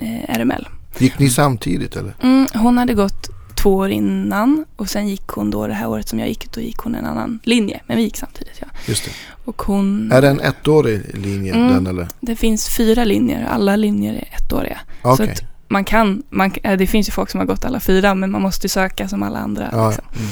eh, 0.00 0.30
RML. 0.36 0.68
Gick 0.98 1.18
ni 1.18 1.30
samtidigt 1.30 1.96
eller? 1.96 2.14
Mm, 2.22 2.46
hon 2.54 2.78
hade 2.78 2.94
gått 2.94 3.30
två 3.56 3.74
år 3.74 3.90
innan 3.90 4.64
och 4.76 4.88
sen 4.88 5.08
gick 5.08 5.26
hon 5.26 5.50
då 5.50 5.66
det 5.66 5.74
här 5.74 5.88
året 5.88 6.08
som 6.08 6.18
jag 6.18 6.28
gick, 6.28 6.52
då 6.52 6.60
gick 6.60 6.76
hon 6.78 6.94
en 6.94 7.06
annan 7.06 7.38
linje. 7.42 7.80
Men 7.86 7.96
vi 7.96 8.02
gick 8.02 8.16
samtidigt 8.16 8.54
ja. 8.60 8.66
Just 8.86 9.04
det. 9.04 9.10
Och 9.44 9.62
hon, 9.62 10.12
Är 10.12 10.22
det 10.22 10.28
en 10.28 10.40
ettårig 10.40 11.02
linje 11.14 11.54
Mm. 11.54 11.68
den 11.74 11.86
eller? 11.86 12.08
det 12.20 12.36
finns 12.36 12.68
fyra 12.76 13.04
linjer, 13.04 13.46
alla 13.46 13.76
linjer 13.76 14.14
är 14.14 14.28
ettåriga. 14.38 14.78
Okej. 15.02 15.36
Så 15.36 15.44
man 15.68 15.84
kan, 15.84 16.22
man, 16.30 16.52
eh, 16.62 16.76
det 16.78 16.86
finns 16.86 17.08
ju 17.08 17.12
folk 17.12 17.30
som 17.30 17.40
har 17.40 17.46
gått 17.46 17.64
alla 17.64 17.80
fyra 17.80 18.14
men 18.14 18.30
man 18.30 18.42
måste 18.42 18.64
ju 18.64 18.68
söka 18.68 19.08
som 19.08 19.22
alla 19.22 19.38
andra. 19.38 19.68
Ja, 19.72 19.88
liksom. 19.88 20.04
mm. 20.18 20.30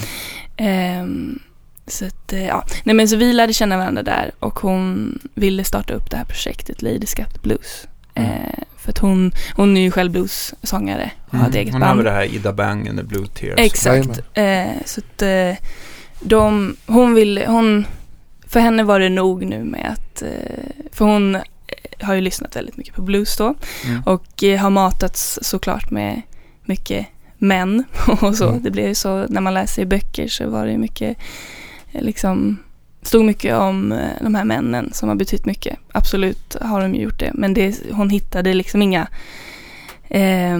Ehm, 0.57 1.39
så 1.87 2.05
att, 2.05 2.33
eh, 2.33 2.45
ja. 2.45 2.65
Nej 2.83 2.95
men 2.95 3.07
så 3.07 3.15
vi 3.15 3.33
lärde 3.33 3.53
känna 3.53 3.77
varandra 3.77 4.03
där 4.03 4.31
och 4.39 4.59
hon 4.59 5.19
ville 5.33 5.63
starta 5.63 5.93
upp 5.93 6.09
det 6.11 6.17
här 6.17 6.25
projektet 6.25 6.81
Lady 6.81 7.05
Scat 7.05 7.41
Blues. 7.41 7.87
Mm. 8.15 8.31
Eh, 8.31 8.63
för 8.77 8.89
att 8.91 8.97
hon, 8.97 9.31
hon 9.55 9.77
är 9.77 9.81
ju 9.81 9.91
själv 9.91 10.11
bluessångare 10.11 11.11
och 11.29 11.37
har 11.37 11.49
ett 11.49 11.55
eget 11.55 11.73
Hon 11.73 11.81
har 11.81 11.89
band. 11.89 11.97
väl 11.97 12.05
det 12.05 12.11
här 12.11 12.35
Ida 12.35 12.53
Bang 12.53 12.87
and 12.87 12.97
the 12.99 13.03
Blue 13.03 13.27
Tears. 13.27 13.53
Exakt. 13.59 14.21
Eh, 14.33 14.65
så 14.85 15.01
att 15.01 15.21
eh, 15.21 15.65
de, 16.21 16.75
hon 16.87 17.13
ville, 17.13 17.45
hon, 17.47 17.85
för 18.47 18.59
henne 18.59 18.83
var 18.83 18.99
det 18.99 19.09
nog 19.09 19.45
nu 19.45 19.63
med 19.63 19.91
att, 19.93 20.21
eh, 20.21 20.29
för 20.91 21.05
hon 21.05 21.35
eh, 21.35 21.41
har 22.01 22.13
ju 22.13 22.21
lyssnat 22.21 22.55
väldigt 22.55 22.77
mycket 22.77 22.95
på 22.95 23.01
blues 23.01 23.37
då 23.37 23.55
Mm. 23.85 24.01
och 24.05 24.43
eh, 24.43 24.59
har 24.59 24.69
matats 24.69 25.39
såklart 25.41 25.91
med 25.91 26.21
mycket 26.65 27.05
män 27.37 27.83
och 28.21 28.35
så. 28.35 28.49
Mm. 28.49 28.63
Det 28.63 28.71
blev 28.71 28.87
ju 28.87 28.95
så 28.95 29.25
när 29.29 29.41
man 29.41 29.53
läser 29.53 29.81
i 29.81 29.85
böcker 29.85 30.27
så 30.27 30.49
var 30.49 30.65
det 30.65 30.71
ju 30.71 30.77
mycket 30.77 31.17
eh, 31.91 32.01
liksom 32.01 32.57
stod 33.05 33.25
mycket 33.25 33.55
om 33.55 33.91
eh, 33.91 33.97
de 34.21 34.35
här 34.35 34.45
männen 34.45 34.89
som 34.93 35.09
har 35.09 35.15
betytt 35.15 35.45
mycket. 35.45 35.77
Absolut 35.91 36.55
har 36.61 36.81
de 36.81 36.95
gjort 36.95 37.19
det. 37.19 37.31
Men 37.33 37.53
det, 37.53 37.75
hon 37.91 38.09
hittade 38.09 38.53
liksom 38.53 38.81
inga 38.81 39.07
eh, 40.09 40.59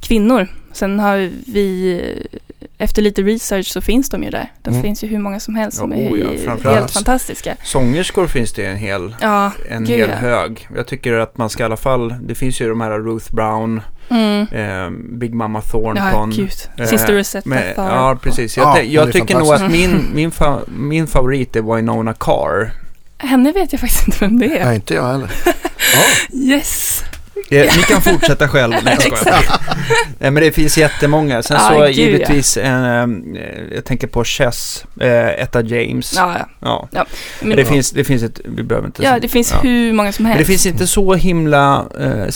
kvinnor. 0.00 0.48
Sen 0.72 1.00
har 1.00 1.30
vi, 1.52 1.92
eh, 2.00 2.38
efter 2.78 3.02
lite 3.02 3.22
research 3.22 3.66
så 3.66 3.80
finns 3.80 4.10
de 4.10 4.22
ju 4.22 4.30
där. 4.30 4.52
Det 4.62 4.70
Mm. 4.70 4.82
finns 4.82 5.04
ju 5.04 5.08
hur 5.08 5.18
många 5.18 5.40
som 5.40 5.54
helst 5.54 5.78
som 5.78 5.92
Ja, 5.92 5.98
är 5.98 6.12
oh 6.12 6.18
ja, 6.20 6.28
helt 6.28 6.40
framförallt. 6.44 6.90
fantastiska. 6.90 7.56
Sångerskor 7.64 8.26
finns 8.26 8.52
det 8.52 8.66
en 8.66 8.76
hel, 8.76 9.16
Ja, 9.20 9.52
en 9.70 9.84
Gud, 9.84 9.96
hel 9.96 10.10
hög. 10.10 10.68
Jag 10.76 10.86
tycker 10.86 11.12
att 11.12 11.38
man 11.38 11.50
ska 11.50 11.62
i 11.62 11.66
alla 11.66 11.76
fall, 11.76 12.14
det 12.22 12.34
finns 12.34 12.60
ju 12.60 12.68
de 12.68 12.80
här 12.80 12.90
Ruth 12.98 13.34
Brown, 13.34 13.80
mm. 14.08 14.46
eh, 14.52 14.90
Big 15.18 15.34
Mama 15.34 15.58
ja 15.58 15.70
Thornton. 15.70 16.30
gud. 16.30 16.50
Eh, 16.78 16.86
Sister 16.86 17.12
Rosetta 17.14 17.48
med, 17.48 17.74
Tharpe. 17.74 17.94
ja, 17.94 18.18
precis. 18.22 18.56
Jag, 18.56 18.76
Ja, 18.78 18.82
jag 18.82 19.12
tycker 19.12 19.38
nog 19.38 19.54
att 19.54 19.70
min, 19.70 20.10
min, 20.14 20.30
fa- 20.30 20.70
min 20.76 21.06
favorit 21.06 21.56
är 21.56 21.76
Winona 21.76 22.14
Carr. 22.14 22.72
Henne 23.18 23.52
vet 23.52 23.72
jag 23.72 23.80
faktiskt 23.80 24.06
inte 24.08 24.18
vem 24.20 24.38
det 24.38 24.58
är. 24.58 24.64
Nej, 24.64 24.74
inte 24.74 24.94
jag 24.94 25.12
heller. 25.12 25.30
Ja, 25.94 26.02
Yes! 26.38 27.04
Eh, 27.50 27.76
Ni 27.76 27.82
kan 27.82 28.02
fortsätta 28.02 28.48
själv. 28.48 28.74
Nej, 28.84 28.96
jag. 29.10 29.18
Nej, 30.18 30.30
men 30.30 30.34
det 30.34 30.52
finns 30.52 30.78
jättemånga. 30.78 31.42
Sen 31.42 31.56
Ja, 31.60 31.68
så 31.68 31.74
gud, 31.74 31.82
ja. 31.84 31.88
givetvis, 31.88 32.56
eh, 32.56 33.06
jag 33.74 33.84
tänker 33.84 34.06
på 34.06 34.24
Chess, 34.24 34.84
eh, 35.00 35.28
Etta 35.28 35.62
James. 35.62 36.12
Ja, 36.16 36.36
ja. 36.60 36.88
Ja. 36.92 37.06
Men, 37.40 37.56
det, 37.56 37.64
finns, 37.64 37.90
det 37.90 38.04
finns 38.04 38.22
ett, 38.22 38.40
vi 38.44 38.62
behöver 38.62 38.86
inte... 38.88 39.02
ja, 39.02 39.18
det 39.18 39.28
finns 39.28 39.50
ja. 39.52 39.58
hur 39.62 39.92
många 39.92 40.12
som 40.12 40.22
Men 40.22 40.32
helst. 40.32 40.46
det 40.48 40.52
finns 40.52 40.66
inte 40.66 40.86
så 40.86 41.14
himla, 41.14 41.86
eh, 42.00 42.26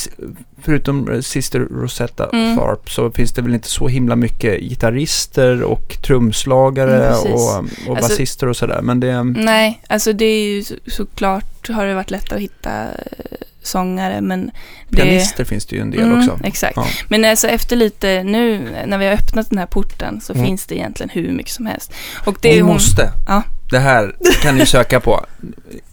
förutom 0.63 1.11
eh, 1.13 1.21
Sister 1.21 1.61
Rosetta 1.61 2.29
Mm. 2.33 2.57
Tharpe, 2.57 2.91
så 2.91 3.11
finns 3.11 3.33
det 3.33 3.43
väl 3.43 3.55
inte 3.55 3.69
så 3.69 3.89
himla 3.89 4.17
mycket 4.17 4.61
gitarrister 4.61 5.63
och 5.63 5.97
trumslagare 6.03 7.07
Mm, 7.07 7.33
och, 7.33 7.41
och 7.41 7.57
Alltså- 7.57 7.93
basister 8.09 8.47
och 8.49 8.57
sådär. 8.57 8.81
Men 8.83 9.01
det, 9.01 9.23
Nej, 9.23 9.81
alltså 9.89 10.13
det 10.13 10.25
är 10.25 10.49
ju 10.49 10.63
så, 10.65 10.75
såklart 10.87 11.69
har 11.69 11.87
det 11.87 11.95
varit 11.95 12.11
lätt 12.11 12.33
att 12.33 12.41
hitta 12.41 12.83
eh, 12.85 13.37
sångare 13.63 14.21
men 14.21 14.51
det... 14.89 14.97
Pianister 14.97 15.45
finns 15.45 15.67
det 15.67 15.77
ju 15.77 15.83
en 15.83 15.91
del 15.91 16.01
Mm, 16.03 16.19
också. 16.19 16.39
Exakt. 16.45 16.77
Ja. 16.77 16.87
Men 17.09 17.25
alltså 17.25 17.49
efter 17.49 17.77
lite, 17.77 18.23
nu 18.23 18.69
när 18.87 18.99
vi 18.99 19.07
har 19.07 19.13
öppnat 19.13 19.51
den 19.51 19.59
här 19.59 19.67
porten 19.67 20.21
så 20.21 20.33
Mm. 20.33 20.47
finns 20.47 20.67
det 20.67 20.75
egentligen 20.75 21.11
hur 21.11 21.33
mycket 21.33 21.53
som 21.53 21.67
helst. 21.67 21.93
Och 22.27 22.37
det 22.41 22.59
är 22.59 22.63
hon... 22.63 22.73
måste. 22.73 23.13
Ja. 23.27 23.43
Det 23.71 23.79
här 23.79 24.15
kan 24.43 24.57
ni 24.57 24.67
söka 24.67 25.01
på. 25.01 25.27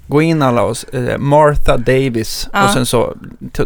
Gå 0.07 0.21
in 0.21 0.41
alla 0.41 0.62
och 0.63 0.93
eh, 0.95 1.17
Martha 1.17 1.77
Davis 1.77 2.49
Ja. 2.53 2.63
och 2.63 2.69
sen 2.69 2.86
så 2.86 3.15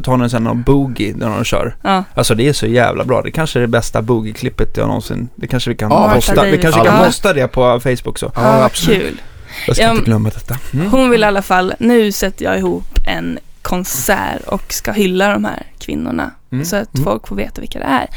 tar 0.03 0.17
ni 0.17 0.29
sen 0.29 0.43
någon 0.43 0.63
boogie 0.63 1.13
när 1.17 1.29
de 1.29 1.43
kör. 1.43 1.75
Ja, 1.81 2.03
Alltså 2.13 2.35
det 2.35 2.47
är 2.49 2.53
så 2.53 2.67
jävla 2.67 3.03
bra. 3.03 3.21
Det 3.21 3.31
kanske 3.31 3.59
är 3.59 3.61
det 3.61 3.67
bästa 3.67 4.01
boogie-klippet 4.01 4.77
jag 4.77 4.87
någonsin... 4.87 5.29
Det 5.35 5.47
kanske 5.47 5.69
vi 5.69 5.75
kan 5.75 5.91
Ja, 5.91 6.11
posta. 6.15 6.43
Vi 6.43 6.57
kanske 6.57 6.83
kan 6.85 6.97
Ja. 6.99 7.05
posta 7.05 7.33
det 7.33 7.47
på 7.47 7.79
Facebook 7.79 8.17
så. 8.17 8.31
Ja, 8.35 8.41
ja 8.57 8.63
absolut. 8.65 9.01
kul. 9.01 9.21
Jag 9.67 9.75
ska 9.75 9.85
Ja, 9.85 9.91
inte 9.91 10.03
glömma 10.05 10.29
detta. 10.29 10.57
Mm. 10.73 10.87
Hon 10.91 11.09
vill 11.09 11.21
i 11.21 11.25
alla 11.25 11.41
fall, 11.41 11.73
nu 11.79 12.11
sätter 12.11 12.45
jag 12.45 12.57
ihop 12.57 12.87
en 13.07 13.39
konsert 13.61 14.41
och 14.47 14.73
ska 14.73 14.91
hylla 14.91 15.33
de 15.33 15.45
här 15.45 15.63
kvinnorna. 15.79 16.31
Mm. 16.51 16.65
Så 16.65 16.75
att 16.75 16.93
Mm. 16.95 17.05
folk 17.05 17.27
får 17.27 17.35
veta 17.35 17.61
vilka 17.61 17.79
det 17.79 17.85
är. 17.85 18.07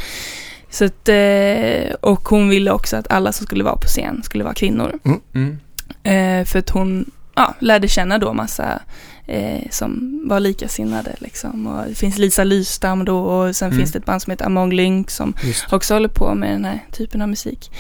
Så 0.71 0.85
att, 0.85 1.09
eh, 1.09 1.95
och 2.01 2.29
hon 2.29 2.49
ville 2.49 2.71
också 2.71 2.97
att 2.97 3.11
alla 3.13 3.33
som 3.33 3.47
skulle 3.47 3.65
vara 3.65 3.77
på 3.77 3.87
scen 3.87 4.23
skulle 4.23 4.45
vara 4.45 4.55
kvinnor. 4.55 4.93
Mm. 5.35 5.59
Eh, 6.03 6.45
för 6.45 6.59
att 6.59 6.71
hon 6.71 7.11
ja, 7.35 7.55
lärde 7.59 7.89
känna 7.89 8.19
då 8.19 8.33
massa 8.33 8.83
eh, 9.27 9.67
som 9.71 10.21
var 10.29 10.41
likasinnade 10.41 11.15
liksom. 11.19 11.67
Och 11.67 11.89
det 11.89 11.95
finns 11.95 12.19
Lisa 12.19 12.45
Lystam 12.45 13.05
då 13.05 13.19
och 13.19 13.57
sen 13.57 13.67
Mm. 13.69 13.79
finns 13.79 13.93
det 13.93 13.99
ett 13.99 14.05
band 14.05 14.23
som 14.23 14.31
heter 14.31 14.45
Among 14.47 14.73
Lynx 14.73 15.17
som 15.17 15.35
Just. 15.43 15.73
också 15.73 15.95
håller 15.95 16.09
på 16.09 16.35
med 16.35 16.51
den 16.51 16.65
här 16.65 16.85
typen 16.93 17.23
av 17.23 17.29
musik. 17.29 17.71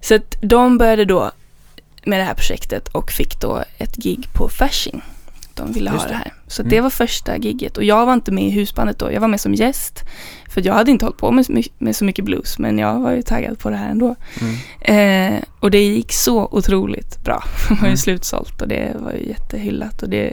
Så 0.00 0.14
att 0.14 0.36
de 0.42 0.78
började 0.78 1.04
då 1.04 1.30
med 2.04 2.20
det 2.20 2.24
här 2.24 2.34
projektet 2.34 2.88
och 2.88 3.10
fick 3.10 3.40
då 3.40 3.64
ett 3.78 3.96
gig 3.96 4.28
på 4.34 4.48
Fasching. 4.48 5.02
De 5.58 5.72
ville 5.72 5.90
Just 5.90 6.02
ha 6.04 6.08
det. 6.10 6.16
här. 6.16 6.32
Så 6.46 6.62
Mm. 6.62 6.70
det 6.70 6.80
var 6.80 6.90
första 6.90 7.36
gigget 7.36 7.76
och 7.76 7.84
jag 7.84 8.06
var 8.06 8.12
inte 8.14 8.32
med 8.32 8.44
i 8.44 8.50
husbandet 8.50 8.98
då. 8.98 9.12
Jag 9.12 9.20
var 9.20 9.28
med 9.28 9.40
som 9.40 9.54
gäst. 9.54 10.04
För 10.50 10.66
jag 10.66 10.74
hade 10.74 10.90
inte 10.90 11.04
hållit 11.04 11.18
på 11.18 11.30
med, 11.30 11.46
med 11.78 11.96
så 11.96 12.04
mycket 12.04 12.24
blues 12.24 12.58
men 12.58 12.78
jag 12.78 13.00
var 13.00 13.12
ju 13.12 13.22
taggad 13.22 13.58
på 13.58 13.70
det 13.70 13.76
här 13.76 13.90
ändå. 13.90 14.14
Mm. 14.40 15.34
Eh, 15.36 15.42
och 15.60 15.70
det 15.70 15.80
gick 15.84 16.12
så 16.12 16.48
otroligt 16.52 17.24
bra. 17.24 17.44
Det 17.68 17.74
var 17.74 17.80
ju 17.82 17.86
Mm. 17.86 17.96
slutsålt 17.96 18.62
och 18.62 18.68
det 18.68 18.96
var 18.98 19.12
ju 19.12 19.28
jättehyllat 19.28 20.02
och 20.02 20.08
det 20.08 20.32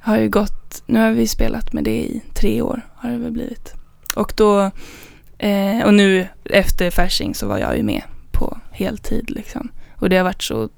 har 0.00 0.18
ju 0.18 0.28
gått, 0.28 0.82
nu 0.86 1.00
har 1.00 1.10
vi 1.10 1.26
spelat 1.26 1.72
med 1.72 1.84
det 1.84 1.96
i 1.98 2.22
tre 2.34 2.62
år 2.62 2.80
har 2.94 3.10
det 3.10 3.16
väl 3.18 3.32
blivit. 3.32 3.74
Och 4.16 4.32
då, 4.36 4.70
eh, 5.38 5.80
och 5.84 5.94
nu 5.94 6.26
efter 6.44 6.90
Fasching 6.90 7.34
så 7.34 7.46
var 7.48 7.58
jag 7.58 7.76
ju 7.76 7.82
med 7.82 8.02
på 8.32 8.58
heltid 8.70 9.30
liksom. 9.30 9.68
Och 9.98 10.08
det 10.10 10.16
har 10.16 10.24
varit 10.24 10.42
så 10.42 10.68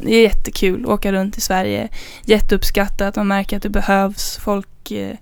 är 0.00 0.22
jättekul 0.22 0.82
att 0.84 0.90
åka 0.90 1.12
runt 1.12 1.38
i 1.38 1.40
Sverige. 1.40 1.88
Jätteuppskattat, 2.24 3.16
man 3.16 3.28
märker 3.28 3.56
att 3.56 3.62
det 3.62 3.68
behövs. 3.68 4.38
Folk 4.42 4.90
eh, 4.90 5.16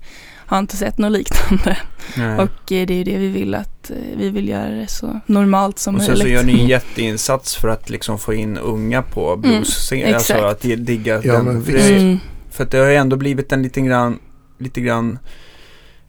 har 0.46 0.58
inte 0.58 0.76
sett 0.76 0.98
något 0.98 1.12
liknande. 1.12 1.76
Nej. 2.16 2.38
Och 2.38 2.72
eh, 2.72 2.86
det 2.86 2.94
är 2.94 2.98
ju 2.98 3.04
det 3.04 3.16
vi 3.18 3.28
vill 3.28 3.54
att, 3.54 3.90
eh, 3.90 3.96
vi 4.16 4.30
vill 4.30 4.48
göra 4.48 4.70
det 4.70 4.86
så 4.86 5.20
normalt 5.26 5.78
som 5.78 5.94
Och 5.94 6.02
sen 6.02 6.08
möjligt. 6.18 6.26
så 6.26 6.32
gör 6.32 6.42
ni 6.44 6.60
en 6.60 6.66
jätteinsats 6.76 7.56
för 7.56 7.68
att 7.68 7.90
liksom 7.90 8.18
få 8.18 8.34
in 8.34 8.58
unga 8.58 9.02
på 9.02 9.36
blues-scenen. 9.36 10.04
Mm, 10.04 10.14
alltså 10.14 10.34
att 10.34 10.60
di- 10.60 10.76
digga 10.76 11.20
Ja, 11.24 11.32
den. 11.32 11.44
men 11.44 11.64
För, 11.64 11.72
det, 11.72 11.96
Mm. 11.96 12.18
för 12.50 12.64
att 12.64 12.70
det 12.70 12.78
har 12.78 12.86
ju 12.86 12.94
ändå 12.96 13.16
blivit 13.16 13.52
en 13.52 13.62
liten 13.62 13.84
grann, 13.86 14.18
lite 14.58 14.80
grann 14.80 15.18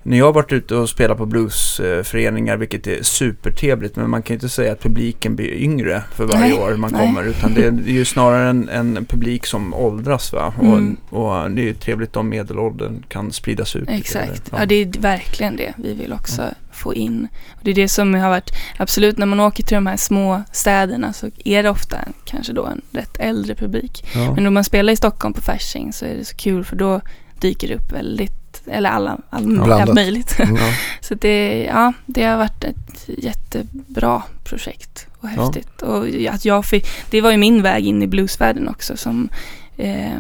när 0.04 0.18
jag 0.18 0.26
har 0.26 0.34
varit 0.34 0.52
ute 0.52 0.76
och 0.76 0.90
spelat 0.90 1.18
på 1.18 1.26
bluesföreningar, 1.26 2.58
vilket 2.58 2.88
är 2.88 3.04
supertrevligt, 3.04 3.96
men 3.96 4.10
man 4.10 4.22
kan 4.22 4.34
ju 4.34 4.36
inte 4.36 4.50
säga 4.50 4.72
att 4.72 4.84
publiken 4.84 5.36
blir 5.36 5.54
yngre 5.54 6.04
för 6.16 6.26
varje 6.26 6.40
Nej, 6.40 6.54
år 6.54 6.76
man 6.78 6.92
nej. 6.92 7.06
kommer, 7.06 7.24
utan 7.24 7.54
det 7.54 7.66
är 7.66 7.72
det 7.72 7.92
är 7.92 7.94
ju 7.94 8.06
snarare 8.06 8.50
en, 8.50 8.70
en 8.70 9.06
publik 9.06 9.46
som 9.46 9.74
åldras 9.74 10.34
va? 10.34 10.54
Och, 10.58 10.66
Mm. 10.66 10.98
och 11.10 11.52
det 11.52 11.62
är 11.62 11.66
ju 11.66 11.74
trevligt 11.74 12.16
om 12.16 12.30
medelåldern 12.30 13.04
kan 13.08 13.32
spridas 13.32 13.76
ut. 13.76 13.90
Exakt, 13.90 14.48
eller? 14.48 14.60
ja. 14.60 14.66
det 14.66 14.76
är 14.76 15.02
verkligen 15.02 15.56
det 15.56 15.74
vi 15.78 15.94
vill 15.94 16.14
också 16.14 16.44
få 16.72 16.94
in. 16.94 17.28
Och 17.52 17.60
det 17.64 17.72
är 17.72 17.76
det 17.76 17.88
som 17.88 18.14
har 18.14 18.30
varit, 18.30 18.52
absolut 18.78 19.18
när 19.18 19.26
man 19.26 19.40
åker 19.40 19.64
till 19.64 19.76
de 19.76 19.88
här 19.88 19.98
små 19.98 20.44
städerna 20.52 21.14
så 21.14 21.30
är 21.46 21.64
det 21.64 21.70
ofta 21.70 21.98
kanske 22.26 22.54
då 22.54 22.66
en 22.66 22.82
rätt 22.92 23.18
äldre 23.20 23.56
publik. 23.56 24.06
Ja. 24.16 24.34
Men 24.36 24.46
om 24.48 24.54
man 24.54 24.64
spelar 24.64 24.94
i 24.94 24.96
Stockholm 24.96 25.34
på 25.34 25.42
Fasching 25.42 25.94
så 25.94 26.06
är 26.06 26.16
det 26.16 26.26
så 26.26 26.36
kul 26.36 26.64
för 26.64 26.76
då 26.76 27.02
dyker 27.42 27.68
det 27.68 27.76
upp 27.76 27.92
väldigt, 27.92 28.39
eller 28.70 28.90
alla, 28.90 29.18
all, 29.30 29.72
allt 29.72 29.94
möjligt. 29.94 30.40
Mm. 30.40 30.56
Ja. 30.56 30.62
Så 31.02 31.16
det, 31.16 31.64
ja, 31.64 31.94
det 32.06 32.24
har 32.24 32.38
varit 32.38 32.64
ett 32.64 33.04
jättebra 33.08 34.24
projekt 34.44 35.08
och 35.20 35.30
Ja. 35.38 35.44
häftigt. 35.44 35.82
Och 35.82 36.06
att 36.34 36.46
jag 36.46 36.66
fick, 36.66 36.88
det 37.10 37.22
var 37.22 37.32
ju 37.32 37.38
min 37.38 37.62
väg 37.62 37.86
in 37.88 38.04
i 38.04 38.08
bluesvärlden 38.08 38.68
också 38.70 38.98
som, 38.98 39.30
eh, 39.78 40.20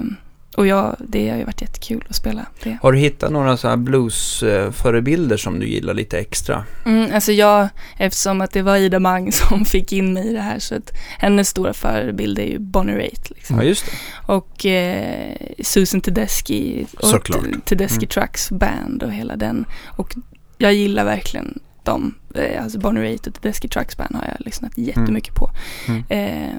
och 0.55 0.67
jag, 0.67 0.95
det 0.99 1.29
har 1.29 1.37
ju 1.37 1.43
varit 1.43 1.61
jättekul 1.61 2.05
att 2.09 2.15
spela 2.15 2.45
det. 2.63 2.77
Har 2.81 2.91
du 2.91 2.97
hittat 2.99 3.31
några 3.31 3.57
så 3.57 3.67
här 3.67 3.77
bluesförebilder 3.77 5.37
som 5.37 5.59
du 5.59 5.67
gillar 5.67 5.93
lite 5.93 6.19
extra? 6.19 6.65
Mm, 6.85 7.13
alltså 7.13 7.31
jag, 7.31 7.67
eftersom 7.97 8.41
att 8.41 8.51
det 8.51 8.61
var 8.61 8.77
Ida 8.77 8.99
Mang 8.99 9.31
som 9.31 9.65
fick 9.65 9.93
in 9.93 10.13
mig 10.13 10.27
i 10.29 10.33
det 10.33 10.41
här 10.41 10.59
så 10.59 10.75
att 10.75 10.91
hennes 11.19 11.49
stora 11.49 11.73
förebild 11.73 12.39
är 12.39 12.43
ju 12.43 12.59
Bonnie 12.59 12.95
Raitt 12.95 13.29
liksom. 13.29 13.57
Ja, 13.57 13.63
just 13.63 13.85
det. 13.85 13.91
Och 14.33 14.65
eh, 14.65 15.35
Susan 15.59 16.01
Tedeschi 16.01 16.85
och 16.97 17.07
Såklart. 17.07 17.65
Tedeschi 17.65 17.95
Mm. 17.95 18.07
Trucks 18.07 18.51
band 18.51 19.03
och 19.03 19.11
hela 19.11 19.35
den. 19.35 19.65
Och 19.85 20.15
jag 20.57 20.73
gillar 20.73 21.05
verkligen 21.05 21.59
dem. 21.83 22.15
Eh, 22.35 22.63
alltså 22.63 22.79
Bonnie 22.79 23.01
Raitt 23.01 23.27
och 23.27 23.33
Tedeschi 23.33 23.67
Trucks 23.67 23.97
band 23.97 24.15
har 24.15 24.25
jag 24.37 24.45
lyssnat 24.45 24.71
jättemycket 24.77 25.35
på. 25.35 25.49
Mm. 25.87 26.03
Eh, 26.09 26.55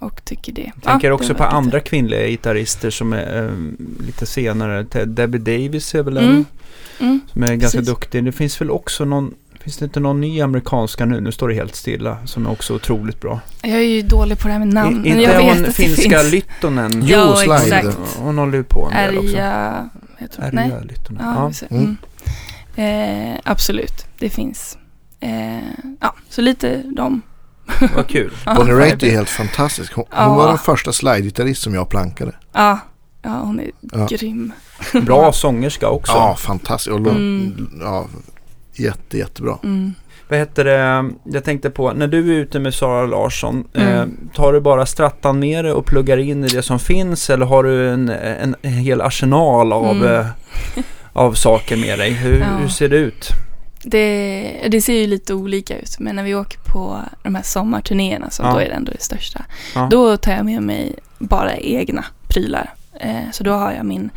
och 0.00 0.24
tycker 0.24 0.52
det. 0.52 0.70
Jag 0.74 0.82
tänker 0.82 1.08
Ja, 1.08 1.14
också 1.14 1.34
på 1.34 1.38
var 1.38 1.46
lite- 1.46 1.56
andra 1.56 1.80
kvinnliga 1.80 2.26
gitarrister 2.26 2.90
som 2.90 3.12
är 3.12 3.44
eh, 3.44 3.50
lite 4.06 4.26
senare. 4.26 4.82
Debbie 5.04 5.38
Davis 5.38 5.94
är 5.94 6.02
väl 6.02 6.16
en 6.16 6.24
Mm. 6.24 6.44
Mm. 6.98 7.20
som 7.32 7.42
är 7.42 7.54
ganska 7.54 7.78
precis. 7.78 7.94
duktig. 7.94 8.24
Det 8.24 8.32
finns 8.32 8.60
väl 8.60 8.70
också 8.70 9.04
någon, 9.04 9.34
finns 9.60 9.76
det 9.78 9.84
inte 9.84 10.00
någon 10.00 10.20
ny 10.20 10.40
amerikanska 10.40 11.04
nu? 11.04 11.20
Nu 11.20 11.32
står 11.32 11.48
det 11.48 11.54
helt 11.54 11.74
stilla. 11.74 12.16
Som 12.26 12.46
är 12.46 12.50
också 12.50 12.74
otroligt 12.74 13.20
bra. 13.20 13.40
Jag 13.62 13.72
är 13.72 13.78
ju 13.80 14.02
dålig 14.02 14.38
på 14.38 14.48
det 14.48 14.52
här 14.52 14.58
med 14.58 14.68
namn. 14.74 15.06
I, 15.06 15.08
men 15.10 15.18
inte 15.18 15.20
jag 15.32 15.36
vet 15.38 15.42
hon 15.42 15.50
att 15.60 15.66
det 15.66 15.72
finska 15.72 16.18
finns. 16.18 16.32
Lyttonen? 16.32 17.02
Jo, 17.06 17.34
slide. 17.36 17.54
exakt. 17.76 17.98
Hon 18.18 18.38
håller 18.38 18.58
ju 18.58 18.64
på 18.64 18.90
en 18.92 18.96
del 19.14 19.18
också. 19.18 19.36
Heter 20.18 20.42
hon? 20.50 20.58
Arja 20.58 20.80
Lyttonen. 20.80 21.22
Ja, 21.24 21.52
Ja. 21.60 21.66
Mm. 21.76 21.96
Mm. 22.76 23.32
Eh, 23.34 23.38
absolut, 23.44 24.06
det 24.18 24.30
finns. 24.30 24.78
Eh, 25.20 25.58
ja, 26.00 26.14
så 26.28 26.40
lite 26.40 26.82
dem. 26.82 27.22
Vad 27.96 28.08
kul. 28.08 28.30
Bonnie 28.56 28.72
Raitt 28.72 29.02
är 29.02 29.10
helt 29.10 29.28
fantastisk. 29.30 29.92
Hon, 29.94 30.04
Ja. 30.10 30.24
hon 30.24 30.36
var 30.36 30.48
den 30.48 30.58
första 30.58 30.92
slide-gitarrist 30.92 31.62
som 31.62 31.74
jag 31.74 31.88
plankade. 31.88 32.32
Ja, 32.52 32.78
ja 33.22 33.30
hon 33.30 33.60
är 33.60 33.70
Ja. 33.92 34.06
grym. 34.10 34.52
Bra 35.02 35.32
sångerska 35.32 35.88
också. 35.88 36.12
Ja, 36.12 36.36
fantastisk. 36.38 36.94
Och 36.94 37.00
Mm. 37.06 37.68
ja, 37.80 38.06
jätte, 38.74 39.18
jättebra. 39.18 39.58
Mm. 39.62 39.94
Vad 40.28 40.38
heter 40.38 40.64
det? 40.64 41.10
Jag 41.24 41.44
tänkte 41.44 41.70
på, 41.70 41.92
när 41.92 42.06
du 42.06 42.18
är 42.18 42.38
ute 42.40 42.58
med 42.60 42.74
Sara 42.74 43.06
Larsson, 43.06 43.64
eh, 43.74 43.88
Mm. 43.88 44.16
tar 44.34 44.52
du 44.52 44.60
bara 44.60 44.86
strattan 44.86 45.38
med 45.38 45.64
dig 45.64 45.72
och 45.72 45.86
pluggar 45.86 46.16
in 46.18 46.44
i 46.44 46.48
det 46.48 46.62
som 46.62 46.78
finns 46.78 47.30
eller 47.30 47.46
har 47.46 47.62
du 47.62 47.88
en, 47.90 48.08
en, 48.08 48.56
en 48.62 48.72
hel 48.72 49.00
arsenal 49.00 49.72
av, 49.72 49.96
Mm. 49.96 50.14
eh, 50.14 50.26
av 51.12 51.32
saker 51.32 51.76
med 51.76 51.98
dig? 51.98 52.10
Hur, 52.10 52.38
Ja. 52.40 52.46
hur 52.60 52.68
ser 52.68 52.88
det 52.88 52.96
ut? 52.96 53.28
Det, 53.84 54.68
det 54.70 54.80
ser 54.80 54.92
ju 54.92 55.06
lite 55.06 55.34
olika 55.34 55.78
ut, 55.78 55.96
men 55.98 56.16
när 56.16 56.22
vi 56.22 56.34
åker 56.34 56.58
på 56.58 57.00
de 57.22 57.34
här 57.34 57.42
sommarturnéerna, 57.42 58.30
som 58.30 58.46
Ja. 58.46 58.52
då 58.52 58.58
är 58.58 58.68
det 58.68 58.74
ändå 58.74 58.92
det 58.92 59.02
största, 59.02 59.44
Ja. 59.74 59.88
då 59.90 60.16
tar 60.16 60.32
jag 60.32 60.44
med 60.44 60.62
mig 60.62 60.94
bara 61.18 61.56
egna 61.56 62.04
prylar. 62.28 62.74
Eh, 63.00 63.30
så 63.32 63.44
då 63.44 63.52
har 63.52 63.72
jag 63.72 63.86
min... 63.86 64.10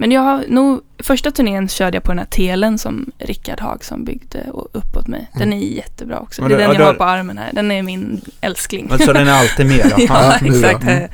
Men 0.00 0.12
jag 0.12 0.20
har 0.20 0.44
nog, 0.48 0.80
första 0.98 1.30
turnén 1.30 1.68
körde 1.68 1.96
jag 1.96 2.04
på 2.04 2.10
den 2.12 2.18
här 2.18 2.26
telen 2.26 2.78
som 2.78 3.10
Rickard 3.18 3.60
Hagsson 3.60 4.04
byggde 4.04 4.46
upp 4.72 4.96
åt 4.96 5.06
mig. 5.06 5.30
Den 5.34 5.52
är 5.52 5.58
jättebra 5.58 6.18
också. 6.18 6.42
Det 6.42 6.54
är 6.54 6.58
den 6.58 6.72
ja, 6.72 6.78
jag 6.78 6.86
har 6.86 6.94
på 6.94 7.04
armen 7.04 7.38
här. 7.38 7.50
Den 7.52 7.70
är 7.70 7.82
min 7.82 8.20
älskling. 8.40 8.88
Alltså 8.90 9.12
den 9.12 9.28
är 9.28 9.32
alltid 9.32 9.66
med 9.66 9.92
då? 9.96 10.04
ja, 10.08 10.34
exakt. 10.34 10.82
Mm. 10.82 11.08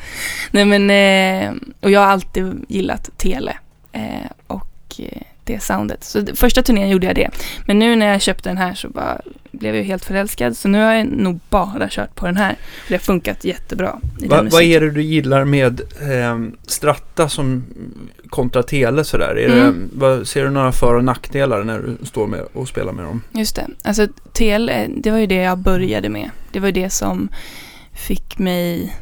Nej 0.51 0.65
men, 0.65 0.91
eh, 0.91 1.53
och 1.81 1.91
jag 1.91 2.01
har 2.01 2.07
alltid 2.07 2.65
gillat 2.69 3.11
tele. 3.19 3.57
Eh, 3.93 4.03
och 4.47 4.95
eh, 4.99 5.23
det 5.45 5.63
soundet. 5.63 6.05
Så 6.05 6.27
första 6.35 6.63
turnén 6.63 6.89
gjorde 6.91 7.07
jag 7.07 7.15
det. 7.17 7.31
Men 7.67 7.79
nu 7.79 7.97
när 7.97 8.07
jag 8.07 8.23
köpte 8.23 8.49
den 8.51 8.57
här 8.59 8.75
så 8.75 8.89
bara 8.89 9.21
blev 9.51 9.77
jag 9.77 9.85
helt 9.85 10.05
förälskad. 10.05 10.57
Så 10.57 10.69
nu 10.69 10.83
har 10.83 10.93
jag 10.93 11.07
nog 11.07 11.41
bara 11.51 11.89
kört 11.91 12.15
på 12.15 12.27
den 12.27 12.37
här. 12.37 12.51
För 12.85 12.89
det 12.89 12.95
har 12.95 12.99
funkat 13.01 13.45
jättebra. 13.45 14.01
Va, 14.29 14.43
vad 14.53 14.63
är 14.63 14.81
det 14.81 14.91
du 14.91 15.03
gillar 15.03 15.45
med 15.45 15.81
eh, 15.81 16.39
Stratta 16.67 17.29
som 17.29 17.65
kontra 18.29 18.63
Tele 18.63 19.05
sådär? 19.05 19.37
Är 19.39 19.49
Mm. 19.49 19.89
det, 19.93 19.99
vad, 20.01 20.29
ser 20.29 20.45
du 20.45 20.51
några 20.51 20.73
för 20.73 20.95
och 20.95 21.05
nackdelar 21.05 21.65
när 21.65 21.79
du 21.79 22.07
står 22.07 22.27
med 22.27 22.41
och 22.53 22.69
spelar 22.69 22.93
med 22.93 23.05
dem? 23.05 23.23
Just 23.33 23.57
det. 23.57 23.67
Alltså 23.85 24.07
TL, 24.33 24.69
eh, 24.69 24.77
det 24.97 25.11
var 25.11 25.19
ju 25.19 25.27
det 25.27 25.35
jag 25.35 25.59
började 25.59 26.09
med. 26.09 26.31
Det 26.53 26.61
var 26.61 26.67
ju 26.69 26.73
det 26.73 26.91
som 26.91 27.29
fick 27.93 28.39
mig... 28.39 28.97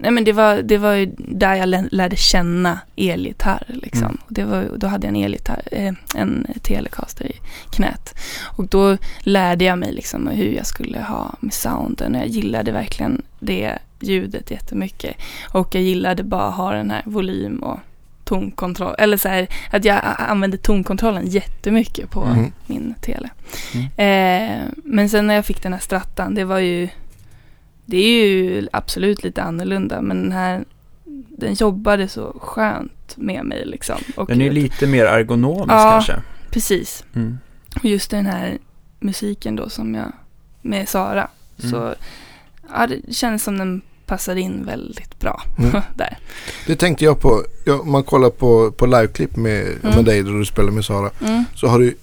Nej 0.00 0.10
men 0.10 0.24
det 0.24 0.32
var, 0.32 0.62
det 0.62 0.78
var 0.78 0.92
ju 0.92 1.14
där 1.18 1.54
jag 1.54 1.68
lä- 1.68 1.88
lärde 1.90 2.16
känna 2.16 2.78
elgitarr 2.96 3.62
liksom. 3.68 4.04
Mm. 4.04 4.18
Och 4.26 4.32
det 4.32 4.44
var, 4.44 4.68
då 4.76 4.86
hade 4.86 5.06
jag 5.06 5.16
en 5.16 5.24
elgitarr, 5.24 5.62
eh, 5.72 5.92
en 6.14 6.46
Telecaster 6.62 7.26
i 7.26 7.36
knät. 7.70 8.14
Och 8.56 8.66
då 8.68 8.96
lärde 9.20 9.64
jag 9.64 9.78
mig 9.78 9.92
liksom 9.92 10.26
hur 10.26 10.52
jag 10.52 10.66
skulle 10.66 11.00
ha 11.02 11.34
med 11.40 11.52
sounden. 11.52 12.14
Jag 12.14 12.26
gillade 12.26 12.72
verkligen 12.72 13.22
det 13.40 13.78
ljudet 14.00 14.50
jättemycket. 14.50 15.16
Och 15.52 15.74
jag 15.74 15.82
gillade 15.82 16.22
bara 16.22 16.50
ha 16.50 16.72
den 16.72 16.90
här 16.90 17.02
volym 17.06 17.58
och 17.58 17.78
tonkontroll, 18.24 18.94
eller 18.98 19.16
så 19.16 19.28
här, 19.28 19.46
att 19.70 19.84
jag 19.84 20.00
använde 20.18 20.56
tonkontrollen 20.56 21.26
jättemycket 21.26 22.10
på 22.10 22.22
Mm. 22.24 22.52
min 22.66 22.94
tele. 23.00 23.30
Mm. 23.74 23.86
Eh, 23.96 24.64
men 24.84 25.08
sen 25.08 25.26
när 25.26 25.34
jag 25.34 25.44
fick 25.46 25.62
den 25.62 25.72
här 25.72 25.80
strattan, 25.80 26.34
det 26.34 26.44
var 26.44 26.58
ju, 26.58 26.88
det 27.90 27.96
är 27.96 28.26
ju 28.26 28.68
absolut 28.72 29.22
lite 29.24 29.42
annorlunda, 29.42 30.02
men 30.02 30.22
den 30.22 30.32
här, 30.32 30.64
den 31.28 31.54
jobbade 31.54 32.08
så 32.08 32.36
skönt 32.40 33.16
med 33.16 33.44
mig 33.44 33.66
liksom. 33.66 33.96
Och 34.16 34.26
Den 34.26 34.40
är 34.40 34.44
ju 34.44 34.50
lite 34.50 34.86
mer 34.86 35.04
ergonomisk 35.04 35.70
Ja. 35.72 35.90
kanske. 35.92 36.22
Precis. 36.50 37.04
Mm. 37.14 37.38
Och 37.76 37.84
just 37.84 38.10
den 38.10 38.26
här 38.26 38.58
musiken 39.00 39.56
då 39.56 39.68
som 39.68 39.94
jag, 39.94 40.12
med 40.62 40.88
Sara, 40.88 41.28
Mm. 41.58 41.70
så 41.70 41.94
ja, 42.74 42.86
det 42.86 43.14
känns 43.14 43.42
som 43.44 43.58
den 43.58 43.80
passade 44.06 44.40
in 44.40 44.64
väldigt 44.66 45.18
bra 45.20 45.42
Mm. 45.58 45.70
där. 45.94 46.18
Det 46.66 46.76
tänkte 46.76 47.04
jag 47.04 47.20
på. 47.20 47.42
Ja, 47.66 47.78
om 47.80 47.90
man 47.92 48.02
kollar 48.02 48.30
på, 48.30 48.70
på 48.72 48.86
liveklipp 48.86 49.36
med, 49.36 49.62
Mm. 49.82 49.94
med 49.96 50.04
dig 50.04 50.22
där 50.22 50.32
du 50.32 50.44
spelar 50.44 50.70
med 50.70 50.84
Sara. 50.84 51.10
Mm. 51.26 51.44
Så 51.54 51.66
har 51.66 51.78
du 51.78 51.94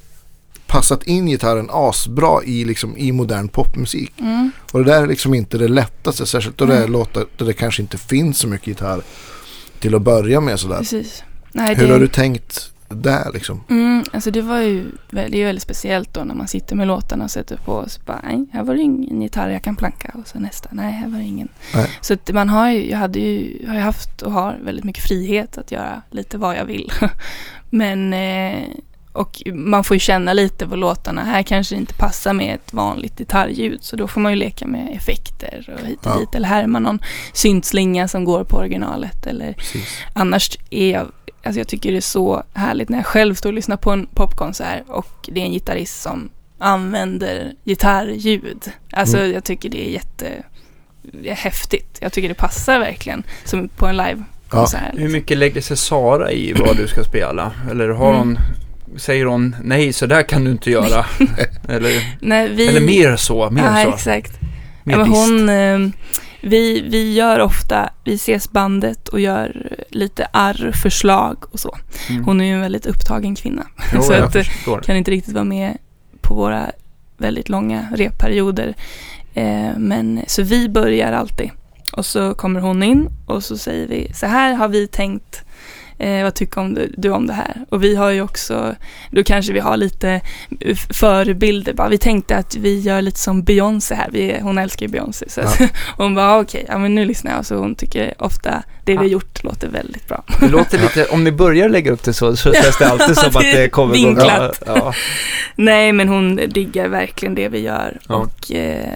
passat 0.68 1.04
in 1.04 1.26
gitarren 1.26 1.70
asbra 1.72 2.44
i, 2.44 2.66
liksom, 2.66 2.98
i 2.98 3.12
modern 3.12 3.48
popmusik. 3.48 4.14
Mm. 4.20 4.52
Och 4.72 4.80
det 4.86 4.92
där 4.92 5.04
är 5.04 5.08
liksom 5.08 5.34
inte 5.34 5.58
det 5.58 5.68
lättaste. 5.68 6.26
Särskilt 6.26 6.58
då 6.58 6.66
det 6.66 6.74
är 6.74 6.78
Mm. 6.78 6.92
låtar 6.92 7.26
där 7.38 7.46
det 7.46 7.54
kanske 7.54 7.82
inte 7.82 7.98
finns 7.98 8.38
så 8.40 8.48
mycket 8.48 8.68
gitarr 8.68 9.02
till 9.80 9.96
att 9.96 10.02
börja 10.02 10.42
med 10.42 10.60
sådär. 10.60 10.78
Precis. 10.78 11.24
Nej, 11.52 11.76
Hur 11.76 11.88
det, 11.88 11.94
har 11.94 12.00
du 12.00 12.08
tänkt 12.08 12.72
där 12.90 13.32
liksom? 13.34 13.64
Mm, 13.70 14.04
alltså 14.14 14.32
det 14.32 14.42
var 14.42 14.60
ju 14.60 14.84
vä- 15.12 15.30
det 15.32 15.42
är 15.42 15.46
väldigt 15.46 15.64
speciellt 15.64 16.14
då 16.14 16.24
när 16.24 16.36
man 16.36 16.48
sitter 16.48 16.76
med 16.76 16.88
låtarna 16.88 17.24
och 17.24 17.32
sätter 17.32 17.58
på 17.58 17.72
och 17.72 17.92
så 17.92 18.02
bara, 18.06 18.20
nej, 18.24 18.46
här 18.54 18.64
var 18.64 18.76
det 18.76 18.82
ingen 18.82 19.22
gitarr 19.22 19.50
jag 19.50 19.64
kan 19.64 19.76
planka 19.76 20.12
och 20.14 20.28
så 20.28 20.40
nästa, 20.40 20.70
nej, 20.72 20.92
här 20.94 21.08
var 21.10 21.18
det 21.18 21.24
ingen. 21.26 21.48
Nej. 21.76 21.90
Så 22.02 22.14
att 22.14 22.34
man 22.34 22.50
har 22.50 22.72
ju, 22.72 22.90
jag 22.90 22.98
hade 22.98 23.20
ju, 23.20 23.66
har 23.68 23.74
ju 23.76 23.80
haft 23.82 24.22
och 24.22 24.32
har 24.32 24.60
väldigt 24.64 24.86
mycket 24.86 25.04
frihet 25.04 25.58
att 25.58 25.72
göra 25.72 26.02
lite 26.12 26.38
vad 26.38 26.56
jag 26.58 26.66
vill. 26.66 26.92
Men, 27.70 28.14
eh, 28.14 28.64
och 29.16 29.42
man 29.54 29.84
får 29.84 29.96
ju 29.96 30.00
känna 30.00 30.34
lite 30.34 30.68
på 30.68 30.76
låtarna, 30.76 31.24
här 31.24 31.44
kanske 31.44 31.76
det 31.76 31.80
inte 31.80 31.94
passar 31.94 32.34
med 32.34 32.56
ett 32.56 32.74
vanligt 32.74 33.18
gitarrljud 33.18 33.84
så 33.84 33.96
då 33.96 34.08
får 34.08 34.22
man 34.22 34.32
ju 34.32 34.36
leka 34.38 34.68
med 34.68 34.96
effekter 34.96 35.76
och 35.82 35.88
hit 35.88 36.06
och 36.06 36.12
Ja. 36.12 36.20
dit 36.20 36.36
eller 36.36 36.48
härma 36.48 36.80
någon 36.80 37.00
syntslinga 37.34 38.08
som 38.08 38.26
går 38.26 38.44
på 38.44 38.58
originalet 38.58 39.26
eller 39.28 39.54
Precis. 39.54 39.98
Annars 40.14 40.58
är 40.70 40.92
jag, 40.92 41.08
alltså 41.44 41.60
jag 41.60 41.68
tycker 41.68 41.92
det 41.92 41.98
är 41.98 42.02
så 42.02 42.44
härligt 42.54 42.90
när 42.90 42.98
jag 42.98 43.06
själv 43.06 43.36
står 43.36 43.50
och 43.50 43.54
lyssnar 43.54 43.78
på 43.78 43.92
en 43.92 44.08
popkonsert 44.14 44.84
och 44.88 45.30
det 45.32 45.42
är 45.42 45.46
en 45.46 45.52
gitarrist 45.54 46.02
som 46.02 46.30
använder 46.60 47.54
gitarrljud. 47.64 48.72
Alltså 48.92 49.18
Mm. 49.18 49.32
jag 49.34 49.44
tycker 49.44 49.70
det 49.70 49.88
är 49.88 49.92
jätte 49.92 50.28
det 51.02 51.30
är 51.30 51.36
häftigt. 51.36 51.98
Jag 52.02 52.14
tycker 52.14 52.30
det 52.30 52.36
passar 52.36 52.80
verkligen 52.80 53.24
som 53.44 53.68
på 53.68 53.88
en 53.88 53.98
livekonsert. 53.98 54.94
Hur 54.98 55.10
mycket 55.10 55.38
lägger 55.38 55.62
sig 55.62 55.78
Sara 55.78 56.32
i 56.32 56.54
vad 56.54 56.78
du 56.78 56.88
ska 56.88 57.04
spela? 57.04 57.52
Eller 57.72 57.90
har 57.90 58.08
Mm. 58.14 58.20
hon, 58.20 58.38
säger 58.98 59.26
hon 59.26 59.56
nej 59.64 59.94
så 59.94 60.06
där 60.06 60.24
kan 60.24 60.44
du 60.44 60.52
inte 60.52 60.72
göra? 60.72 61.06
eller, 61.70 62.18
Nej, 62.20 62.50
vi, 62.50 62.68
eller 62.68 62.82
mer 62.82 63.16
så, 63.16 63.50
mer 63.50 63.64
ja, 63.64 63.84
så. 63.84 63.90
exakt. 63.90 64.40
Mer 64.84 64.98
Ja, 64.98 65.04
hon, 65.04 65.50
eh, 65.50 65.80
vi, 66.42 66.82
vi 66.90 67.14
gör 67.14 67.40
ofta, 67.40 67.90
vi 68.04 68.14
ses 68.14 68.52
bandet 68.52 69.08
och 69.08 69.20
gör 69.20 69.76
lite 69.90 70.28
arr-förslag 70.32 71.38
och 71.52 71.60
så. 71.60 71.78
Mm. 72.10 72.24
Hon 72.24 72.42
är 72.42 72.46
ju 72.46 72.54
en 72.54 72.62
väldigt 72.62 72.86
upptagen 72.86 73.36
kvinna. 73.36 73.68
Jo, 73.94 74.02
så 74.04 74.14
att, 74.14 74.34
förstår. 74.34 74.80
kan 74.80 74.96
inte 74.96 75.12
riktigt 75.12 75.34
vara 75.34 75.44
med 75.44 75.78
på 76.22 76.34
våra 76.34 76.72
väldigt 77.18 77.50
långa 77.50 77.88
repperioder. 77.96 78.76
Eh, 79.34 79.78
men 79.78 80.24
så 80.28 80.44
vi 80.44 80.70
börjar 80.70 81.12
alltid. 81.12 81.50
Och 81.92 82.06
så 82.06 82.34
kommer 82.34 82.60
hon 82.60 82.84
in 82.84 83.10
och 83.26 83.44
så 83.44 83.58
säger 83.58 83.88
vi 83.88 84.12
så 84.14 84.26
här 84.26 84.54
har 84.54 84.68
vi 84.68 84.88
tänkt. 84.88 85.45
Eh, 85.98 86.24
vad 86.24 86.34
tycker 86.36 86.62
om 86.62 86.74
du, 86.74 86.94
du 86.98 87.10
om 87.10 87.28
det 87.28 87.34
här? 87.34 87.66
Och 87.70 87.84
vi 87.84 87.96
har 87.96 88.10
ju 88.10 88.22
också, 88.22 88.76
då 89.12 89.24
kanske 89.24 89.54
vi 89.54 89.60
har 89.60 89.78
lite 89.78 90.22
förebilder. 90.94 91.74
Bara, 91.74 91.90
vi 91.90 91.98
tänkte 91.98 92.36
att 92.38 92.56
vi 92.56 92.80
gör 92.80 93.02
lite 93.02 93.20
som 93.20 93.44
Beyoncé 93.44 93.96
här. 93.96 94.10
Vi, 94.12 94.40
hon 94.42 94.58
älskar 94.58 94.86
ju 94.86 94.92
Beyoncé. 94.92 95.30
Så 95.30 95.42
att, 95.42 95.62
och 95.62 95.68
hon 96.04 96.16
bara, 96.16 96.32
ah, 96.32 96.42
okej, 96.42 96.66
ja 96.68 96.78
men 96.78 96.96
nu 96.96 97.06
lyssnar 97.06 97.32
jag. 97.32 97.46
Så 97.46 97.56
hon 97.56 97.76
tycker 97.76 98.14
ofta 98.24 98.64
det 98.86 98.92
vi 98.92 98.98
har 98.98 99.04
Ja. 99.04 99.10
gjort 99.10 99.44
låter 99.44 99.68
väldigt 99.68 100.08
bra. 100.08 100.24
Det 100.40 100.48
låter 100.50 100.80
lite, 100.80 101.06
om 101.12 101.24
ni 101.24 101.32
börjar 101.32 101.70
lägga 101.70 101.92
upp 101.92 102.04
det 102.04 102.14
så, 102.14 102.36
så 102.36 102.54
känns 102.54 102.78
det 102.78 102.88
alltid 102.88 103.18
som 103.18 103.36
att 103.36 103.42
Det 103.42 103.70
kommer 103.72 103.94
vinklat. 103.94 104.62
Ja, 104.66 104.74
ja. 104.76 104.94
Nej, 105.56 105.92
men 105.94 106.08
hon 106.10 106.36
diggar 106.36 106.88
verkligen 106.88 107.36
det 107.36 107.50
vi 107.50 107.60
gör. 107.60 108.00
Ja. 108.10 108.16
Och 108.16 108.52
eh, 108.52 108.90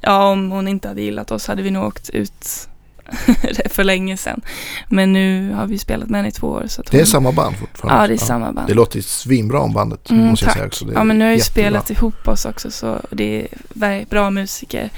ja, 0.00 0.28
om 0.30 0.50
hon 0.50 0.68
inte 0.68 0.88
hade 0.88 1.02
gillat 1.02 1.30
oss 1.30 1.46
hade 1.46 1.62
vi 1.62 1.70
nog 1.70 1.84
åkt 1.86 2.10
ut 2.10 2.68
för 3.70 3.84
länge 3.84 4.16
sedan. 4.16 4.40
Men 4.88 5.12
nu 5.12 5.52
har 5.52 5.66
vi 5.66 5.78
spelat 5.78 6.08
med 6.08 6.18
henne 6.18 6.28
i 6.28 6.32
två 6.32 6.46
år. 6.46 6.64
Så 6.68 6.82
Det 6.82 6.96
är 6.96 7.00
hon, 7.00 7.06
samma 7.06 7.32
band 7.32 7.56
fortfarande? 7.56 8.02
Ja, 8.02 8.06
det 8.08 8.14
är 8.14 8.18
samma 8.26 8.52
band. 8.52 8.68
Det 8.68 8.74
låter 8.74 9.00
svinbra 9.00 9.60
om 9.60 9.72
bandet. 9.72 10.10
Mm, 10.10 10.26
måste 10.26 10.44
jag 10.44 10.48
tack. 10.50 10.56
säga 10.58 10.66
också. 10.66 10.92
Ja, 10.94 11.04
men 11.04 11.18
nu 11.18 11.24
har 11.24 11.32
vi 11.32 11.38
jättebra. 11.38 11.62
spelat 11.62 11.90
ihop 11.90 12.28
oss 12.28 12.44
också 12.44 12.70
så 12.70 13.00
det 13.10 13.48
är 13.80 14.04
bra 14.06 14.30
musiker. 14.30 14.90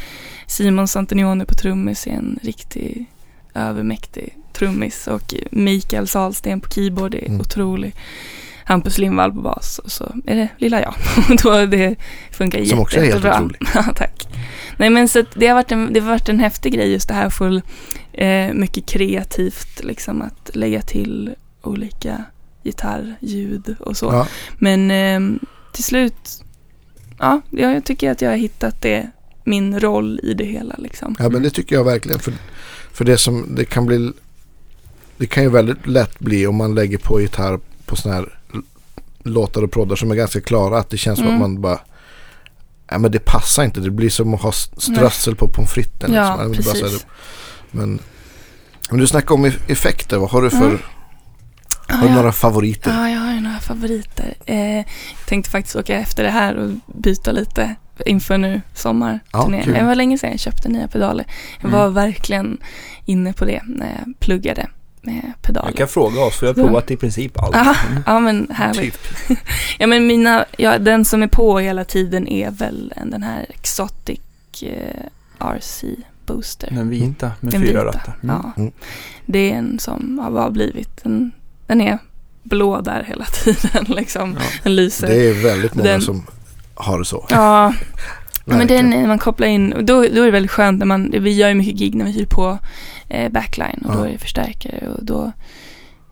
Simon 0.47 0.89
Santinioni 0.89 1.45
på 1.45 1.55
trummis 1.55 2.07
är 2.07 2.11
en 2.11 2.39
riktig 2.43 3.07
övermäktig 3.55 4.35
trummis 4.53 5.07
och 5.07 5.35
Mikael 5.51 6.09
Salsten 6.09 6.61
på 6.61 6.69
keyboard 6.71 7.15
är 7.15 7.27
Mm. 7.27 7.41
otrolig. 7.41 7.95
Hampus 8.67 8.99
Lindvall 8.99 9.33
på 9.33 9.41
bas 9.41 9.79
och 9.79 9.93
så 9.93 10.05
är 10.27 10.35
det 10.37 10.49
lilla 10.59 10.81
jag. 10.83 10.95
Då 11.43 11.67
det 11.67 11.95
funkar 12.31 12.59
Som 12.59 12.65
jätte, 12.67 12.77
också 12.81 12.97
är 12.97 13.01
helt 13.01 13.15
jättebra. 13.15 13.35
otrolig. 13.35 13.59
Ja, 13.75 13.83
tack. 13.97 14.14
Nej 14.77 14.91
men 14.91 15.09
så 15.09 15.25
det 15.35 15.47
har 15.47 15.55
varit 15.55 15.73
en, 15.73 15.93
det 15.93 16.01
har 16.01 16.11
varit 16.11 16.29
en 16.29 16.41
häftig 16.41 16.73
grej 16.73 16.93
just 16.93 17.09
det 17.09 17.15
här 17.15 17.31
full, 17.31 17.63
eh, 18.13 18.53
mycket 18.55 18.87
kreativt 18.87 19.85
liksom 19.85 20.23
att 20.23 20.51
lägga 20.57 20.83
till 20.83 21.35
olika 21.63 22.25
gitarrljud 22.65 23.77
och 23.81 23.97
så. 23.97 24.07
Ja, 24.07 24.27
Men 24.59 24.91
eh, 24.91 25.41
till 25.73 25.85
slut, 25.85 26.43
ja, 27.19 27.41
jag 27.51 27.85
tycker 27.85 28.11
att 28.11 28.23
jag 28.23 28.31
har 28.31 28.37
hittat 28.37 28.83
det, 28.83 29.11
min 29.45 29.81
roll 29.81 30.21
i 30.23 30.35
det 30.35 30.45
hela 30.45 30.75
liksom. 30.79 31.17
ja, 31.19 31.29
men 31.29 31.43
det 31.43 31.51
tycker 31.51 31.77
jag 31.77 31.85
verkligen. 31.85 32.19
För, 32.21 32.35
för 32.93 33.05
det 33.05 33.19
som 33.19 33.55
det 33.55 33.65
kan 33.65 33.87
bli. 33.87 34.13
Det 35.17 35.27
kan 35.27 35.43
ju 35.43 35.51
väldigt 35.51 35.87
lätt 35.87 36.19
bli 36.19 36.47
om 36.47 36.57
man 36.57 36.75
lägger 36.75 36.99
på 36.99 37.21
gitarr 37.21 37.61
på 37.87 37.97
sådana 37.97 38.21
här 38.21 38.39
låtar 39.23 39.63
och 39.63 39.71
proddar 39.73 39.97
som 39.97 40.11
är 40.11 40.15
ganska 40.15 40.41
klara. 40.41 40.79
Att 40.79 40.91
det 40.91 40.97
känns 40.97 41.19
som 41.19 41.27
Mm. 41.29 41.35
att 41.37 41.41
man 41.41 41.61
bara. 41.61 41.81
Ja 42.95 42.99
men 42.99 43.11
det 43.11 43.19
passar 43.19 43.65
inte. 43.65 43.81
Det 43.81 43.91
blir 43.91 44.11
som 44.11 44.35
att 44.35 44.41
ha 44.43 44.53
strössel 44.53 45.37
på 45.37 45.49
pommes 45.49 45.71
fritesen. 45.73 46.11
Liksom. 46.11 46.25
Är 46.25 46.37
bara 46.37 46.49
precis. 46.55 47.07
Men, 47.71 47.99
men 48.91 49.01
du 49.01 49.07
snackar 49.07 49.35
om 49.35 49.47
eff- 49.47 49.61
effekter. 49.73 50.17
Vad 50.17 50.31
har 50.31 50.43
du 50.43 50.51
för, 50.51 50.67
Mm. 50.67 50.79
har 51.89 52.01
du 52.03 52.07
jag- 52.07 52.15
några 52.17 52.33
favoriter? 52.33 52.91
Ja, 52.91 53.11
jag 53.11 53.21
har 53.21 53.33
ju 53.33 53.41
några 53.41 53.59
favoriter. 53.59 54.35
Eh, 54.47 54.77
jag 54.77 54.85
tänkte 55.27 55.51
faktiskt 55.51 55.77
åka 55.77 55.99
efter 55.99 56.23
det 56.25 56.31
här 56.31 56.55
och 56.57 56.71
byta 56.87 57.33
lite 57.33 57.75
inför 58.07 58.39
nu 58.39 58.61
sommarturnén. 58.75 59.63
Ja, 59.67 59.73
det 59.81 59.85
var 59.85 59.95
länge 59.95 60.19
sedan 60.19 60.31
jag 60.31 60.41
köpte 60.41 60.69
nya 60.69 60.89
pedaler. 60.89 61.25
Jag 61.61 61.69
Mm. 61.69 61.81
var 61.81 61.89
verkligen 61.89 62.59
inne 63.05 63.33
på 63.33 63.45
det 63.45 63.61
när 63.67 63.87
jag 64.07 64.21
pluggade 64.21 64.67
med 65.05 65.33
pedaler. 65.43 65.69
Jag 65.69 65.77
kan 65.77 65.89
fråga 65.89 66.21
oss, 66.21 66.37
för 66.37 66.47
jag 66.47 66.55
har 66.55 66.63
provat 66.65 66.91
i 66.91 66.97
princip 66.97 67.43
allt. 67.43 67.57
Aha, 67.57 67.75
ja 68.07 68.21
men 68.21 68.49
härligt. 68.51 68.99
Typ. 69.29 69.39
Ja 69.79 69.87
men 69.87 70.07
mina, 70.07 70.45
ja, 70.59 70.79
den 70.79 71.05
som 71.05 71.23
är 71.23 71.27
på 71.27 71.59
hela 71.59 71.85
tiden 71.85 72.29
är 72.29 72.51
väl 72.51 72.93
en- 72.97 73.11
den 73.11 73.23
här 73.23 73.47
Exotic 73.49 74.21
eh, 74.63 75.47
RC 75.57 75.85
Booster. 76.27 76.69
Den 76.71 76.89
vita 76.89 77.31
med 77.41 77.53
Den 77.53 77.63
fyra 77.63 77.71
vita, 77.85 77.85
rattar. 77.99 78.17
Mm. 78.23 78.37
Ja. 78.45 78.53
Mm. 78.57 78.73
Det 79.27 79.53
är 79.53 79.55
en 79.57 79.79
som 79.79 80.19
har 80.19 80.51
blivit, 80.51 81.01
den, 81.05 81.33
den 81.67 81.81
är 81.81 81.99
blå 82.43 82.81
där 82.81 83.05
hela 83.09 83.25
tiden 83.45 83.85
liksom. 83.89 84.37
Ja. 84.41 84.47
Den 84.63 84.77
lyser. 84.77 85.07
Det 85.09 85.29
är 85.29 85.43
väldigt 85.43 85.75
många 85.75 85.91
Den- 85.91 86.01
som 86.03 86.27
har 86.75 86.99
det 86.99 87.05
så. 87.05 87.27
Ja, 87.31 87.75
men 88.45 88.67
den, 88.67 88.91
när 88.91 89.07
man 89.07 89.19
kopplar 89.19 89.47
in, 89.49 89.71
då, 89.71 89.85
då 89.85 90.03
är 90.03 90.25
det 90.25 90.31
väldigt 90.31 90.51
skönt 90.51 90.79
när 90.79 90.87
man, 90.87 91.11
vi 91.21 91.33
gör 91.33 91.49
ju 91.49 91.55
mycket 91.55 91.75
gig 91.75 91.95
när 91.95 92.05
vi 92.05 92.13
hyr 92.13 92.27
på 92.27 92.59
backline 93.33 93.83
och 93.85 93.91
Ja. 93.95 93.99
då 93.99 94.05
är 94.05 94.13
det 94.13 94.19
förstärkare 94.19 94.89
och 94.89 95.05
då 95.05 95.23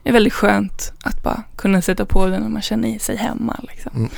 är 0.05 0.09
det 0.09 0.13
väldigt 0.13 0.33
skönt 0.33 0.93
att 1.05 1.23
bara 1.23 1.43
kunna 1.57 1.83
sätta 1.83 2.05
på 2.07 2.27
den 2.27 2.43
och 2.43 2.51
man 2.51 2.63
känner 2.63 2.99
sig 2.99 3.17
hemma 3.17 3.61
liksom. 3.63 3.93
Mm. 3.97 4.11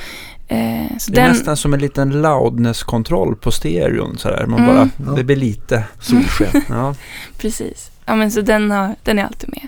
Eh, 0.47 0.97
så 0.97 1.11
Det 1.11 1.19
är 1.19 1.23
den, 1.23 1.31
nästan 1.33 1.57
som 1.57 1.73
en 1.73 1.79
liten 1.79 2.21
loudness-kontroll 2.21 3.35
på 3.35 3.51
stereon 3.51 4.17
sådär. 4.17 4.45
Man 4.45 4.59
Mm. 4.63 4.75
bara, 4.75 4.89
Ja. 5.09 5.15
det 5.17 5.23
blir 5.23 5.35
lite 5.35 5.83
solsken. 5.99 6.61
Ja. 6.69 6.95
precis. 7.37 7.91
Ja 8.05 8.15
men 8.15 8.31
så 8.31 8.41
den, 8.41 8.71
har, 8.71 8.95
den 9.03 9.19
är 9.19 9.23
alltid 9.23 9.49
med. 9.49 9.67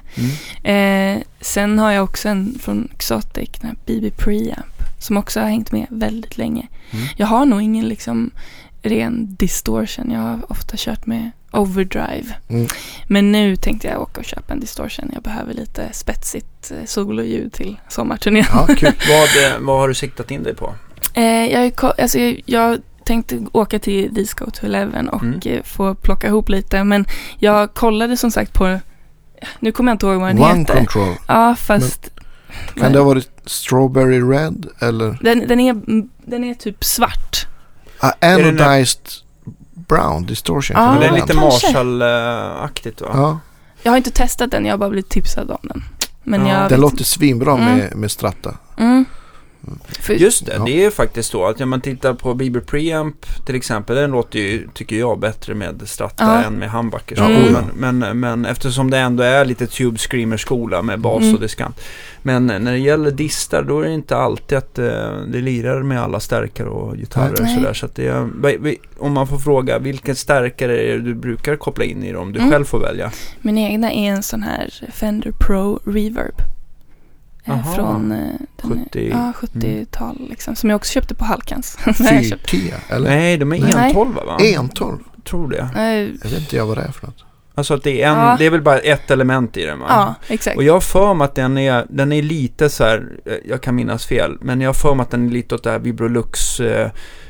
Mm. 0.63 1.17
Eh, 1.17 1.23
sen 1.41 1.79
har 1.79 1.91
jag 1.91 2.03
också 2.03 2.29
en 2.29 2.59
från 2.59 2.89
Exotic, 2.93 3.49
den 3.61 3.69
här 3.69 3.77
BB 3.85 4.11
Preamp, 4.11 4.73
som 4.99 5.17
också 5.17 5.39
har 5.39 5.47
hängt 5.47 5.71
med 5.71 5.85
väldigt 5.89 6.37
länge. 6.37 6.67
Mm. 6.91 7.05
Jag 7.17 7.27
har 7.27 7.45
nog 7.45 7.61
ingen 7.61 7.85
liksom 7.87 8.31
ren 8.81 9.35
distortion. 9.35 10.11
Jag 10.11 10.19
har 10.19 10.51
ofta 10.51 10.77
kört 10.77 11.05
med 11.05 11.31
overdrive. 11.57 12.35
Mm. 12.49 12.67
Men 13.07 13.31
nu 13.31 13.55
tänkte 13.55 13.87
jag 13.87 14.01
åka 14.01 14.19
och 14.19 14.25
köpa 14.25 14.53
en 14.53 14.59
distortion. 14.59 15.11
Jag 15.13 15.23
behöver 15.23 15.53
lite 15.53 15.89
spetsigt 15.93 16.71
eh, 16.71 16.85
sololjud 16.85 17.53
till 17.53 17.79
sommarturnén. 17.89 18.45
Ja, 18.53 18.67
kul. 18.77 18.93
Vad, 19.09 19.45
eh, 19.51 19.59
vad 19.59 19.79
har 19.79 19.87
du 19.87 19.93
siktat 19.93 20.31
in 20.31 20.43
dig 20.43 20.55
på? 20.55 20.75
Eh, 21.13 21.23
jag, 21.45 21.73
alltså, 21.97 22.19
jag, 22.19 22.41
jag 22.45 22.79
tänkte 23.05 23.45
åka 23.51 23.79
till 23.79 24.13
Disco 24.13 24.51
to 24.51 24.65
Eleven 24.65 25.09
och 25.09 25.23
Mm. 25.23 25.39
eh, 25.45 25.63
få 25.63 25.95
plocka 25.95 26.27
ihop 26.27 26.49
lite. 26.49 26.83
Men 26.83 27.05
jag 27.39 27.73
kollade 27.73 28.17
som 28.17 28.31
sagt 28.31 28.53
på 28.53 28.79
Nu 29.59 29.71
kommer 29.71 29.91
jag 29.91 29.95
inte 29.95 30.05
ihåg 30.05 30.19
vad 30.19 30.29
den 30.29 30.41
One 30.43 30.59
heter. 30.59 30.73
Control. 30.77 31.15
Ja, 31.27 31.55
fast 31.55 32.09
Kan 32.75 32.91
det 32.91 32.99
ha 32.99 33.05
varit 33.05 33.29
Strawberry 33.45 34.21
Red 34.21 34.65
eller 34.79 35.17
den, 35.21 35.47
den, 35.47 35.59
är, 35.59 35.81
den 36.29 36.43
är 36.43 36.53
typ 36.53 36.83
svart. 36.83 37.47
där- 38.01 38.33
Anodized 38.35 38.99
Brown 39.87 40.25
Distortion? 40.25 40.75
Men 40.77 40.99
det 40.99 41.05
är 41.07 41.11
lite. 41.11 41.33
Marshall-aktigt 41.33 43.01
va? 43.01 43.09
Ja, 43.13 43.39
Jag 43.83 43.91
har 43.91 43.97
inte 43.97 44.11
testat 44.11 44.51
den, 44.51 44.65
jag 44.65 44.73
har 44.73 44.77
bara 44.77 44.89
blivit 44.89 45.09
tipsad 45.09 45.51
om 45.51 45.57
den. 45.61 45.83
Men 46.23 46.45
Ja. 46.45 46.61
jag 46.61 46.69
den 46.69 46.79
låter 46.81 47.03
svinbra 47.03 47.53
Mm. 47.53 47.77
med, 47.77 47.95
med 47.95 48.11
Stratta. 48.11 48.57
Mm. 48.77 49.05
För, 49.99 50.13
Just 50.13 50.45
det, 50.45 50.53
Ja. 50.57 50.63
det 50.65 50.71
är 50.71 50.83
ju 50.83 50.91
faktiskt 50.91 51.29
så 51.31 51.45
att 51.45 51.61
om 51.61 51.69
man 51.69 51.81
tittar 51.81 52.13
på 52.13 52.33
Bieber 52.33 52.59
Preamp 52.59 53.45
till 53.45 53.55
exempel, 53.55 53.95
den 53.95 54.11
låter 54.11 54.39
ju, 54.39 54.67
tycker 54.73 54.95
jag, 54.95 55.19
bättre 55.19 55.53
med 55.53 55.81
Stratta 55.85 56.23
Ja. 56.23 56.43
än 56.43 56.53
med 56.53 56.69
oh 56.75 57.51
ja. 57.53 57.61
men, 57.75 57.97
men, 57.99 58.19
men 58.19 58.45
eftersom 58.45 58.89
det 58.91 58.97
ändå 58.97 59.23
är 59.23 59.45
lite 59.45 59.67
Tube 59.67 59.97
Screamer-skola 59.97 60.81
med 60.81 60.99
bas 60.99 61.21
Mm. 61.23 61.35
och 61.35 61.41
diskant. 61.41 61.79
Men 62.21 62.45
när 62.47 62.71
det 62.71 62.77
gäller 62.77 63.11
distar, 63.11 63.63
då 63.63 63.79
är 63.79 63.87
det 63.87 63.93
inte 63.93 64.17
alltid 64.17 64.57
att 64.57 64.79
eh, 64.79 64.85
det 65.27 65.41
lirar 65.41 65.83
med 65.83 66.01
alla 66.01 66.19
stärkare 66.19 66.69
och 66.69 66.97
gitarrer 66.97 67.41
och 67.41 67.49
sådär. 67.49 67.73
Så 67.73 67.85
att 67.85 67.95
det 67.95 68.07
är, 68.07 68.29
om 68.97 69.13
man 69.13 69.27
får 69.27 69.37
fråga, 69.37 69.79
vilken 69.79 70.15
stärkare 70.15 70.77
är 70.81 70.93
det 70.97 71.01
du 71.03 71.13
brukar 71.15 71.55
koppla 71.55 71.83
in 71.85 72.03
i 72.03 72.11
dem? 72.11 72.33
Du 72.33 72.39
Mm. 72.39 72.51
själv 72.51 72.65
får 72.65 72.79
välja. 72.79 73.11
Min 73.41 73.57
egna 73.57 73.91
är 73.91 74.09
en 74.09 74.23
sån 74.23 74.43
här 74.43 74.69
Fender 74.93 75.31
Pro 75.31 75.79
Reverb. 75.85 76.35
Eh, 77.47 77.53
Aha. 77.53 77.73
Från 77.75 78.11
eh, 78.11 78.17
den, 78.61 78.85
70. 78.85 79.09
Ja, 79.11 79.33
70-tal 79.39 80.27
liksom. 80.29 80.55
Som 80.55 80.69
jag 80.69 80.77
också 80.77 80.91
köpte 80.93 81.15
på 81.15 81.25
Halkans. 81.25 81.77
När 81.99 82.13
jag 82.13 82.25
köpte- 82.25 82.47
410 82.49 82.73
eller? 82.89 83.09
Nej, 83.09 83.37
de 83.37 83.53
är 83.53 83.59
Nej. 83.59 83.69
112 83.71 84.15
va? 84.15 84.37
112? 84.41 84.97
tror 85.23 85.49
det. 85.49 85.69
Jag 86.23 86.29
vet 86.29 86.39
inte 86.39 86.55
jag 86.55 86.65
vad 86.65 86.77
det 86.77 86.81
är 86.83 86.91
för 86.91 87.07
något. 87.07 87.23
Alltså 87.55 87.73
att 87.73 87.83
det 87.83 88.01
är, 88.03 88.07
en, 88.09 88.17
Ja. 88.17 88.35
det 88.39 88.45
är 88.45 88.49
väl 88.49 88.61
bara 88.61 88.79
ett 88.79 89.11
element 89.11 89.57
i 89.57 89.65
den 89.65 89.79
va? 89.79 89.85
Ja, 89.89 90.15
exakt. 90.27 90.57
Och 90.57 90.63
jag 90.63 90.73
har 90.73 90.79
för 90.81 91.13
mig 91.13 91.25
att 91.25 91.35
den 91.35 91.57
är, 91.57 91.85
den 91.89 92.11
är 92.11 92.21
lite 92.21 92.69
så 92.69 92.83
här, 92.83 93.09
eh, 93.25 93.33
jag 93.45 93.61
kan 93.61 93.75
minnas 93.75 94.05
fel, 94.05 94.37
men 94.41 94.61
jag 94.61 94.69
har 94.69 94.73
för 94.73 94.95
mig 94.95 95.03
att 95.03 95.11
den 95.11 95.27
är 95.27 95.31
lite 95.31 95.55
åt 95.55 95.63
det 95.63 95.71
här 95.71 95.79
Vibrolux 95.79 96.59
eh, 96.59 96.89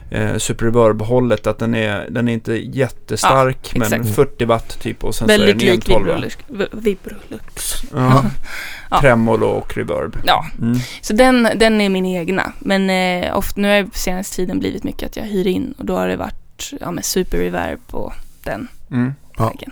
eh, 0.10 0.38
Super 0.38 0.66
Reverb-hållet, 0.66 1.47
att 1.47 1.60
den 1.60 1.76
är, 1.76 2.08
den 2.10 2.28
är 2.28 2.34
inte 2.34 2.53
jättestark, 2.53 3.58
Ja, 3.74 3.80
men 3.80 3.93
exakt. 3.93 4.16
40 4.16 4.45
watt 4.45 4.80
typ 4.80 5.03
och 5.03 5.16
sen 5.16 5.28
Väldigt 5.28 5.60
så 5.62 5.66
är 5.66 5.70
den 5.70 5.76
lik 5.76 5.89
112. 5.89 6.05
Vibrolux. 6.05 6.38
Vibrolux. 6.72 7.74
Ja, 7.93 8.26
Ja. 8.91 9.01
tremolo 9.01 9.47
och 9.47 9.78
reverb. 9.78 10.18
Ja, 10.26 10.45
Mm. 10.62 10.78
så 11.01 11.14
den, 11.14 11.47
den 11.55 11.82
är 11.82 11.89
min 11.89 12.05
egna. 12.05 12.51
Men 12.60 12.89
eh, 12.89 13.38
ofta, 13.38 13.62
nu 13.62 13.68
har 13.68 13.84
det 13.84 13.97
senaste 13.97 14.36
tiden 14.36 14.60
blivit 14.60 14.84
mycket 14.84 15.03
att 15.10 15.16
jag 15.18 15.24
hyr 15.24 15.47
in 15.47 15.74
och 15.78 15.86
då 15.86 15.95
har 15.97 16.08
det 16.08 16.16
varit 16.18 16.74
ja, 16.82 16.91
med 16.91 17.05
super 17.05 17.38
reverb 17.38 17.80
och 17.91 18.14
den 18.43 18.68
Mm. 18.91 19.14
Ja. 19.38 19.53
Jag 19.60 19.72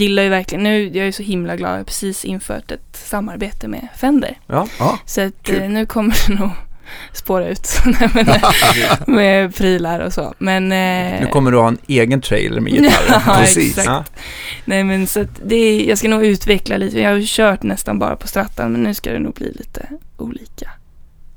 gillar 0.00 0.22
ju 0.22 0.28
verkligen, 0.28 0.62
nu 0.64 0.88
jag 0.88 1.06
är 1.08 1.12
så 1.12 1.22
himla 1.22 1.56
glad, 1.56 1.70
jag 1.72 1.76
har 1.76 1.84
precis 1.84 2.24
infört 2.24 2.70
ett 2.70 2.96
samarbete 2.96 3.68
med 3.68 3.88
Fender. 3.96 4.38
Ja, 4.46 4.66
Ja, 4.78 4.98
Så 5.06 5.20
att, 5.20 5.48
eh, 5.48 5.68
nu 5.68 5.86
kommer 5.86 6.16
det 6.28 6.34
nog 6.34 6.50
spåra 7.12 7.48
ut 7.48 7.68
Nej, 7.84 8.10
men, 8.14 8.28
eh, 8.28 8.42
med 9.06 9.54
prylar 9.54 10.00
och 10.00 10.12
så. 10.12 10.34
Men, 10.38 10.72
eh, 10.72 11.20
nu 11.20 11.28
kommer 11.32 11.50
du 11.50 11.58
ha 11.58 11.68
en 11.68 11.78
egen 11.86 12.20
trailer 12.20 12.60
med 12.60 12.72
gitarrer. 12.72 13.22
Ja, 13.26 13.36
Precis. 13.38 13.78
exakt. 13.78 14.12
Ja. 14.16 14.22
Nej 14.64 14.84
men 14.84 15.06
så 15.06 15.20
att 15.20 15.40
det 15.44 15.56
är, 15.56 15.88
jag 15.88 15.98
ska 15.98 16.08
nog 16.08 16.24
utveckla 16.24 16.76
lite. 16.76 17.00
Jag 17.00 17.10
har 17.10 17.16
ju 17.16 17.24
kört 17.26 17.62
nästan 17.62 17.98
bara 17.98 18.16
på 18.16 18.28
strattan 18.28 18.72
men 18.72 18.82
nu 18.82 18.94
ska 18.94 19.12
det 19.12 19.18
nog 19.18 19.34
bli 19.34 19.52
lite 19.52 19.88
olika 20.16 20.70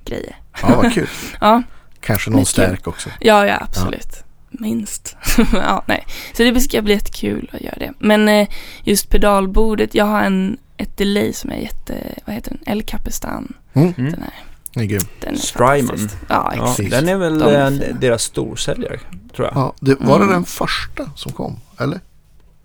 grejer. 0.05 0.35
ja 0.61 0.75
vad 0.75 0.93
kul. 0.93 1.07
Ja, 1.41 1.63
Kanske 2.01 2.29
någon 2.29 2.39
Mycket. 2.39 2.49
stärk 2.49 2.87
också. 2.87 3.09
ja, 3.19 3.47
ja 3.47 3.57
absolut. 3.61 4.23
Minst. 4.49 5.17
ja, 5.53 5.83
nej. 5.85 6.05
Så 6.33 6.43
det 6.43 6.61
ska 6.61 6.81
bli 6.81 6.93
jättekul 6.93 7.49
att 7.53 7.61
göra 7.61 7.75
det. 7.79 7.93
Men 7.99 8.29
eh, 8.29 8.47
just 8.83 9.09
pedalbordet, 9.09 9.95
jag 9.95 10.05
har 10.05 10.21
en, 10.23 10.57
ett 10.77 10.97
delay 10.97 11.33
som 11.33 11.51
är 11.51 11.55
jätte, 11.55 11.93
vad 12.25 12.35
heter 12.35 12.51
den? 12.51 12.73
El 12.73 12.83
Capistan. 12.83 13.53
Mm. 13.73 13.93
Mm. 13.97 14.11
Den 14.11 14.21
här. 14.21 14.33
Den 14.78 14.84
är 14.86 14.89
grym. 14.89 15.01
Den 15.19 15.34
är 15.34 15.38
Strymon. 15.38 16.09
Ja, 16.30 16.53
exakt. 16.53 16.91
Den 16.91 17.09
är 17.09 17.15
väl 17.17 17.39
De 17.39 17.45
är 17.45 17.71
eh, 17.71 17.80
fina. 17.80 17.99
deras 17.99 18.23
storsäljare, 18.23 18.99
tror 19.36 19.47
jag. 19.47 19.57
Ja, 19.57 19.73
det, 19.80 19.95
var 19.99 20.15
Mm. 20.15 20.28
det 20.28 20.34
den 20.34 20.43
första 20.45 21.09
som 21.15 21.32
kom? 21.32 21.59
Eller? 21.80 21.99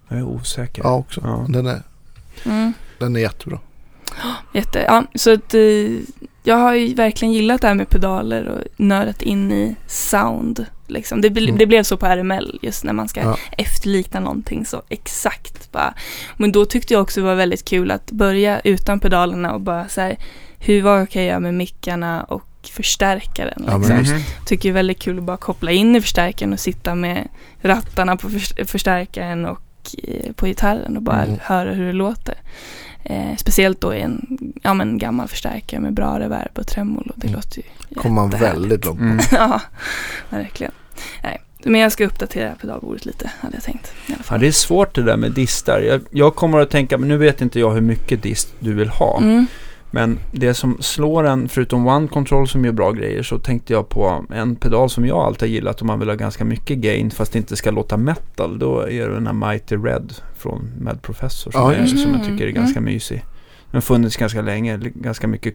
Jag 0.08 0.18
är 0.18 0.22
osäker. 0.24 0.82
Ja, 0.84 0.94
också. 0.94 1.20
Ja. 1.24 1.46
Den, 1.48 1.66
är, 1.66 1.82
Mm. 2.44 2.72
den 2.98 3.16
är 3.16 3.20
jättebra. 3.20 3.58
Jätte, 4.54 4.78
ja, 4.88 5.04
så 5.14 5.32
att 5.32 5.54
eh, 5.54 5.60
jag 6.42 6.56
har 6.56 6.74
ju 6.74 6.94
verkligen 6.94 7.34
gillat 7.34 7.60
det 7.60 7.66
här 7.68 7.74
med 7.74 7.88
pedaler 7.88 8.48
och 8.48 8.60
nördat 8.76 9.22
in 9.22 9.52
i 9.52 9.76
sound. 9.86 10.66
Liksom. 10.86 11.20
Det, 11.20 11.28
bl- 11.30 11.44
Mm. 11.48 11.58
det 11.58 11.66
blev 11.66 11.82
så 11.82 11.96
på 11.96 12.06
RML 12.06 12.58
just 12.62 12.84
när 12.84 12.92
man 12.92 13.08
ska 13.08 13.20
Ja. 13.20 13.36
efterlikna 13.58 14.20
någonting 14.20 14.66
så 14.66 14.82
exakt 14.88 15.72
bara. 15.72 15.94
Men 16.36 16.52
då 16.52 16.64
tyckte 16.64 16.94
jag 16.94 17.02
också 17.02 17.20
det 17.20 17.26
var 17.26 17.34
väldigt 17.34 17.64
kul 17.64 17.90
att 17.90 18.10
börja 18.10 18.60
utan 18.60 19.00
pedalerna 19.00 19.52
och 19.54 19.60
bara 19.60 19.88
så 19.88 20.00
här, 20.00 20.16
hur 20.58 20.82
vad 20.82 21.10
kan 21.10 21.22
jag 21.22 21.28
göra 21.28 21.40
med 21.40 21.54
mickarna 21.54 22.22
och 22.24 22.42
förstärkaren. 22.72 23.64
Ja, 23.66 23.76
Liksom. 23.78 23.98
visst. 23.98 24.12
Mhm. 24.12 24.22
Tycker 24.46 24.62
det 24.62 24.72
är 24.72 24.74
väldigt 24.74 24.98
kul 25.02 25.18
att 25.18 25.24
bara 25.24 25.36
koppla 25.36 25.70
in 25.70 25.96
i 25.96 26.00
förstärkaren 26.00 26.52
och 26.52 26.60
sitta 26.60 26.94
med 26.94 27.28
rattarna 27.62 28.16
på 28.16 28.28
förs- 28.30 28.66
förstärkaren 28.66 29.44
och 29.46 29.60
eh, 30.08 30.32
på 30.32 30.46
gitarren 30.46 30.96
och 30.96 31.02
bara 31.02 31.22
Mm. 31.24 31.38
höra 31.42 31.72
hur 31.72 31.86
det 31.86 31.92
låter. 31.92 32.34
Eh, 33.04 33.36
speciellt 33.36 33.80
då 33.80 33.94
i 33.94 34.00
en 34.00 34.38
ja, 34.62 34.74
men 34.74 34.98
gammal 34.98 35.28
förstärkare 35.28 35.80
med 35.80 35.92
bra 35.94 36.20
reverb 36.20 36.58
och 36.58 36.66
tremolo. 36.66 37.12
Det 37.16 37.26
Mm. 37.26 37.36
låter 37.36 37.56
ju 37.58 37.94
kommer 37.94 38.14
man 38.14 38.30
väldigt 38.30 38.84
långt 38.84 38.98
på. 38.98 39.04
Mm. 39.04 39.18
ja, 39.32 39.60
verkligen. 40.30 40.72
Nej, 41.22 41.40
men 41.64 41.80
jag 41.80 41.92
ska 41.92 42.04
uppdatera 42.06 42.54
pedalbordet 42.60 43.04
lite, 43.06 43.30
hade 43.40 43.54
jag 43.54 43.62
tänkt. 43.62 43.86
I 43.86 44.12
alla 44.12 44.16
Ja, 44.18 44.22
fall. 44.22 44.40
det 44.40 44.46
är 44.46 44.52
svårt 44.52 44.94
det 44.94 45.02
där 45.02 45.16
med 45.16 45.32
distar. 45.32 45.80
Jag, 45.80 46.00
jag 46.10 46.34
kommer 46.36 46.58
att 46.58 46.70
tänka, 46.70 46.98
men 46.98 47.08
nu 47.08 47.16
vet 47.16 47.40
inte 47.40 47.60
jag 47.60 47.70
hur 47.74 47.80
mycket 47.80 48.22
dist 48.22 48.54
du 48.58 48.72
vill 48.74 48.88
ha. 48.88 49.18
Mm. 49.20 49.46
Men 49.94 50.18
det 50.32 50.54
som 50.54 50.76
slår 50.80 51.24
en, 51.24 51.48
förutom 51.48 51.86
One 51.86 52.08
Control 52.08 52.48
som 52.48 52.64
gör 52.64 52.72
bra 52.72 52.92
grejer, 52.92 53.22
så 53.22 53.38
tänkte 53.38 53.72
jag 53.72 53.88
på 53.88 54.24
en 54.34 54.56
pedal 54.56 54.90
som 54.90 55.06
jag 55.06 55.18
alltid 55.18 55.48
har 55.48 55.54
gillat 55.54 55.80
om 55.80 55.86
man 55.86 55.98
vill 55.98 56.08
ha 56.08 56.16
ganska 56.16 56.44
mycket 56.44 56.78
gain 56.78 57.10
fast 57.10 57.32
det 57.32 57.38
inte 57.38 57.56
ska 57.56 57.70
låta 57.70 57.96
metal. 57.96 58.58
Då 58.58 58.80
är 58.80 59.08
det 59.08 59.14
den 59.14 59.26
här 59.26 59.48
Mighty 59.50 59.76
Red 59.76 60.12
från 60.36 60.70
Mad 60.80 61.02
Professor 61.02 61.50
som, 61.50 61.60
Ja, 61.60 61.74
är, 61.74 61.86
som 61.86 62.12
jag 62.12 62.24
tycker 62.24 62.44
är 62.44 62.48
Mm. 62.50 62.54
ganska 62.62 62.80
mysig. 62.80 63.24
Den 63.72 63.82
funnits 63.82 64.16
ganska 64.16 64.42
länge, 64.42 64.76
ganska 64.94 65.26
mycket, 65.28 65.54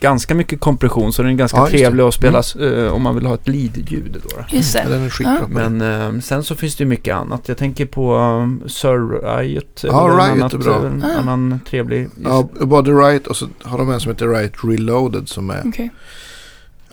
ganska 0.00 0.34
mycket 0.34 0.60
kompression 0.60 1.12
så 1.12 1.22
den 1.22 1.32
är 1.32 1.36
ganska 1.36 1.58
Ja, 1.58 1.68
trevlig 1.68 2.02
att 2.04 2.14
spela 2.14 2.42
eh, 2.60 2.92
om 2.92 3.02
man 3.02 3.14
vill 3.14 3.26
ha 3.26 3.34
ett 3.34 3.48
lead-ljud. 3.48 4.20
Då, 4.22 4.28
då. 4.36 4.44
Just 4.56 4.74
Ja, 4.74 4.80
det. 4.84 4.90
den 4.90 5.02
är 5.04 5.40
det. 5.40 5.46
Men 5.48 5.80
eh, 6.16 6.20
sen 6.20 6.44
så 6.44 6.54
finns 6.54 6.76
det 6.76 6.84
ju 6.84 6.88
mycket 6.88 7.14
annat. 7.16 7.48
Jag 7.48 7.56
tänker 7.58 7.86
på 7.86 8.16
um, 8.16 8.62
Sir 8.66 9.20
Riot. 9.38 9.84
är 9.84 9.88
Ja, 9.88 10.08
Riot 10.08 10.20
annat, 10.20 10.52
är 10.54 10.58
bra. 10.58 10.86
En 10.86 11.04
Ah. 11.04 11.18
annan 11.20 11.60
trevlig. 11.70 12.08
Ja, 12.24 12.48
både 12.60 12.90
Riot 12.92 13.26
och 13.26 13.36
så 13.36 13.48
har 13.62 13.78
de 13.78 13.90
en 13.90 14.00
som 14.00 14.12
heter 14.12 14.28
Riot 14.28 14.52
Reloaded 14.64 15.28
som 15.28 15.50
är, 15.50 15.62
Okej. 15.66 15.90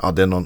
ja 0.02 0.12
det 0.12 0.22
är 0.22 0.28
någon, 0.28 0.46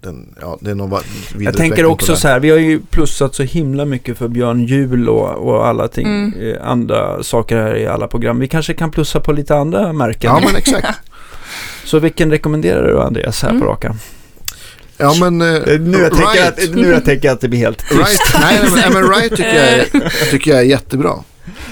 den, 0.00 0.34
ja 0.40 0.58
det 0.60 0.70
är 0.70 0.74
någon 0.74 1.00
Jag 1.38 1.56
tänker 1.56 1.84
också 1.84 2.16
så 2.16 2.28
här, 2.28 2.40
vi 2.40 2.50
har 2.50 2.58
ju 2.58 2.80
plussat 2.80 3.34
så 3.34 3.42
himla 3.42 3.84
mycket 3.84 4.18
för 4.18 4.28
Björn 4.28 4.66
Jul 4.66 5.08
och, 5.08 5.48
och 5.48 5.66
alla 5.66 5.88
ting, 5.88 6.06
Mm. 6.06 6.32
eh, 6.56 6.68
andra 6.68 7.22
saker 7.22 7.56
här 7.56 7.76
i 7.76 7.86
alla 7.86 8.08
program. 8.08 8.38
Vi 8.40 8.48
kanske 8.48 8.74
kan 8.74 8.90
plussa 8.90 9.20
på 9.20 9.32
lite 9.32 9.56
andra 9.56 9.92
märken. 9.92 10.30
Ja 10.34 10.40
men 10.46 10.56
exakt. 10.56 10.88
Så 11.84 11.98
vilken 11.98 12.30
rekommenderar 12.30 12.86
du 12.88 13.00
Andreas 13.00 13.42
här 13.42 13.48
Mm. 13.50 13.60
på 13.62 13.66
rakan? 13.68 13.98
Ja 14.96 15.14
men 15.20 15.40
eh, 15.42 15.80
Nu 15.80 15.98
jag, 15.98 16.12
tänker 16.12 16.42
Riot, 16.42 16.68
att, 16.68 16.74
nu 16.74 16.88
jag 16.90 17.04
tänker 17.04 17.30
att 17.30 17.40
det 17.40 17.48
blir 17.48 17.58
helt 17.60 17.78
tyst. 17.78 17.92
Riot, 17.92 18.40
nej, 18.40 18.60
nej, 18.62 18.70
men, 18.84 18.92
men 18.92 19.10
Riot 19.14 19.30
tycker 19.30 19.54
jag, 19.54 19.68
är, 19.68 20.10
tycker 20.30 20.50
jag 20.50 20.60
är 20.60 20.64
jättebra. 20.64 21.12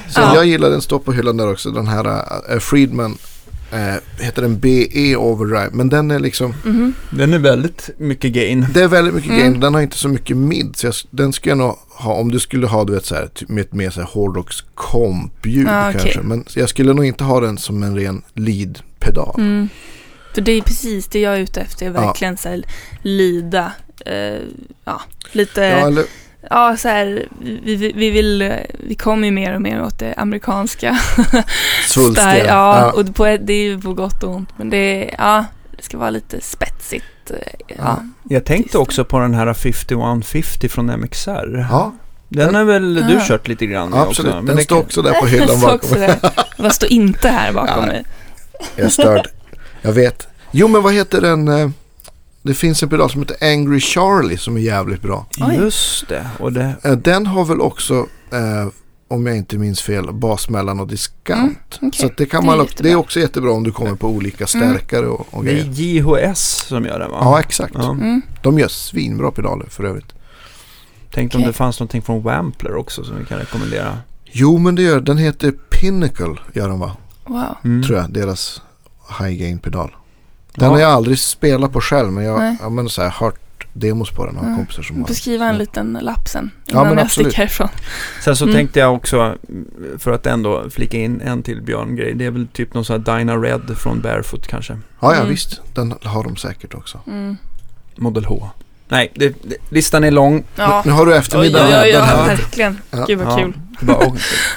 Så 0.09 0.21
Ja. 0.21 0.35
jag 0.35 0.47
gillar 0.47 0.71
den, 0.71 0.81
står 0.81 0.99
på 0.99 1.13
hyllan 1.13 1.37
där 1.37 1.51
också, 1.53 1.71
den 1.71 1.87
här 1.87 2.07
uh, 2.55 2.59
Friedman. 2.59 3.19
Eh, 3.77 4.25
heter 4.25 4.43
den 4.43 4.59
BE 4.59 5.17
Overdrive. 5.17 5.71
Men 5.73 5.89
den 5.89 6.11
är 6.11 6.19
liksom, 6.19 6.55
Mhm. 6.65 6.95
Den 7.11 7.33
är 7.35 7.39
väldigt 7.39 7.91
mycket 7.99 8.33
gain. 8.33 8.67
det 8.75 8.83
är 8.83 8.89
väldigt 8.89 9.15
mycket 9.15 9.31
Mm. 9.31 9.41
gain. 9.43 9.61
Den 9.61 9.75
har 9.75 9.81
inte 9.81 9.97
så 9.97 10.09
mycket 10.09 10.37
mid. 10.37 10.77
Så 10.77 10.87
jag, 10.87 10.95
den 11.11 11.33
skulle 11.33 11.51
jag 11.51 11.59
nog 11.59 11.77
ha, 11.89 12.15
om 12.15 12.31
du 12.31 12.39
skulle 12.39 12.67
ha 12.67 12.85
du 12.85 12.93
vet 12.93 13.05
så 13.05 13.15
här, 13.15 13.27
typ 13.35 13.49
med 13.49 13.61
ett 13.65 13.73
mer 13.73 13.91
så 13.91 14.01
här 14.01 14.09
hårdrocks 14.09 14.65
kompljud 14.75 15.69
Ah, 15.69 15.89
okej. 15.91 16.01
kanske. 16.03 16.21
Men 16.21 16.45
jag 16.55 16.69
skulle 16.69 16.93
nog 16.95 17.05
inte 17.05 17.25
ha 17.25 17.41
den 17.41 17.59
som 17.59 17.83
en 17.83 17.97
ren 17.97 18.23
lead-pedal. 18.35 19.35
Mm. 19.39 19.69
För 20.35 20.41
det 20.41 20.53
är 20.53 20.63
precis 20.63 21.07
det 21.07 21.21
jag 21.21 21.35
är 21.37 21.41
ute 21.41 21.61
efter, 21.61 21.87
är 21.91 21.95
Ja. 21.95 22.01
verkligen 22.07 22.37
så 22.37 22.49
här 22.49 22.63
lida. 23.03 23.73
Eh, 24.07 24.41
ja, 24.85 25.01
lite, 25.33 25.61
Ja, 25.61 25.91
ja, 26.51 26.77
så 26.77 26.89
här, 26.89 27.29
vi, 27.41 27.77
vi, 27.77 27.93
vi 27.93 28.11
vill, 28.11 28.43
eh, 28.43 28.53
vi 28.89 28.95
kommer 28.95 29.27
ju 29.27 29.31
mer 29.33 29.55
och 29.55 29.63
mer 29.63 29.83
åt 29.83 29.99
det 29.99 30.15
amerikanska. 30.17 30.99
svulstiga. 31.89 32.39
Ja, 32.39 32.45
Ja. 32.47 32.91
och 32.93 33.15
på, 33.15 33.25
det 33.25 33.53
är 33.53 33.63
ju 33.65 33.81
på 33.81 33.93
gott 33.95 34.23
och 34.23 34.35
ont, 34.35 34.49
men 34.57 34.71
det, 34.71 35.15
ja, 35.19 35.45
det 35.77 35.83
ska 35.83 35.99
vara 35.99 36.11
lite 36.11 36.41
spetsigt. 36.41 37.05
eh, 37.31 37.37
Ja. 37.69 37.75
Ja. 37.79 37.99
Jag 38.29 38.45
tänkte 38.45 38.79
också 38.79 39.05
på 39.05 39.19
den 39.19 39.35
här 39.35 39.55
5150 39.55 40.69
från 40.69 40.87
MXR. 41.01 41.67
ja, 41.71 41.93
Den 42.29 42.55
har 42.55 42.65
väl 42.65 42.95
du 42.95 43.13
Ja. 43.15 43.21
kört 43.29 43.49
lite 43.49 43.67
grann 43.67 43.91
med 43.91 44.01
absolut. 44.01 44.31
också? 44.33 44.37
men 44.37 44.47
den 44.47 44.57
det 44.57 44.63
står 44.63 44.79
också 44.79 45.03
där 45.03 45.21
på 45.21 45.27
hyllan 45.27 45.61
bakom 45.61 45.99
mig. 46.01 46.15
Vad 46.59 46.73
står 46.73 46.93
inte 46.93 47.29
här 47.29 47.53
bakom 47.53 47.81
Ja. 47.81 47.87
mig? 47.87 48.05
Jag 48.77 48.87
är 48.87 48.91
störd. 48.91 49.29
Jag 49.83 49.93
vet. 49.93 50.29
Jo 50.51 50.69
men 50.69 50.83
vad 50.83 50.93
heter 50.95 51.21
den? 51.21 51.73
Det 52.47 52.55
finns 52.55 52.83
en 52.83 52.89
pedal 52.89 53.11
som 53.11 53.21
heter 53.21 53.37
Angry 53.53 53.81
Charlie 53.81 54.39
som 54.39 54.57
är 54.57 54.61
jävligt 54.61 55.03
bra. 55.03 55.27
Just 55.57 56.09
det. 56.09 56.27
Och 56.39 56.53
det 56.53 56.75
Eh, 56.83 56.93
Den 56.93 57.27
har 57.27 57.45
väl 57.45 57.61
också 57.61 58.07
eh, 58.33 58.69
om 59.09 59.27
jag 59.27 59.37
inte 59.37 59.59
minns 59.59 59.83
fel, 59.83 60.13
basmellan 60.13 60.81
och 60.81 60.87
diskant. 60.87 61.79
Mm, 61.81 61.89
okej. 61.89 62.01
Så 62.01 62.07
att 62.07 62.17
det, 62.17 62.27
kan 62.27 62.47
Det 62.47 62.53
är 62.53 62.57
man, 62.57 62.67
det, 62.79 62.91
är 62.91 62.97
också 62.97 63.21
jättebra 63.21 63.53
om 63.53 63.65
du 63.65 63.73
kommer 63.73 63.95
på 63.95 64.09
olika 64.09 64.47
stärkare 64.47 65.07
och, 65.07 65.27
och 65.31 65.45
Det 65.45 65.51
är 65.51 65.65
grejer. 65.65 66.31
JHS 66.31 66.41
som 66.69 66.85
gör 66.85 66.99
det 66.99 67.09
va? 67.09 67.19
Ja, 67.21 67.41
exakt. 67.41 67.75
Ja. 67.75 67.91
Mm. 67.91 68.23
De 68.43 68.59
gör 68.59 68.69
svinbra 68.69 69.31
pedaler 69.31 69.67
för 69.67 69.85
övrigt. 69.85 70.13
Tänkte 71.11 71.37
om 71.37 71.43
Okej. 71.43 71.53
det 71.53 71.57
fanns 71.57 71.81
någonting 71.81 72.03
från 72.03 72.23
Wampler 72.23 72.75
också 72.75 73.05
som 73.05 73.19
vi 73.19 73.25
kan 73.25 73.39
rekommendera. 73.39 73.99
Jo, 74.25 74.59
men 74.59 74.75
det 74.75 74.83
gör 74.83 75.01
Den 75.01 75.19
heter 75.19 75.51
Pinnacle, 75.51 76.35
gör 76.53 76.69
de 76.69 76.81
va? 76.81 76.97
Wow. 77.27 77.57
Mm. 77.65 77.83
Tror 77.83 77.99
jag. 77.99 78.13
Deras 78.13 78.63
high 79.21 79.33
gain 79.33 79.59
pedal. 79.59 79.91
Den 80.57 80.65
Ja. 80.69 80.75
har 80.75 80.79
jag 80.81 80.91
aldrig 80.91 81.19
spelat 81.19 81.73
på 81.73 81.81
själv, 81.81 82.13
men 82.13 82.25
jag 82.25 82.39
Nej. 82.39 82.57
har 82.63 82.71
men 82.71 82.89
så 82.89 83.03
här, 83.03 83.11
hört 83.11 83.67
demos 83.73 84.11
på 84.11 84.27
den. 84.27 84.37
Har 84.37 84.45
Mm. 84.45 84.57
kompisar 84.57 84.83
som 84.83 85.01
har. 85.01 85.09
Beskriva 85.09 85.45
en 85.45 85.53
Ja. 85.53 85.59
liten 85.59 85.99
lapp 86.03 86.29
sen 86.29 86.51
Ja, 86.67 86.73
innan 86.73 86.89
men 86.89 86.99
jag 86.99 87.11
sticker 87.11 87.37
härifrån. 87.37 87.69
Sen 88.25 88.37
så 88.37 88.45
Mm. 88.45 88.57
tänkte 88.57 88.81
jag 88.81 88.95
också, 88.95 89.35
för 89.99 90.13
att 90.13 90.27
ändå 90.27 90.71
flika 90.71 90.97
in 90.97 91.21
en 91.21 91.43
till 91.43 91.63
Björn-grej. 91.63 92.15
Det 92.15 92.25
är 92.27 92.31
väl 92.31 92.47
typ 92.53 92.75
någon 92.75 92.85
sån 92.85 93.05
här 93.05 93.19
Dyna 93.19 93.37
Red 93.37 93.77
från 93.79 94.01
Barefoot 94.01 94.47
kanske. 94.47 94.73
Ja, 94.73 94.79
ja 95.13 95.17
Mm. 95.17 95.29
visst. 95.29 95.61
Den 95.75 95.95
har 96.03 96.25
de 96.25 96.37
säkert 96.37 96.75
också. 96.75 97.01
Mm. 97.07 97.37
Model 97.97 98.25
H. 98.25 98.51
Nej, 98.89 99.13
det, 99.15 99.29
det, 99.29 99.57
listan 99.69 100.05
är 100.05 100.11
lång. 100.11 100.45
Ja. 100.57 100.83
Nu 100.87 100.93
har 100.93 101.07
du 101.07 101.15
eftermiddagen. 101.17 101.71
den 101.71 101.91
ja, 101.91 102.01
här. 102.01 102.27
verkligen. 102.27 102.79
Ja. 102.91 103.05
Gud 103.09 103.19
vad 103.19 103.33
Ja. 103.33 103.37
kul. 103.37 103.53
Det 103.81 103.87
bara, 103.87 104.11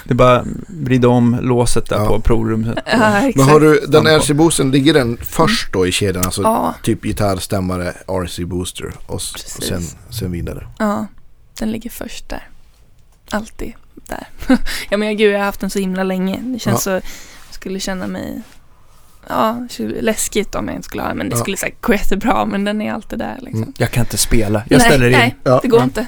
det 0.04 0.14
är 0.14 0.16
bara 0.16 0.46
vrida 0.68 1.08
om 1.08 1.38
låset 1.42 1.90
där 1.90 1.96
Ja. 1.98 2.08
på 2.08 2.20
provrummet. 2.22 2.78
Ja. 2.86 3.32
Men 3.36 3.46
har 3.50 3.60
du 3.60 3.80
den 3.80 3.88
Stanna 3.90 4.10
på. 4.10 4.24
RC-boosten, 4.24 4.72
ligger 4.72 4.94
den 4.94 5.18
först 5.22 5.74
då 5.74 5.88
i 5.88 5.92
kedjan? 5.92 6.26
Alltså 6.26 6.42
Ja, 6.42 6.76
typ 6.84 7.02
gitarrstämmare, 7.04 7.94
RC-booster 8.08 8.92
och, 9.08 9.20
s- 9.22 9.32
och 9.36 9.42
Precis. 9.42 9.66
sen, 9.68 9.82
sen 10.10 10.32
vidare. 10.32 10.68
ja, 10.80 11.06
den 11.60 11.72
ligger 11.72 11.90
först 11.90 12.30
där. 12.30 12.48
Alltid 13.32 13.74
där. 14.08 14.28
ja 14.90 14.98
men 14.98 15.18
gud, 15.18 15.34
jag 15.34 15.40
har 15.40 15.46
haft 15.46 15.60
den 15.60 15.70
så 15.70 15.80
himla 15.80 16.04
länge. 16.04 16.40
Det 16.44 16.60
känns 16.60 16.84
så, 16.84 16.90
jag 16.90 17.02
skulle 17.52 17.80
känna 17.80 18.08
mig, 18.08 18.42
ja, 19.28 19.68
läskigt 20.02 20.56
om 20.56 20.68
jag 20.68 20.76
inte 20.76 20.86
skulle 20.86 21.04
ha. 21.04 21.14
Men 21.14 21.30
det 21.30 21.36
Ja. 21.36 21.40
skulle 21.42 21.58
säkert 21.58 21.82
gå 21.82 21.94
jättebra, 21.94 22.46
men 22.46 22.64
den 22.66 22.82
är 22.82 22.94
alltid 22.94 23.20
där 23.20 23.38
liksom. 23.42 23.64
Mm. 23.64 23.74
Jag 23.78 23.92
kan 23.92 24.04
inte 24.04 24.18
spela. 24.18 24.64
Jag 24.70 24.78
nej, 24.78 24.88
ställer 24.88 25.06
in. 25.06 25.12
Nej, 25.12 25.36
Ja. 25.44 25.60
det 25.62 25.68
går 25.68 25.80
Ja. 25.80 25.84
inte. 25.84 26.08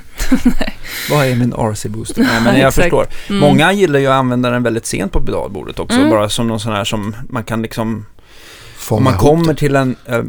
Vad 1.11 1.25
är 1.25 1.35
min 1.35 1.53
RC-booster? 1.53 2.21
Nej, 2.23 2.41
men 2.43 2.45
jag 2.59 2.67
Exakt. 2.67 2.75
förstår. 2.75 3.07
Mm. 3.29 3.39
Många 3.41 3.71
gillar 3.73 3.99
ju 3.99 4.07
att 4.07 4.13
använda 4.13 4.49
den 4.49 4.63
väldigt 4.63 4.85
sent 4.85 5.11
på 5.11 5.21
pedalbordet 5.21 5.79
också. 5.79 5.97
Mm. 5.97 6.09
Bara 6.09 6.29
som 6.29 6.47
någon 6.47 6.59
sån 6.59 6.73
här 6.73 6.83
som 6.83 7.15
man 7.29 7.43
kan 7.43 7.61
liksom... 7.61 8.05
Fånga 8.75 8.97
om 8.97 9.03
man 9.03 9.17
kommer 9.17 9.47
det. 9.47 9.55
till 9.55 9.75
en... 9.75 9.95
Eh, 10.05 10.23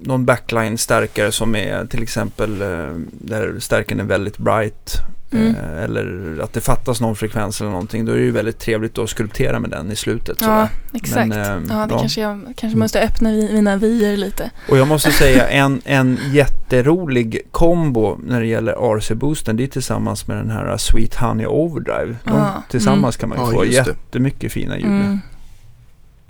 någon 0.00 0.24
backline-stärkare 0.26 1.30
som 1.32 1.54
är 1.56 1.84
till 1.86 2.02
exempel 2.02 2.62
eh, 2.62 2.68
där 3.12 3.54
stärken 3.60 4.00
är 4.00 4.04
väldigt 4.04 4.38
bright. 4.38 4.94
Mm. 5.32 5.54
Eh, 5.54 5.82
eller 5.84 6.38
att 6.42 6.52
det 6.52 6.60
fattas 6.60 7.00
någon 7.00 7.16
frekvens 7.16 7.60
eller 7.60 7.70
någonting. 7.70 8.04
Då 8.04 8.12
är 8.12 8.16
det 8.16 8.22
ju 8.22 8.30
väldigt 8.30 8.58
trevligt 8.58 8.98
att 8.98 9.10
skulptera 9.10 9.60
med 9.60 9.70
den 9.70 9.92
i 9.92 9.96
slutet. 9.96 10.36
Ja, 10.40 10.46
sådär. 10.46 10.68
exakt. 10.94 11.28
Men, 11.28 11.40
eh, 11.40 11.76
ja, 11.76 11.86
det 11.86 11.94
ja. 11.94 11.98
kanske 12.00 12.20
jag 12.20 12.52
kanske 12.56 12.78
måste 12.78 13.00
öppna 13.00 13.30
mina 13.30 13.76
vyer 13.76 14.16
lite. 14.16 14.50
Och 14.68 14.78
jag 14.78 14.88
måste 14.88 15.10
säga 15.10 15.48
en, 15.48 15.80
en 15.84 16.18
jätterolig 16.32 17.40
kombo 17.50 18.18
när 18.26 18.40
det 18.40 18.46
gäller 18.46 18.72
RC-boosten. 18.72 19.56
Det 19.56 19.62
är 19.62 19.68
tillsammans 19.68 20.26
med 20.26 20.36
den 20.36 20.50
här 20.50 20.76
Sweet 20.76 21.14
Honey 21.14 21.46
Overdrive. 21.46 22.16
De, 22.24 22.34
Ja, 22.34 22.62
tillsammans 22.70 23.16
kan 23.16 23.28
man 23.28 23.38
ju 23.38 23.44
Ja, 23.44 23.50
få 23.50 23.64
jättemycket 23.64 24.52
fina 24.52 24.76
ljud. 24.78 24.86
Mm. 24.86 25.20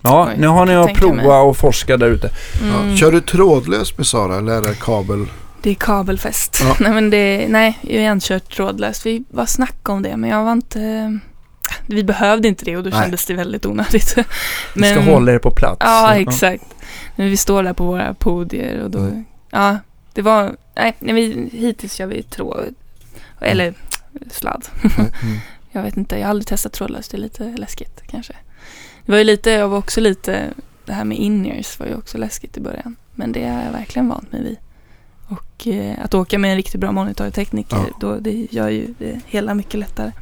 Ja, 0.03 0.31
nu 0.37 0.47
har 0.47 0.67
ni 0.67 0.73
jag 0.73 0.81
att 0.81 0.87
mig. 0.87 0.97
prova 0.97 1.39
och 1.39 1.57
forska 1.57 1.97
där 1.97 2.07
ute. 2.07 2.31
Mm. 2.63 2.91
Ja. 2.91 2.97
Kör 2.97 3.13
du 3.13 3.21
trådlöst 3.21 3.99
med 3.99 4.07
Sara 4.07 4.37
eller 4.37 4.53
är 4.53 4.63
det 4.63 4.75
kabel? 4.81 5.27
Det 5.63 5.71
är 5.71 5.75
kabelfäst. 5.75 6.59
Ja. 6.61 6.77
Nej, 6.81 6.93
men 6.93 7.11
det, 7.11 7.49
nej, 7.49 7.79
jag 7.83 8.03
har 8.03 8.13
inte 8.13 8.27
kört 8.27 8.55
trådlöst. 8.55 9.07
Vi 9.07 9.25
var 9.31 9.47
snack 9.47 9.89
om 9.89 10.03
det, 10.03 10.17
men 10.17 10.31
jag 10.31 10.45
var 10.45 10.53
inte... 10.53 11.19
Vi 11.87 12.05
behövde 12.05 12.49
inte 12.49 12.65
det 12.65 12.77
och 12.77 12.83
då 12.83 12.91
Nej. 12.91 13.03
kändes 13.03 13.27
det 13.27 13.35
väldigt 13.35 13.67
onödigt. 13.67 14.17
Ni 14.75 14.91
ska 14.91 15.01
hålla 15.01 15.33
er 15.33 15.39
på 15.39 15.51
plats. 15.51 15.77
Ja, 15.81 16.15
exakt. 16.15 16.65
Men 17.17 17.31
vi 17.31 17.37
står 17.37 17.63
där 17.63 17.73
på 17.73 17.85
våra 17.85 18.15
podier 18.15 18.83
och 18.83 18.91
då... 18.91 18.99
Mm. 18.99 19.25
Ja, 19.51 19.79
det 20.13 20.23
var... 20.23 20.57
Nej, 20.77 20.97
nej 20.99 21.15
vi, 21.15 21.51
hittills 21.53 21.95
kör 21.95 22.07
vi 22.07 22.23
tråd... 22.23 22.75
Eller 23.41 23.75
sladd. 24.31 24.65
Mm. 25.23 25.39
Jag 25.73 25.83
vet 25.83 25.97
inte, 25.97 26.17
jag 26.17 26.23
har 26.23 26.31
aldrig 26.31 26.47
testat 26.47 26.73
trådlöst. 26.73 27.11
Det 27.11 27.17
är 27.17 27.21
lite 27.21 27.45
läskigt 27.45 28.03
kanske. 28.07 28.33
Det 29.05 29.13
var 29.13 29.19
ju 29.19 29.25
lite, 29.25 29.51
jag 29.51 29.69
var 29.69 29.79
också 29.79 30.01
lite... 30.01 30.51
Det 30.85 30.93
här 30.93 31.05
med 31.05 31.19
in-ears 31.19 31.79
var 31.79 31.87
ju 31.87 31.95
också 31.95 32.19
läskigt 32.19 32.57
i 32.57 32.61
början. 32.61 32.97
Men 33.15 33.33
det 33.33 33.45
är 33.45 33.65
jag 33.65 33.73
verkligen 33.73 34.09
vant 34.09 34.33
mig 34.33 34.43
vid. 34.43 34.57
Och 35.31 35.67
eh, 35.67 35.95
att 36.05 36.15
åka 36.15 36.39
med 36.39 36.51
en 36.51 36.57
riktigt 36.57 36.81
bra 36.81 36.93
monitortekniker, 36.93 37.77
Ja. 37.77 37.97
då, 38.01 38.17
det 38.21 38.47
gör 38.51 38.69
ju 38.69 38.95
det 38.99 39.21
hela 39.27 39.55
mycket 39.55 39.81
lättare. 39.81 40.13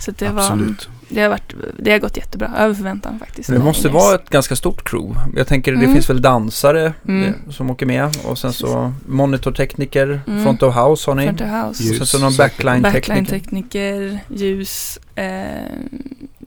Så 0.00 0.10
det, 0.10 0.28
var, 0.28 0.74
det, 1.08 1.20
har 1.22 1.28
varit, 1.28 1.54
det 1.78 1.92
har 1.92 1.98
gått 1.98 2.16
jättebra, 2.16 2.50
över 2.58 2.74
förväntan 2.74 3.18
faktiskt. 3.18 3.50
Det 3.50 3.58
måste 3.58 3.88
vara 3.88 4.14
ett 4.14 4.30
ganska 4.30 4.56
stort 4.56 4.84
crew. 4.90 5.20
Jag 5.36 5.46
tänker 5.46 5.72
det 5.72 5.78
Mm. 5.78 5.92
finns 5.92 6.10
väl 6.10 6.22
dansare 6.22 6.92
Mm. 7.08 7.24
eh, 7.28 7.50
som 7.50 7.70
åker 7.70 7.86
med 7.86 8.10
och 8.24 8.38
sen 8.38 8.52
så 8.52 8.92
monitortekniker, 9.06 10.20
Mm. 10.26 10.42
front 10.42 10.62
of 10.62 10.74
house 10.76 11.10
har 11.10 11.14
ni. 11.14 11.22
Front 11.24 11.40
of 11.40 11.46
house. 11.48 11.82
Ljus. 11.82 12.00
Och 12.00 12.08
sen 12.08 12.20
så 12.20 12.24
någon 12.26 12.36
backline-tekniker. 12.36 12.92
Backline-tekniker, 12.92 14.18
ljus, 14.28 14.98
eh, 15.14 15.26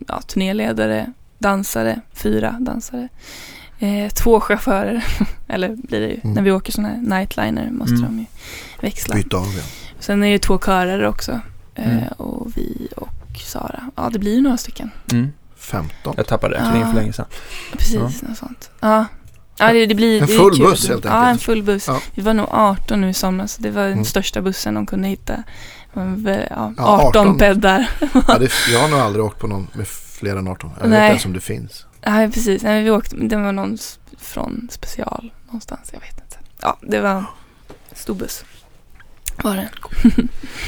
ja, 0.08 0.22
turnéledare, 0.28 1.12
dansare, 1.38 2.02
fyra 2.14 2.56
dansare. 2.60 3.10
Eh, 3.80 4.10
två 4.10 4.40
chaufförer, 4.40 5.06
eller 5.48 5.70
blir 5.76 6.00
det 6.02 6.08
ju. 6.08 6.20
Mm. 6.24 6.34
När 6.36 6.42
vi 6.42 6.52
åker 6.52 6.72
sådana 6.72 6.90
här 6.94 7.02
nightliner 7.20 7.70
måste 7.72 7.96
Mm. 7.96 8.06
de 8.06 8.20
ju 8.20 8.26
växla. 8.82 9.16
Byta 9.16 9.38
av 9.38 9.54
ja. 9.58 9.64
Sen 10.00 10.24
är 10.24 10.28
det 10.28 10.32
ju 10.32 10.38
två 10.38 10.58
körer 10.60 11.06
också. 11.06 11.32
Eh, 11.76 11.92
Mm. 11.92 12.08
Och 12.18 12.48
vi 12.58 12.88
och 12.98 13.10
Sara. 13.46 13.90
Ja, 13.96 14.10
det 14.14 14.20
blir 14.20 14.36
ju 14.36 14.42
några 14.42 14.58
stycken. 14.58 14.92
Mm. 15.12 15.32
15. 15.58 16.14
Jag 16.18 16.28
tappade 16.28 16.56
räkningen 16.56 16.80
Ja. 16.82 16.88
för 16.88 16.96
länge 16.96 17.14
sedan. 17.14 17.26
Precis, 17.72 17.96
något 18.24 18.38
sånt. 18.38 18.70
Ja. 18.80 19.06
Ja, 19.58 19.74
det, 19.74 19.86
det 19.86 19.96
blir 19.96 20.22
En 20.22 20.28
det 20.28 20.34
full 20.38 20.56
kul. 20.58 20.66
buss, 20.66 20.88
helt 20.90 21.06
Ja, 21.06 21.12
enkelt. 21.12 21.32
en 21.34 21.38
full 21.46 21.64
buss. 21.64 21.88
Ja. 21.88 22.00
Vi 22.16 22.22
var 22.22 22.34
nog 22.34 22.48
18 22.52 23.02
nu 23.02 23.10
i 23.10 23.14
somras. 23.14 23.52
så 23.54 23.62
Det 23.62 23.70
var 23.72 23.82
den 23.84 23.92
Mm. 23.92 24.06
största 24.06 24.42
bussen 24.42 24.74
de 24.74 24.86
kunde 24.86 25.08
hitta. 25.08 25.44
Det 26.18 26.48
Ja, 26.50 26.74
Ja, 26.78 26.84
18, 27.08 27.08
18. 27.28 27.38
bäddar. 27.38 27.90
Ja, 28.28 28.38
det, 28.40 28.52
jag 28.72 28.80
har 28.80 28.88
nog 28.88 29.00
aldrig 29.00 29.26
åkt 29.26 29.40
på 29.40 29.48
någon 29.48 29.68
med 29.74 29.88
fler 29.88 30.36
än 30.36 30.48
18. 30.48 30.70
Jag 30.76 30.82
vet 30.82 30.90
Nej. 30.90 31.00
inte 31.00 31.10
ens 31.12 31.26
om 31.26 31.34
det 31.34 31.40
finns. 31.42 31.86
Nej, 32.06 32.32
precis. 32.32 32.64
Nej, 32.64 32.84
vi 32.84 32.92
åkte, 32.92 33.16
det 33.16 33.36
var 33.36 33.52
någon 33.52 33.78
från 34.18 34.68
special 34.72 35.32
någonstans. 35.46 35.90
Jag 35.94 36.00
vet 36.00 36.22
inte. 36.24 36.38
Ja, 36.62 36.78
det 36.82 37.00
var 37.02 37.10
en 37.16 37.26
stor 37.94 38.16
buss. 38.16 38.46
Var 39.44 39.56
det. 39.56 39.70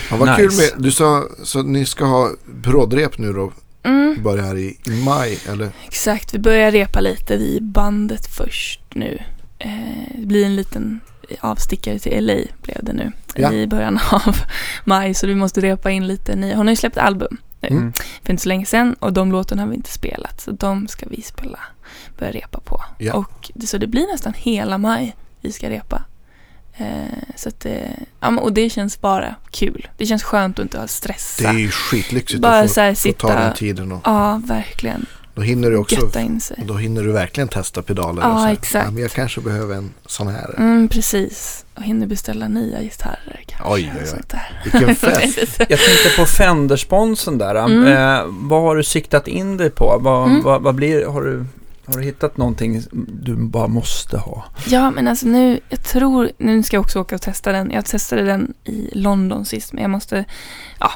Ja, 0.10 0.18
vad 0.18 0.30
Nice. 0.30 0.36
kul 0.42 0.52
med, 0.58 0.84
du 0.84 0.92
sa 0.92 1.24
så 1.44 1.62
ni 1.62 1.86
ska 1.86 2.06
ha 2.06 2.30
brådrep 2.46 3.18
nu 3.18 3.34
då, 3.34 3.52
Mm, 3.84 4.24
börjar 4.24 4.44
här 4.46 4.58
i, 4.58 4.78
i 4.86 5.04
maj 5.04 5.40
eller? 5.50 5.70
exakt. 5.88 6.34
Vi 6.34 6.40
börjar 6.40 6.72
repa 6.72 7.00
lite 7.00 7.38
vid 7.38 7.64
bandet 7.64 8.28
först 8.36 8.82
nu. 8.94 9.20
Eh, 9.60 9.72
det 10.20 10.26
blir 10.26 10.46
en 10.46 10.56
liten 10.56 11.00
avstickare 11.40 12.00
till 12.00 12.26
LA 12.26 12.34
blev 12.64 12.78
det 12.84 12.94
nu. 12.94 13.12
Ja. 13.36 13.54
I 13.54 13.68
början 13.68 14.00
av 14.12 14.36
maj. 14.86 15.14
Så 15.14 15.28
vi 15.28 15.36
måste 15.36 15.62
repa 15.62 15.92
in 15.92 16.08
lite 16.08 16.36
nya. 16.36 16.56
Hon 16.56 16.68
har 16.68 16.72
ju 16.72 16.76
släppt 16.76 16.98
album 16.98 17.38
nu. 17.62 17.68
Mm. 17.68 17.93
För 18.24 18.32
inte 18.34 18.43
så 18.43 18.49
länge 18.49 18.66
sedan. 18.66 18.93
Och 18.99 19.14
de 19.14 19.32
låtarna 19.32 19.62
har 19.62 19.70
vi 19.70 19.76
inte 19.76 19.91
spelat. 19.91 20.41
Så 20.41 20.51
de 20.51 20.88
ska 20.88 21.05
vi 21.10 21.22
spela, 21.22 21.60
börja 22.20 22.32
repa 22.32 22.60
på. 22.60 22.84
Ja. 22.97 23.14
Och 23.14 23.51
det, 23.53 23.68
så 23.68 23.78
det 23.78 23.88
blir 23.88 24.12
nästan 24.12 24.34
hela 24.38 24.78
maj 24.78 25.16
vi 25.41 25.51
ska 25.51 25.70
repa. 25.70 26.03
Eh, 26.80 26.88
så 27.36 27.49
att 27.49 27.60
det, 27.60 27.89
ja, 28.20 28.30
men- 28.32 28.43
och 28.43 28.53
det 28.53 28.70
känns 28.70 29.01
bara 29.01 29.36
kul. 29.51 29.88
Det 29.97 30.05
känns 30.05 30.24
skönt 30.24 30.60
att 30.60 30.64
inte 30.64 30.78
ha 30.78 30.82
Det 30.84 30.88
stressa. 30.88 31.49
är 31.49 31.53
ju 31.53 31.70
skitlyxigt 31.72 32.41
Bara 32.41 32.60
att 32.60 32.72
så 32.72 32.82
här 32.82 32.93
få, 32.95 33.01
få 33.10 33.12
ta 33.14 33.28
sitta- 33.28 33.39
den 33.39 33.53
tiden 33.53 33.91
och 33.91 34.01
Ja, 34.03 34.41
verkligen. 34.45 35.05
Då 35.38 35.44
hinner 35.44 35.70
du 35.72 35.78
också, 35.78 35.96
Götta 35.96 36.22
in 36.22 36.40
sig. 36.42 36.64
då 36.68 36.74
hinner 36.74 37.04
du 37.04 37.12
verkligen 37.12 37.48
testa 37.48 37.82
pedaler. 37.82 38.22
Ja, 38.22 38.34
och 38.34 38.40
så 38.42 38.48
exakt. 38.48 38.86
Ja, 38.86 38.92
men 38.92 39.02
jag 39.02 39.12
kanske 39.12 39.42
behöver 39.42 39.76
en 39.76 39.94
sån 40.06 40.28
här. 40.28 40.56
Mm, 40.58 40.88
precis. 40.88 41.66
Och 41.76 41.84
hinner 41.84 42.08
beställa 42.08 42.48
nya 42.48 42.82
gitarrer 42.82 43.44
kanske. 43.48 43.74
Oj, 43.74 43.92
oj, 44.02 44.12
oj. 44.34 44.40
Vilken 44.64 44.96
fest. 45.12 45.38
Jag 45.60 45.68
tänkte 45.80 46.10
på 46.18 46.26
Fender-sponsen 46.26 47.38
där. 47.38 47.56
Mm. 47.56 47.88
Eh, 47.88 48.26
vad 48.30 48.62
har 48.62 48.76
du 48.76 48.84
siktat 48.84 49.28
in 49.28 49.58
dig 49.58 49.70
på? 49.70 49.98
Vad, 50.02 50.30
Mm. 50.30 50.44
vad, 50.44 50.62
vad 50.62 50.76
blir, 50.76 51.06
har, 51.06 51.22
du, 51.22 51.46
har 51.86 51.98
du 51.98 52.04
hittat 52.04 52.38
någonting 52.38 52.84
du 53.08 53.36
bara 53.36 53.68
måste 53.68 54.18
ha? 54.18 54.46
Ja, 54.68 54.92
men 54.92 55.08
alltså 55.08 55.28
nu, 55.28 55.60
jag 55.70 55.84
tror, 55.84 56.30
nu 56.38 56.64
ska 56.64 56.76
jag 56.76 56.82
också 56.82 57.00
åka 57.00 57.16
och 57.16 57.22
testa 57.22 57.52
den. 57.52 57.72
Jag 57.72 57.86
testade 57.86 58.22
den 58.22 58.54
i 58.64 58.90
London 58.94 59.46
sist, 59.46 59.74
men 59.74 59.82
jag 59.82 59.90
måste, 59.92 60.26
ja, 60.80 60.92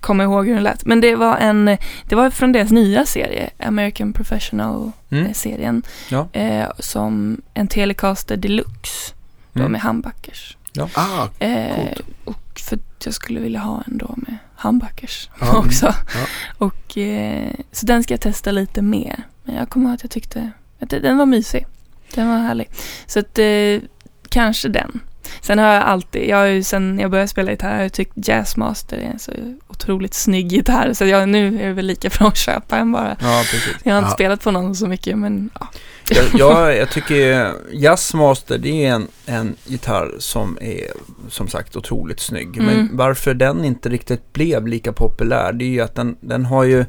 komma 0.00 0.22
ihåg 0.22 0.46
hur 0.46 0.54
den 0.54 0.62
lät. 0.62 0.84
Men 0.86 1.00
det 1.00 1.16
var 1.16 1.36
en, 1.36 1.64
det 2.04 2.14
var 2.14 2.30
från 2.30 2.52
deras 2.52 2.70
nya 2.70 3.06
serie, 3.06 3.50
American 3.58 4.12
Professional-serien, 4.12 5.82
Mm. 6.10 6.26
Ja. 6.32 6.40
eh, 6.40 6.68
som 6.78 7.40
en 7.54 7.68
Telecaster 7.68 8.36
Deluxe, 8.36 9.14
då 9.52 9.60
Mm. 9.60 9.72
med 9.72 9.80
humbuckers. 9.80 10.56
Ah, 10.94 11.28
Eh, 11.38 11.92
och 12.24 12.60
för 12.68 12.76
att 12.76 13.04
jag 13.06 13.14
skulle 13.14 13.40
vilja 13.40 13.60
ha 13.60 13.82
en 13.86 13.98
då 13.98 14.14
med 14.16 14.36
humbuckers 14.56 15.30
Ja. 15.40 15.56
också. 15.58 15.86
Ja. 15.86 16.26
Och, 16.58 16.98
eh, 16.98 17.52
så 17.72 17.86
den 17.86 18.02
ska 18.02 18.14
jag 18.14 18.20
testa 18.20 18.50
lite 18.50 18.82
mer. 18.82 19.22
Men 19.44 19.54
jag 19.54 19.68
kommer 19.68 19.86
ihåg 19.86 19.94
att 19.94 20.02
jag 20.02 20.10
tyckte 20.10 20.50
att 20.80 20.90
den 20.90 21.18
var 21.18 21.26
mysig. 21.26 21.66
Den 22.14 22.28
var 22.28 22.38
härlig. 22.38 22.68
Så 23.06 23.18
att 23.18 23.38
eh, 23.38 23.80
kanske 24.28 24.68
den. 24.68 25.00
Sen 25.40 25.58
har 25.58 25.66
jag 25.74 25.82
alltid, 25.82 26.28
jag 26.28 26.36
har 26.36 26.46
ju 26.46 26.62
sen 26.62 26.98
jag 26.98 27.10
började 27.10 27.28
spela 27.28 27.50
gitarr, 27.50 27.74
har 27.76 27.82
jag 27.82 27.92
tyckt 27.92 28.12
Jazzmaster 28.28 28.96
är 28.96 29.02
en 29.12 29.18
så 29.18 29.32
otroligt 29.68 30.14
snygg 30.14 30.52
gitarr. 30.52 30.92
Så 30.92 31.04
jag, 31.06 31.28
nu 31.28 31.60
är 31.62 31.66
det 31.66 31.72
väl 31.72 31.86
lika 31.86 32.08
bra 32.18 32.28
att 32.28 32.36
köpa 32.36 32.76
en 32.76 32.92
bara. 32.92 33.16
Ja, 33.20 33.42
precis. 33.50 33.76
Jag 33.82 33.92
har 33.92 33.98
inte 33.98 34.10
Ja. 34.10 34.14
spelat 34.14 34.42
på 34.44 34.50
någon 34.50 34.74
så 34.76 34.86
mycket, 34.86 35.18
men 35.18 35.50
ja. 35.60 35.68
Jag, 36.10 36.24
jag, 36.40 36.76
jag 36.78 36.90
tycker 36.90 37.52
Jazzmaster 37.72 38.58
det 38.58 38.86
är 38.86 38.92
en, 38.92 39.08
en 39.26 39.56
gitarr 39.66 40.10
som 40.18 40.58
är 40.60 40.80
som 41.28 41.48
sagt 41.48 41.76
otroligt 41.76 42.20
snygg. 42.20 42.56
Men 42.56 42.68
Mm. 42.74 42.88
varför 42.96 43.34
den 43.34 43.64
inte 43.64 43.88
riktigt 43.88 44.32
blev 44.32 44.66
lika 44.66 44.92
populär 44.92 45.52
det 45.52 45.64
är 45.64 45.68
ju 45.68 45.80
att 45.80 45.94
den, 45.94 46.16
den 46.20 46.44
har 46.46 46.64
ju 46.64 46.84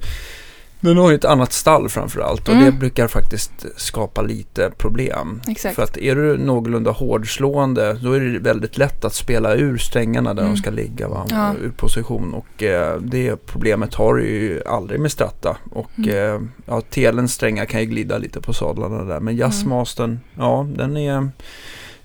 den 0.81 0.97
har 0.97 1.09
ju 1.09 1.15
ett 1.15 1.25
annat 1.25 1.53
stall 1.53 1.89
framförallt 1.89 2.47
och 2.47 2.53
Mm. 2.53 2.65
det 2.65 2.71
brukar 2.71 3.07
faktiskt 3.07 3.51
skapa 3.75 4.21
lite 4.21 4.71
problem. 4.77 5.41
Exakt. 5.47 5.75
För 5.75 5.83
att 5.83 5.97
är 5.97 6.15
du 6.15 6.37
någorlunda 6.37 6.91
hårdslående 6.91 7.93
då 8.03 8.13
är 8.13 8.19
det 8.19 8.39
väldigt 8.39 8.77
lätt 8.77 9.05
att 9.05 9.13
spela 9.13 9.55
ur 9.55 9.77
strängarna 9.77 10.33
där 10.33 10.41
Mm. 10.43 10.53
de 10.55 10.59
ska 10.61 10.69
ligga 10.69 11.07
va? 11.07 11.25
Ja. 11.29 11.53
ur 11.61 11.69
position. 11.71 12.33
Och 12.33 12.63
eh, 12.63 12.97
det 13.01 13.45
problemet 13.45 13.93
har 13.95 14.15
du 14.15 14.23
ju 14.29 14.61
aldrig 14.67 14.99
med 14.99 15.11
Stratta. 15.11 15.57
Och 15.71 15.91
Mm. 15.97 16.09
eh, 16.35 16.41
ja, 16.65 16.81
telens 16.81 17.33
strängar 17.33 17.65
kan 17.65 17.79
ju 17.79 17.85
glida 17.85 18.17
lite 18.17 18.41
på 18.41 18.53
sadlarna 18.53 19.03
där. 19.03 19.19
Men 19.19 19.35
jazzmastern, 19.35 20.19
ja 20.37 20.67
den 20.75 20.97
är... 20.97 21.29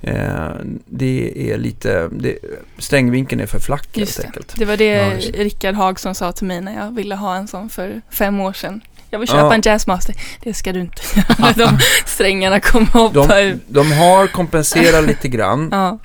Eh, 0.01 0.49
det 0.87 1.51
är 1.53 1.59
lite, 1.59 2.09
det, 2.13 2.39
strängvinkeln 2.79 3.41
är 3.41 3.47
för 3.47 3.59
flack 3.59 3.89
Just 3.93 4.17
helt 4.19 4.23
det. 4.23 4.27
enkelt. 4.27 4.55
Det 4.59 4.65
var 4.65 4.77
det 4.77 4.85
Ja. 4.85 5.11
Rickard 5.43 5.75
Hagsson 5.75 6.15
sa 6.15 6.33
till 6.33 6.47
mig 6.47 6.61
när 6.61 6.75
jag 6.85 6.95
ville 6.95 7.15
ha 7.15 7.37
en 7.37 7.49
sån 7.49 7.69
för 7.69 8.01
fem 8.11 8.41
år 8.41 8.53
sedan. 8.53 8.81
Jag 9.11 9.19
vill 9.19 9.29
Ja. 9.33 9.35
köpa 9.35 9.55
en 9.55 9.61
Jazzmaster. 9.65 10.15
Det 10.43 10.55
ska 10.55 10.73
du 10.73 10.81
inte 10.81 11.03
göra. 11.17 11.53
De 11.53 11.79
strängarna 12.07 12.61
kommer 12.61 12.87
hoppa 12.87 13.27
De, 13.39 13.43
ur. 13.45 13.59
de 13.69 13.93
har 13.93 14.27
kompenserat 14.27 15.07
lite 15.07 15.29
grann. 15.29 15.69
Ja, 15.73 15.99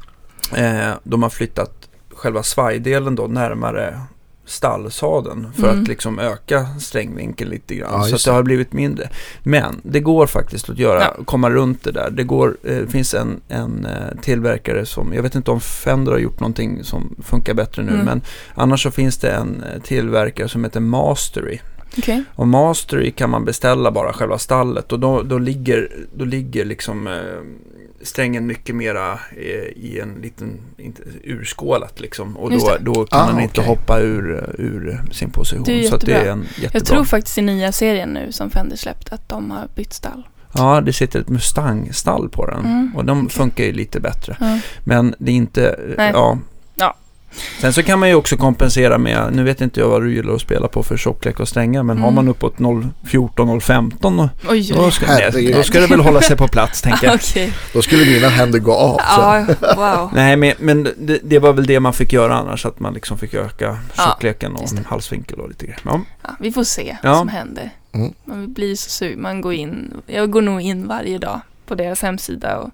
Eh, 0.55 0.93
de 1.03 1.23
har 1.23 1.29
flyttat 1.29 1.71
själva 2.15 2.43
svajdelen 2.43 3.15
då 3.15 3.27
närmare 3.27 3.99
stallsadeln 4.51 5.47
för 5.53 5.67
Mm. 5.69 5.81
att 5.81 5.87
liksom 5.87 6.19
öka 6.19 6.65
strängvinkeln 6.79 7.49
lite 7.49 7.75
grann. 7.75 7.89
Ja, 7.93 8.03
så 8.03 8.15
att 8.15 8.25
det 8.25 8.31
har 8.31 8.43
blivit 8.43 8.73
mindre. 8.73 9.09
Men 9.43 9.81
det 9.83 9.99
går 9.99 10.27
faktiskt 10.27 10.69
att 10.69 10.77
göra, 10.77 10.99
Ja. 11.17 11.23
komma 11.25 11.49
runt 11.49 11.83
det 11.83 11.91
där. 11.91 12.09
Det 12.09 12.23
går, 12.23 12.57
eh, 12.63 12.85
finns 12.87 13.13
en, 13.13 13.41
en 13.47 13.85
eh, 13.85 14.21
tillverkare 14.21 14.85
som, 14.85 15.13
jag 15.13 15.23
vet 15.23 15.35
inte 15.35 15.51
om 15.51 15.59
Fender 15.61 16.11
har 16.11 16.19
gjort 16.19 16.39
någonting 16.39 16.83
som 16.83 17.15
funkar 17.23 17.53
bättre 17.53 17.83
nu, 17.83 17.91
Mm. 17.93 18.05
men 18.05 18.21
annars 18.55 18.83
så 18.83 18.91
finns 18.91 19.17
det 19.17 19.31
en 19.31 19.63
eh, 19.63 19.81
tillverkare 19.81 20.47
som 20.49 20.63
heter 20.63 20.79
Mastery. 20.79 21.59
okej. 21.97 22.23
Och 22.35 22.47
Mastery 22.47 23.11
kan 23.11 23.29
man 23.29 23.45
beställa 23.45 23.91
bara 23.91 24.13
själva 24.13 24.37
stallet 24.37 24.91
och 24.91 24.99
då, 24.99 25.21
då 25.21 25.37
ligger, 25.37 25.91
då 26.15 26.25
ligger 26.25 26.65
liksom 26.65 27.07
eh, 27.07 27.13
strängen 28.03 28.45
mycket 28.47 28.75
mera 28.75 29.13
eh, 29.37 29.43
i 29.75 29.99
en 30.03 30.13
liten 30.21 30.59
inte, 30.77 31.01
urskålat 31.23 31.99
liksom. 31.99 32.37
Och 32.37 32.51
då, 32.51 32.77
då 32.79 33.05
kan 33.05 33.19
Ah, 33.21 33.27
den 33.31 33.39
inte 33.39 33.61
okej. 33.61 33.65
hoppa 33.67 33.99
ur, 33.99 34.55
ur 34.57 35.01
sin 35.11 35.29
position. 35.31 35.63
Det 35.63 35.83
är 35.85 35.89
så 35.89 35.95
att 35.95 36.01
det 36.01 36.11
jättebra. 36.11 36.29
är 36.29 36.33
en 36.33 36.41
jättebra. 36.43 36.69
Jag 36.73 36.85
tror 36.85 37.03
faktiskt 37.03 37.37
i 37.37 37.41
nya 37.41 37.71
serien 37.71 38.09
nu 38.09 38.31
som 38.31 38.49
Fender 38.49 38.75
släppt 38.77 39.13
att 39.13 39.29
de 39.29 39.51
har 39.51 39.67
bytt 39.75 39.93
stall. 39.93 40.27
Ja, 40.53 40.81
det 40.81 40.93
sitter 40.93 41.19
ett 41.19 41.29
Mustang-stall 41.29 42.29
på 42.29 42.45
den. 42.45 42.59
Mm, 42.65 42.95
och 42.95 43.05
de 43.05 43.17
okej. 43.25 43.29
funkar 43.37 43.63
ju 43.63 43.71
lite 43.71 43.99
bättre. 43.99 44.37
Ja. 44.39 44.59
Men 44.83 45.15
det 45.19 45.31
är 45.31 45.35
inte, 45.35 45.79
Nej. 45.97 46.11
ja. 46.13 46.37
Sen 47.59 47.73
så 47.73 47.83
kan 47.83 47.99
man 47.99 48.09
ju 48.09 48.15
också 48.15 48.37
kompensera 48.37 48.97
med, 48.97 49.29
nu 49.33 49.43
vet 49.43 49.61
inte 49.61 49.79
jag 49.79 49.89
vad 49.89 50.01
du 50.01 50.13
gillar 50.15 50.33
att 50.33 50.41
spela 50.41 50.67
på 50.67 50.83
för 50.83 50.97
tjocklek 50.97 51.39
och 51.39 51.47
strängar, 51.47 51.83
men 51.83 51.97
har 51.97 52.03
Mm. 52.07 52.15
man 52.15 52.27
uppåt 52.27 52.57
0,14, 52.59 53.47
0,15 53.47 54.19
och 54.23 54.29
Oj, 54.51 54.71
Då 54.75 54.85
oj. 54.85 54.91
ska, 54.91 55.05
då 55.57 55.63
ska 55.63 55.79
det 55.79 55.87
väl 55.87 55.99
hålla 55.99 56.21
sig 56.21 56.37
på 56.37 56.47
plats, 56.47 56.81
tänker 56.81 57.05
jag. 57.07 57.15
Okej. 57.31 57.53
Då 57.73 57.81
skulle 57.81 58.05
mina 58.05 58.27
händer 58.29 58.59
gå 58.59 58.73
av. 58.73 58.97
Så. 58.97 59.03
Ja, 59.21 59.45
wow. 59.75 60.09
Nej, 60.15 60.35
men, 60.37 60.53
men 60.59 60.83
det, 60.97 61.19
det 61.23 61.39
var 61.39 61.53
väl 61.53 61.65
det 61.65 61.79
man 61.79 61.93
fick 61.93 62.13
göra 62.13 62.35
annars, 62.37 62.65
att 62.65 62.79
man 62.79 62.93
liksom 62.93 63.17
fick 63.17 63.33
öka 63.33 63.77
tjockleken 63.95 64.55
och 64.55 64.69
halsvinkel 64.85 65.39
och 65.39 65.49
lite 65.49 65.65
grejer. 65.65 65.79
Ja. 65.85 66.01
Ja, 66.23 66.29
vi 66.39 66.51
får 66.51 66.63
se 66.63 66.97
Ja. 67.03 67.09
vad 67.09 67.17
som 67.17 67.27
händer. 67.27 67.69
Mm. 67.93 68.13
Man 68.25 68.53
blir 68.53 68.75
så 68.75 68.89
sur. 68.89 69.15
Man 69.15 69.41
går 69.41 69.53
in. 69.53 69.93
Jag 70.07 70.31
går 70.31 70.41
nog 70.41 70.61
in 70.61 70.87
varje 70.87 71.17
dag 71.17 71.39
på 71.65 71.75
deras 71.75 72.01
hemsida 72.01 72.57
och 72.57 72.69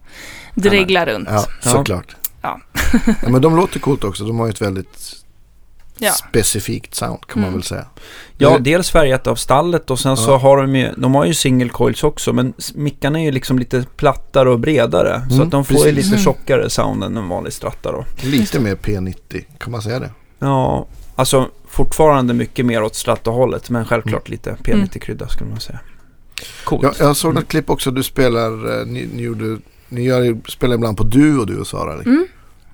dreglar 0.55 1.05
runt. 1.05 1.27
Ja. 1.31 1.45
såklart. 1.61 2.15
Ja. 2.93 2.99
ja, 3.21 3.29
men 3.29 3.41
de 3.41 3.55
låter 3.55 3.79
coolt 3.79 4.03
också. 4.03 4.23
De 4.23 4.39
har 4.39 4.45
ju 4.45 4.49
ett 4.51 4.61
väldigt 4.61 5.23
Ja. 5.99 6.11
specifikt 6.11 6.95
sound 6.95 7.27
kan 7.27 7.41
man 7.41 7.47
Mm. 7.47 7.53
väl 7.59 7.63
säga. 7.63 7.85
ja, 8.37 8.57
Det- 8.57 8.63
dels 8.63 8.89
färgat 8.91 9.27
av 9.27 9.35
stallet 9.35 9.91
och 9.91 9.99
sen 9.99 10.17
så 10.17 10.31
Ja. 10.31 10.37
har 10.37 10.57
de 10.57 10.75
ju, 10.75 10.91
de 10.97 11.15
har 11.15 11.25
ju 11.25 11.33
single 11.33 11.69
coils 11.69 12.03
också, 12.03 12.33
men 12.33 12.53
mickarna 12.75 13.19
är 13.19 13.23
ju 13.23 13.31
liksom 13.31 13.59
lite 13.59 13.85
plattare 13.95 14.49
och 14.49 14.59
bredare. 14.59 15.21
så 15.29 15.33
Mm, 15.35 15.45
att 15.47 15.51
de 15.51 15.65
får 15.65 15.85
ju 15.85 15.91
lite 15.91 16.07
Mm. 16.07 16.19
tjockare 16.19 16.69
sound 16.69 17.03
än 17.03 17.17
en 17.17 17.29
vanlig 17.29 17.53
stratta 17.53 17.91
då. 17.91 18.05
Lite 18.23 18.59
mer 18.59 18.75
P90, 18.75 19.45
kan 19.57 19.71
man 19.71 19.81
säga 19.81 19.99
det? 19.99 20.11
Ja, 20.39 20.87
alltså 21.15 21.49
fortfarande 21.67 22.33
mycket 22.33 22.65
mer 22.65 22.83
åt 22.83 22.95
stratta-hållet, 22.95 23.69
men 23.69 23.85
självklart 23.85 24.29
lite 24.29 24.55
P90-krydda 24.63 25.27
skulle 25.27 25.49
man 25.49 25.59
säga. 25.59 25.79
Coolt. 26.63 26.83
Jag, 26.83 26.93
jag 26.99 27.15
såg 27.17 27.33
något 27.33 27.47
klipp 27.47 27.69
också. 27.69 27.91
Du 27.91 28.03
spelar, 28.03 28.79
eh, 28.81 28.85
ni, 28.85 29.09
ni, 29.13 29.21
gjorde, 29.21 29.57
ni 29.89 30.03
gör, 30.03 30.37
spelar 30.49 30.75
ibland 30.75 30.97
på 30.97 31.03
duo 31.03 31.45
du 31.45 31.57
och 31.59 31.67
Sara. 31.67 31.93
eller? 31.93 32.27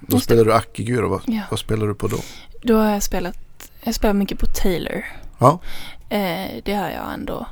Då 0.07 0.15
just 0.15 0.27
det. 0.27 0.33
spelar 0.33 0.45
du 0.45 0.53
Akigur. 0.53 1.01
Vad, 1.03 1.21
ja. 1.25 1.41
vad 1.49 1.59
spelar 1.59 1.87
du 1.87 1.95
på 1.95 2.07
då? 2.07 2.17
Då 2.61 2.77
har 2.77 2.89
jag 2.91 3.03
spelat, 3.03 3.37
jag 3.83 3.95
spelar 3.95 4.13
mycket 4.13 4.39
på 4.39 4.45
Taylor. 4.45 5.05
Ja. 5.39 5.59
Eh, 6.09 6.49
det 6.63 6.73
har 6.73 6.89
jag 6.89 7.13
ändå 7.13 7.47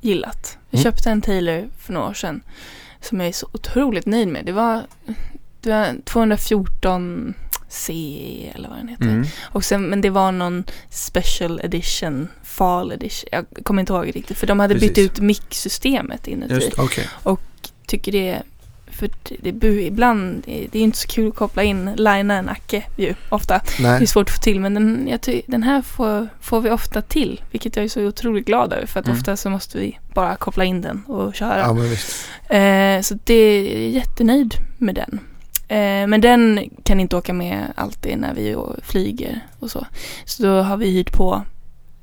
gillat. 0.00 0.58
Jag 0.70 0.78
Mm. 0.80 0.84
köpte 0.92 1.10
en 1.10 1.22
Taylor 1.22 1.68
för 1.78 1.92
några 1.92 2.08
år 2.08 2.14
sedan 2.14 2.40
som 3.00 3.20
jag 3.20 3.28
är 3.28 3.32
så 3.32 3.48
otroligt 3.52 4.06
nöjd 4.06 4.28
med. 4.28 4.46
Det 4.46 4.52
var, 4.52 4.82
det 5.60 5.70
var 5.70 5.96
214 6.04 7.34
C 7.68 8.52
eller 8.54 8.68
vad 8.68 8.78
den 8.78 8.88
heter. 8.88 9.04
Mm. 9.04 9.26
Och 9.40 9.64
sen, 9.64 9.82
men 9.82 10.00
det 10.00 10.10
var 10.10 10.32
någon 10.32 10.64
special 10.90 11.60
edition, 11.60 12.28
fall 12.42 12.92
edition. 12.92 13.28
Jag 13.32 13.46
kommer 13.64 13.80
inte 13.80 13.92
ihåg 13.92 14.16
riktigt. 14.16 14.38
För 14.38 14.46
de 14.46 14.60
hade 14.60 14.74
bytt 14.74 14.94
Precis. 14.94 15.10
ut 15.10 15.20
mic-systemet 15.20 16.26
inuti. 16.28 16.54
Just 16.54 16.76
det. 16.76 16.82
Okej. 16.82 17.08
Tycker 17.86 18.12
det, 18.12 18.42
för 19.00 19.10
det, 19.42 19.66
ibland, 19.66 20.42
det, 20.46 20.78
är 20.78 20.82
inte 20.82 20.98
så 20.98 21.08
kul 21.08 21.28
att 21.28 21.34
koppla 21.34 21.62
in, 21.62 21.90
linea 21.96 22.36
en 22.38 22.48
Acke 22.48 22.84
ju 22.96 23.14
ofta. 23.28 23.60
Det 23.76 23.84
är 23.84 23.98
Nej. 23.98 24.06
svårt 24.06 24.28
att 24.28 24.34
få 24.34 24.42
till 24.42 24.60
men 24.60 24.74
den, 24.74 25.08
jag 25.10 25.42
den 25.46 25.62
här 25.62 25.82
får, 25.82 26.28
får 26.40 26.60
vi 26.60 26.70
ofta 26.70 27.02
till. 27.02 27.40
Vilket 27.50 27.76
jag 27.76 27.84
är 27.84 27.88
så 27.88 28.06
otroligt 28.06 28.46
glad 28.46 28.72
över. 28.72 28.86
För 28.86 29.00
att 29.00 29.06
Mm. 29.06 29.18
ofta 29.18 29.36
så 29.36 29.50
måste 29.50 29.78
vi 29.78 29.98
bara 30.14 30.36
koppla 30.36 30.64
in 30.64 30.82
den 30.82 31.04
och 31.04 31.34
köra. 31.34 31.58
Ja. 31.58 32.56
Eh, 32.56 33.00
så 33.02 33.18
det 33.24 33.34
är 33.34 33.88
jättenöjd 33.88 34.54
med 34.78 34.94
den. 34.94 35.20
Eh, 35.68 36.06
men 36.06 36.20
den 36.20 36.70
kan 36.82 37.00
inte 37.00 37.16
åka 37.16 37.32
med 37.32 37.72
alltid 37.74 38.18
när 38.18 38.34
vi 38.34 38.56
flyger 38.82 39.40
och 39.58 39.70
så. 39.70 39.86
Så 40.24 40.42
då 40.42 40.62
har 40.62 40.76
vi 40.76 40.90
hyrt 40.90 41.12
på. 41.12 41.42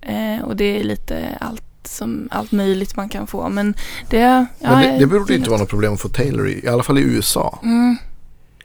Eh, 0.02 0.42
och 0.44 0.56
det 0.56 0.80
är 0.80 0.84
lite 0.84 1.38
allt, 1.40 1.64
som, 1.84 2.28
allt 2.32 2.52
möjligt 2.52 2.96
man 2.96 3.10
kan 3.10 3.28
få. 3.28 3.50
Men 3.50 3.74
det... 4.10 4.18
Ja, 4.18 4.46
Men 4.60 4.82
det, 4.94 5.00
det 5.00 5.08
borde 5.08 5.36
inte 5.36 5.50
vara 5.50 5.60
något 5.60 5.70
problem 5.70 5.94
att 5.94 6.02
få 6.02 6.10
Taylor 6.10 6.48
i. 6.50 6.68
Alla 6.68 6.84
fall 6.84 6.98
i 6.98 7.02
USA. 7.02 7.60
Mm, 7.64 7.98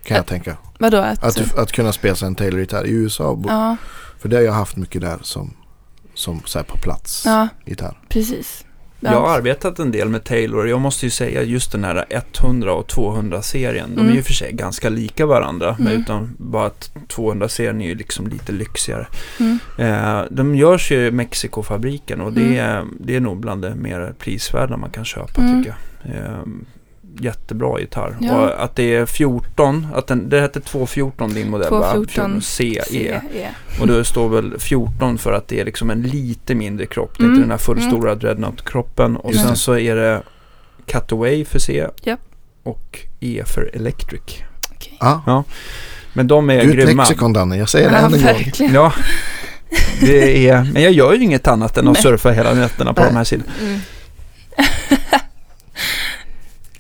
Kan 0.03 0.17
jag 0.17 0.27
tänka. 0.27 0.57
vadå? 0.79 0.97
Att, 0.97 1.25
Att, 1.25 1.59
att 1.59 1.73
kunna 1.73 1.93
spela 1.93 2.27
en 2.27 2.35
Taylor-gitarr 2.35 2.87
i 2.87 2.91
USA. 2.91 3.43
ja, 3.47 3.77
För 4.19 4.29
det 4.29 4.37
har 4.37 4.43
jag 4.43 4.53
haft 4.53 4.77
mycket 4.77 5.01
där 5.01 5.19
som, 5.23 5.55
som 6.15 6.43
så 6.45 6.63
på 6.65 6.77
plats 6.77 7.23
ja, 7.27 7.49
gitarr. 7.65 7.99
precis. 8.09 8.65
Ja. 9.05 9.13
Jag 9.13 9.21
har 9.21 9.37
arbetat 9.37 9.79
en 9.79 9.91
del 9.91 10.09
med 10.09 10.25
Taylor. 10.25 10.69
Jag 10.69 10.81
måste 10.81 11.07
ju 11.07 11.11
säga 11.11 11.43
just 11.43 11.73
den 11.73 11.85
här 11.85 12.05
100 12.41 12.73
och 12.75 12.87
200-serien. 12.89 13.91
De 13.95 14.01
är 14.01 14.05
Mm. 14.05 14.17
ju 14.17 14.23
för 14.23 14.33
sig 14.33 14.53
ganska 14.53 14.89
lika 14.89 15.27
varandra. 15.27 15.77
Men 15.79 15.87
Mm. 15.89 16.01
utan 16.01 16.35
bara 16.39 16.67
att 16.67 16.91
200-serien 17.09 17.81
är 17.81 17.87
ju 17.89 17.95
liksom 17.95 18.27
lite 18.27 18.53
lyxigare. 18.53 19.07
Mm. 19.41 19.59
Eh, 19.79 20.23
de 20.31 20.55
görs 20.55 20.93
ju 20.93 21.07
i 21.07 21.11
Mexikofabriken 21.11 22.21
och 22.21 22.33
det, 22.33 22.41
Mm. 22.43 22.59
är, 22.59 22.85
det 23.01 23.17
är 23.17 23.21
nog 23.21 23.41
bland 23.41 23.63
det 23.63 23.75
mer 23.75 24.15
prisvärda 24.19 24.77
man 24.77 24.91
kan 24.91 25.05
köpa 25.05 25.41
Mm. 25.43 25.59
tycker 25.65 25.77
jag. 26.03 26.17
Eh, 26.17 26.39
jättebra 27.21 27.81
gitarr. 27.81 28.17
Ja. 28.21 28.33
Och 28.37 28.65
att 28.65 28.77
det 28.77 28.95
är 28.95 29.07
14, 29.07 29.87
att 29.95 30.07
den, 30.07 30.29
det 30.29 30.41
heter 30.41 30.61
214 30.61 31.35
din 31.35 31.51
modell 31.51 31.71
va? 31.71 31.91
214 31.93 32.41
CE. 32.43 32.83
CE. 32.87 33.21
Och 33.81 33.87
då 33.87 34.05
står 34.05 34.29
väl 34.29 34.59
14 34.59 35.19
för 35.19 35.33
att 35.33 35.49
det 35.49 35.61
är 35.61 35.65
liksom 35.65 35.91
en 35.91 36.03
lite 36.03 36.55
mindre 36.55 36.87
kropp. 36.87 37.13
Det 37.19 37.23
är 37.23 37.25
Mm. 37.25 37.35
inte 37.35 37.45
den 37.45 37.51
här 37.51 37.59
fullstora 37.59 38.15
dreadnought-kroppen. 38.15 39.17
Och 39.17 39.31
Just 39.33 39.43
sen 39.43 39.51
det. 39.53 39.57
så 39.59 39.79
är 39.79 39.97
det 39.97 40.23
Cutaway 40.87 41.45
för 41.45 41.59
C. 41.59 41.87
Japp. 42.03 42.21
Och 42.63 42.99
E 43.21 43.43
för 43.47 43.71
Electric. 43.75 44.23
Okej. 44.75 44.97
Ja. 45.01 45.45
Men 46.13 46.27
de 46.27 46.51
är 46.51 46.61
Ut 46.63 46.73
grymma. 46.73 47.03
lexikon 47.03 47.33
Danne, 47.33 47.57
jag 47.57 47.69
säger 47.69 47.91
det 47.91 47.97
Ja, 47.97 48.07
än 48.07 48.15
en 48.15 48.23
gång. 48.23 48.71
Ja, 48.75 48.93
det 50.01 50.49
är, 50.49 50.71
men 50.73 50.83
jag 50.83 50.93
gör 50.93 51.13
ju 51.15 51.23
inget 51.23 51.49
annat 51.49 51.77
än 51.79 51.89
att 51.89 51.95
Nej. 51.95 52.03
surfa 52.03 52.31
hela 52.31 52.55
nätterna 52.55 52.93
på 52.95 53.01
Nej. 53.01 53.11
de 53.11 53.17
här 53.17 53.25
sidorna. 53.25 53.51
Mm. 53.61 53.79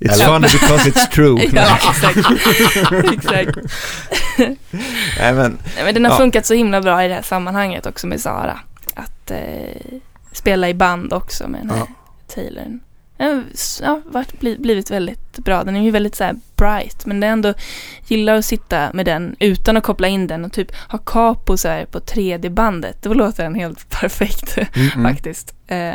It's 0.02 0.12
Eller- 0.12 0.26
funny 0.26 0.48
because 0.52 0.90
it's 0.90 1.10
true. 1.10 1.48
Ja, 1.52 1.78
exakt. 1.90 2.18
exakt. 3.12 3.58
Nej, 5.18 5.32
men, 5.34 5.58
Nej, 5.76 5.84
men 5.84 5.94
den 5.94 6.04
har 6.04 6.12
Ja. 6.12 6.16
funkat 6.18 6.46
så 6.46 6.54
himla 6.54 6.80
bra 6.80 7.04
i 7.04 7.08
det 7.08 7.14
här 7.14 7.22
sammanhanget 7.22 7.86
också 7.86 8.06
med 8.06 8.20
Sara. 8.20 8.60
Att 8.94 9.30
eh, 9.30 10.00
spela 10.32 10.68
i 10.68 10.74
band 10.74 11.12
också 11.12 11.48
med 11.48 11.60
den 11.60 11.70
här 11.70 11.76
Ja. 11.78 11.86
Taylorn. 12.34 12.80
Den 13.16 13.34
har 13.36 13.44
ja, 13.82 14.00
varit, 14.04 14.40
bli, 14.40 14.56
blivit 14.58 14.90
väldigt 14.90 15.18
jättebra. 15.18 15.64
Den 15.64 15.76
är 15.76 15.82
ju 15.82 15.90
väldigt 15.90 16.14
så 16.16 16.24
här 16.24 16.34
bright 16.56 17.06
men 17.06 17.20
det 17.20 17.26
är 17.26 17.30
ändå, 17.30 17.54
gillar 18.06 18.34
att 18.34 18.44
sitta 18.44 18.90
med 18.94 19.06
den 19.06 19.36
utan 19.38 19.76
att 19.76 19.82
koppla 19.84 20.08
in 20.08 20.26
den 20.26 20.44
och 20.44 20.52
typ 20.52 20.72
ha 20.88 20.98
capo 20.98 21.56
så 21.56 21.68
här 21.68 21.84
på 21.84 21.98
3D-bandet. 21.98 23.02
Då 23.02 23.14
låter 23.14 23.42
den 23.42 23.54
helt 23.54 23.88
perfekt 24.00 24.58
Mm. 24.76 25.02
faktiskt. 25.14 25.54
Eh, 25.66 25.92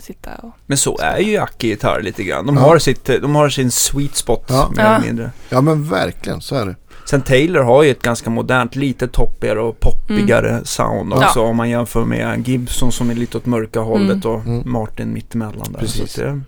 sitta 0.00 0.30
och... 0.34 0.50
Men 0.66 0.78
så 0.78 0.98
är 0.98 1.18
ju 1.18 1.36
Aki-gitarr 1.38 2.00
lite 2.02 2.24
grann. 2.24 2.46
De, 2.46 2.56
Ja. 2.56 2.62
har 2.62 2.78
sitt, 2.78 3.04
de 3.04 3.34
har 3.34 3.48
sin 3.48 3.70
sweet 3.70 4.16
spot 4.16 4.44
Ja. 4.48 4.70
mer 4.76 4.82
Ja. 4.84 4.88
eller 4.94 5.06
mindre. 5.06 5.30
Ja 5.48 5.60
men 5.60 5.88
verkligen, 5.88 6.40
så 6.40 6.54
är 6.54 6.66
det. 6.66 6.76
Sen 7.10 7.22
Taylor 7.22 7.62
har 7.62 7.82
ju 7.82 7.90
ett 7.90 8.02
ganska 8.02 8.30
modernt, 8.30 8.76
lite 8.76 9.08
toppigare 9.08 9.60
och 9.60 9.80
poppigare 9.80 10.50
Mm. 10.50 10.64
sound 10.64 11.12
Ja. 11.12 11.26
också 11.26 11.40
om 11.42 11.56
man 11.56 11.70
jämför 11.70 12.04
med 12.04 12.48
Gibson 12.48 12.92
som 12.92 13.10
är 13.10 13.14
lite 13.14 13.36
åt 13.38 13.46
mörka 13.46 13.80
hållet 13.80 14.24
och 14.24 14.40
Mm. 14.46 14.62
Martin 14.72 15.12
mittemellan 15.12 15.72
där. 15.72 15.80
Precis. 15.80 16.12
Så 16.12 16.20
det, 16.20 16.40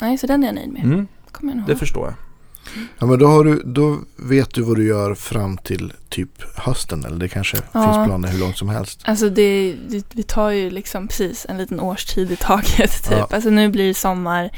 Nej, 0.00 0.18
så 0.18 0.26
den 0.26 0.42
är 0.42 0.46
jag 0.46 0.54
nöjd 0.54 0.72
med. 0.72 0.84
mm, 0.84 1.06
Kommer 1.32 1.52
jag 1.52 1.58
nog 1.58 1.66
det 1.68 1.76
förstår 1.76 2.04
jag. 2.06 2.14
Ja 2.98 3.06
men 3.06 3.18
då, 3.18 3.26
har 3.26 3.44
du, 3.44 3.62
då 3.64 3.98
vet 4.16 4.54
du 4.54 4.62
vad 4.62 4.76
du 4.76 4.86
gör 4.86 5.14
fram 5.14 5.58
till 5.58 5.92
typ 6.08 6.30
hösten 6.56 7.04
eller 7.04 7.16
det 7.16 7.28
kanske 7.28 7.56
Ja. 7.72 7.82
finns 7.94 8.06
planer 8.06 8.28
hur 8.28 8.38
långt 8.38 8.58
som 8.58 8.68
helst. 8.68 9.00
Alltså 9.04 9.28
det, 9.30 9.76
det, 9.88 10.04
vi 10.12 10.22
tar 10.22 10.50
ju 10.50 10.70
liksom 10.70 11.08
precis 11.08 11.46
en 11.48 11.58
liten 11.58 11.80
årstid 11.80 12.30
i 12.32 12.36
taget 12.36 13.02
typ. 13.08 13.12
Ja. 13.18 13.28
Alltså 13.30 13.50
nu 13.50 13.68
blir 13.68 13.88
det 13.88 13.94
sommar. 13.94 14.50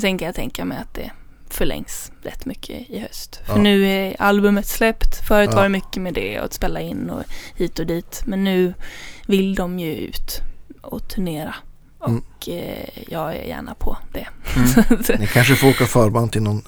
Sen 0.00 0.18
kan 0.18 0.26
jag 0.26 0.34
tänka 0.34 0.64
mig 0.64 0.78
att 0.78 0.94
det 0.94 1.10
förlängs 1.50 2.12
rätt 2.22 2.46
mycket 2.46 2.90
i 2.90 2.98
höst. 2.98 3.40
För 3.46 3.56
Ja. 3.56 3.62
nu 3.62 3.86
är 3.86 4.16
albumet 4.22 4.66
släppt. 4.66 5.26
Förut 5.28 5.48
Ja. 5.52 5.56
var 5.56 5.62
det 5.62 5.68
mycket 5.68 6.02
med 6.02 6.14
det 6.14 6.38
och 6.38 6.44
att 6.44 6.52
spela 6.52 6.80
in 6.80 7.10
och 7.10 7.22
hit 7.56 7.78
och 7.78 7.86
dit. 7.86 8.22
Men 8.26 8.44
nu 8.44 8.74
vill 9.26 9.54
de 9.54 9.78
ju 9.78 9.94
ut 9.94 10.40
och 10.80 11.08
turnera. 11.08 11.54
Mm. 12.06 12.18
Och 12.18 12.48
eh, 12.48 12.88
jag 13.08 13.36
är 13.36 13.44
gärna 13.44 13.74
på 13.74 13.98
det. 14.12 14.28
Mm. 14.56 15.02
Ni 15.20 15.26
kanske 15.26 15.54
får 15.56 15.68
åka 15.68 15.86
förband 15.86 16.32
till 16.32 16.42
någon 16.42 16.62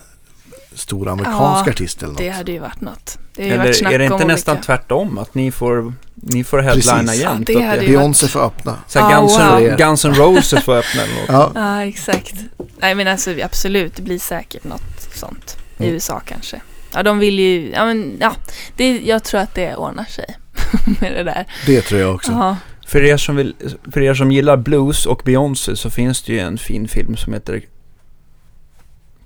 stor 0.75 1.09
amerikansk 1.09 1.67
Ja, 1.67 1.71
artist 1.71 1.99
eller 2.03 2.13
något. 2.13 2.19
det 2.19 2.29
hade 2.29 2.53
ju 2.53 2.59
varit 2.59 2.81
något. 2.81 3.19
Det 3.37 3.43
varit 3.43 3.61
Eller 3.61 3.73
snack 3.73 3.93
är 3.93 3.99
det 3.99 4.05
inte 4.05 4.15
olika- 4.15 4.29
nästan 4.29 4.61
tvärtom? 4.61 5.19
Att 5.19 5.35
ni 5.35 5.53
får, 5.53 5.93
ni 6.15 6.45
får 6.45 6.59
headlina 6.59 7.15
jämt? 7.15 7.49
Ja, 7.49 7.59
det 7.77 7.83
ju 7.83 7.89
Beyoncé 7.89 8.29
får 8.29 8.41
öppna. 8.45 8.79
så 8.89 8.99
här 8.99 9.07
Ah, 9.17 9.21
Guns, 9.21 9.39
wow. 9.39 9.77
Guns 9.79 10.05
N' 10.05 10.15
Roses 10.15 10.65
får 10.65 10.77
öppna 10.77 11.03
eller 11.03 11.15
något. 11.15 11.29
Ja, 11.29 11.53
Ja, 11.55 11.85
exakt. 11.85 12.35
Nej 12.79 12.95
men 12.95 13.09
alltså 13.09 13.35
absolut, 13.45 13.97
det 13.97 14.03
blir 14.03 14.19
säkert 14.19 14.65
något 14.65 15.09
sånt. 15.15 15.57
I 15.79 15.83
Mm. 15.83 15.95
USA 15.95 16.21
kanske. 16.25 16.61
Ja, 16.95 17.03
de 17.03 17.19
vill 17.19 17.39
ju, 17.39 17.71
ja 17.71 17.85
men 17.85 18.17
ja, 18.21 18.35
det, 18.77 18.99
jag 19.01 19.25
tror 19.25 19.41
att 19.41 19.55
det 19.55 19.77
ordnar 19.77 20.05
sig 20.05 20.25
med 21.01 21.13
det 21.13 21.23
där. 21.23 21.47
det 21.67 21.81
tror 21.81 22.01
jag 22.01 22.15
också. 22.15 22.33
Ja, 22.33 22.57
För 22.87 23.05
er, 23.05 23.17
som 23.17 23.37
vill, 23.37 23.55
för 23.93 24.01
er 24.03 24.15
som 24.15 24.33
gillar 24.33 24.57
blues 24.57 25.07
och 25.07 25.23
Beyoncé 25.25 25.77
så 25.77 25.91
finns 25.91 26.23
det 26.23 26.33
ju 26.33 26.39
en 26.39 26.59
fin 26.59 26.89
film 26.89 27.17
som 27.17 27.33
heter 27.33 27.63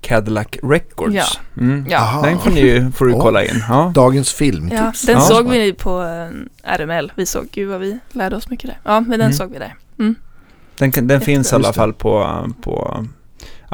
Cadillac 0.01 0.47
Records. 0.63 1.15
Ja. 1.15 1.25
Mm. 1.57 1.85
ja. 1.89 2.21
Den 2.23 2.39
får, 2.39 2.51
ni, 2.51 2.91
får 2.95 3.05
du 3.05 3.13
kolla 3.13 3.45
in. 3.45 3.63
Ja. 3.69 3.91
Dagens 3.95 4.33
filmtips. 4.33 4.81
ja 5.07 5.13
den 5.13 5.15
Ja. 5.15 5.21
såg 5.21 5.49
vi 5.49 5.73
på 5.73 6.03
eh, 6.03 6.77
RML. 6.77 7.11
Vi 7.15 7.25
såg, 7.25 7.47
gud 7.51 7.69
vad 7.69 7.79
vi 7.79 7.99
lärde 8.11 8.35
oss 8.35 8.49
mycket 8.49 8.69
där. 8.69 8.79
Ja, 8.83 8.99
men 8.99 9.09
den 9.09 9.21
Mm. 9.21 9.33
såg 9.33 9.51
vi 9.51 9.59
där. 9.59 9.75
Mm. 9.99 10.15
Den, 10.77 11.07
den 11.07 11.21
finns 11.21 11.51
i 11.51 11.55
alla 11.55 11.73
fall 11.73 11.93
på, 11.93 12.45
på 12.61 13.05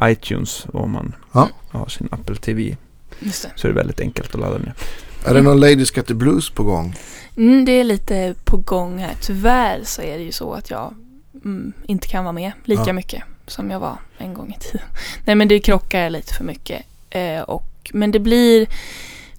iTunes 0.02 0.66
om 0.74 0.92
man 0.92 1.16
Ja. 1.34 1.50
har 1.72 1.88
sin 1.88 2.08
Apple 2.12 2.36
TV. 2.36 2.78
Just 3.20 3.44
det. 3.44 3.50
Så 3.56 3.68
är 3.68 3.72
det 3.72 3.78
väldigt 3.78 4.00
enkelt 4.00 4.36
att 4.36 4.42
ladda 4.42 4.58
ner. 4.58 4.74
Är 5.26 5.34
det 5.34 5.42
någon 5.42 5.60
Ladies 5.60 5.92
Got 5.92 6.08
the 6.08 6.14
Blues 6.14 6.50
på 6.50 6.64
gång? 6.64 6.96
Mm, 7.38 7.66
det 7.66 7.72
är 7.72 7.84
lite 7.84 8.36
på 8.44 8.58
gång 8.58 8.98
här. 9.00 9.14
Tyvärr 9.22 9.80
så 9.84 10.02
är 10.02 10.18
det 10.18 10.24
ju 10.24 10.32
så 10.32 10.54
att 10.54 10.70
jag 10.70 10.94
mm, 11.46 11.74
inte 11.88 12.08
kan 12.08 12.24
vara 12.24 12.34
med 12.34 12.52
lika 12.64 12.84
Ja. 12.88 12.94
mycket 12.94 13.24
som 13.48 13.72
jag 13.72 13.80
var 13.80 13.98
en 14.18 14.34
gång 14.34 14.56
i 14.58 14.60
tiden. 14.60 14.88
Nej 15.26 15.36
men 15.36 15.48
det 15.48 15.60
krockar 15.60 16.10
lite 16.10 16.34
för 16.34 16.44
mycket. 16.44 16.82
Eh, 17.10 17.42
och, 17.42 17.92
men 17.94 18.12
det 18.12 18.20
blir, 18.20 18.68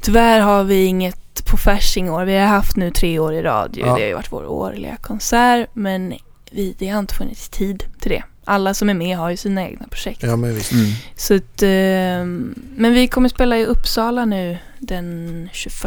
tyvärr 0.00 0.40
har 0.40 0.64
vi 0.64 0.84
inget 0.84 1.44
på 1.44 1.56
Fasching 1.56 2.10
år. 2.10 2.24
Vi 2.24 2.36
har 2.38 2.46
haft 2.46 2.76
nu 2.76 2.90
tre 2.90 3.18
år 3.18 3.34
i 3.34 3.42
rad. 3.42 3.76
ju. 3.76 3.80
Ja. 3.80 3.86
Det 3.86 3.92
har 3.92 4.08
ju 4.08 4.14
varit 4.14 4.32
vår 4.32 4.46
årliga 4.46 4.96
konsert. 4.96 5.68
Men 5.72 6.14
vi, 6.50 6.74
det 6.78 6.88
har 6.88 6.98
inte 6.98 7.14
funnits 7.14 7.48
tid 7.48 7.84
till 8.00 8.10
det. 8.10 8.22
Alla 8.44 8.74
som 8.74 8.90
är 8.90 8.94
med 8.94 9.16
har 9.16 9.30
ju 9.30 9.36
sina 9.36 9.68
egna 9.68 9.86
projekt. 9.88 10.22
Ja 10.22 10.36
men 10.36 10.54
visst. 10.54 10.72
Mm. 10.72 10.86
Så 11.16 11.34
att, 11.34 11.62
ehm, 11.62 12.54
men 12.76 12.94
vi 12.94 13.08
kommer 13.08 13.28
spela 13.28 13.58
i 13.58 13.64
Uppsala 13.64 14.24
nu 14.24 14.58
den 14.78 15.48
21 15.52 15.82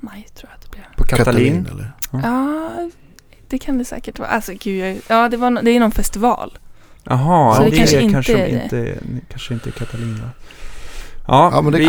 maj 0.00 0.26
tror 0.34 0.50
jag 0.50 0.56
att 0.56 0.62
det 0.62 0.70
blir. 0.70 0.88
På 0.96 1.04
Katalin. 1.04 1.68
eller? 1.70 1.92
Ja, 2.12 2.90
det 3.48 3.58
kan 3.58 3.78
det 3.78 3.84
säkert 3.84 4.18
vara. 4.18 4.28
Alltså 4.28 4.52
gud, 4.60 4.84
jag, 4.84 5.00
ja 5.08 5.28
det, 5.28 5.36
var, 5.36 5.62
det 5.62 5.70
är 5.70 5.80
någon 5.80 5.92
festival. 5.92 6.58
Jaha, 7.04 7.54
Så 7.56 7.62
det, 7.62 7.70
det 7.70 7.76
kanske 7.76 7.96
är 7.96 8.00
inte 8.00 8.12
kanske 8.12 8.32
är 8.32 8.36
det. 8.52 8.62
inte, 8.62 8.98
kanske 9.30 9.54
inte 9.54 9.68
är 9.68 9.72
Catalina. 9.72 10.30
Ja, 11.26 11.50
Ja, 11.54 11.60
men 11.62 11.72
det 11.72 11.78
vi, 11.78 11.86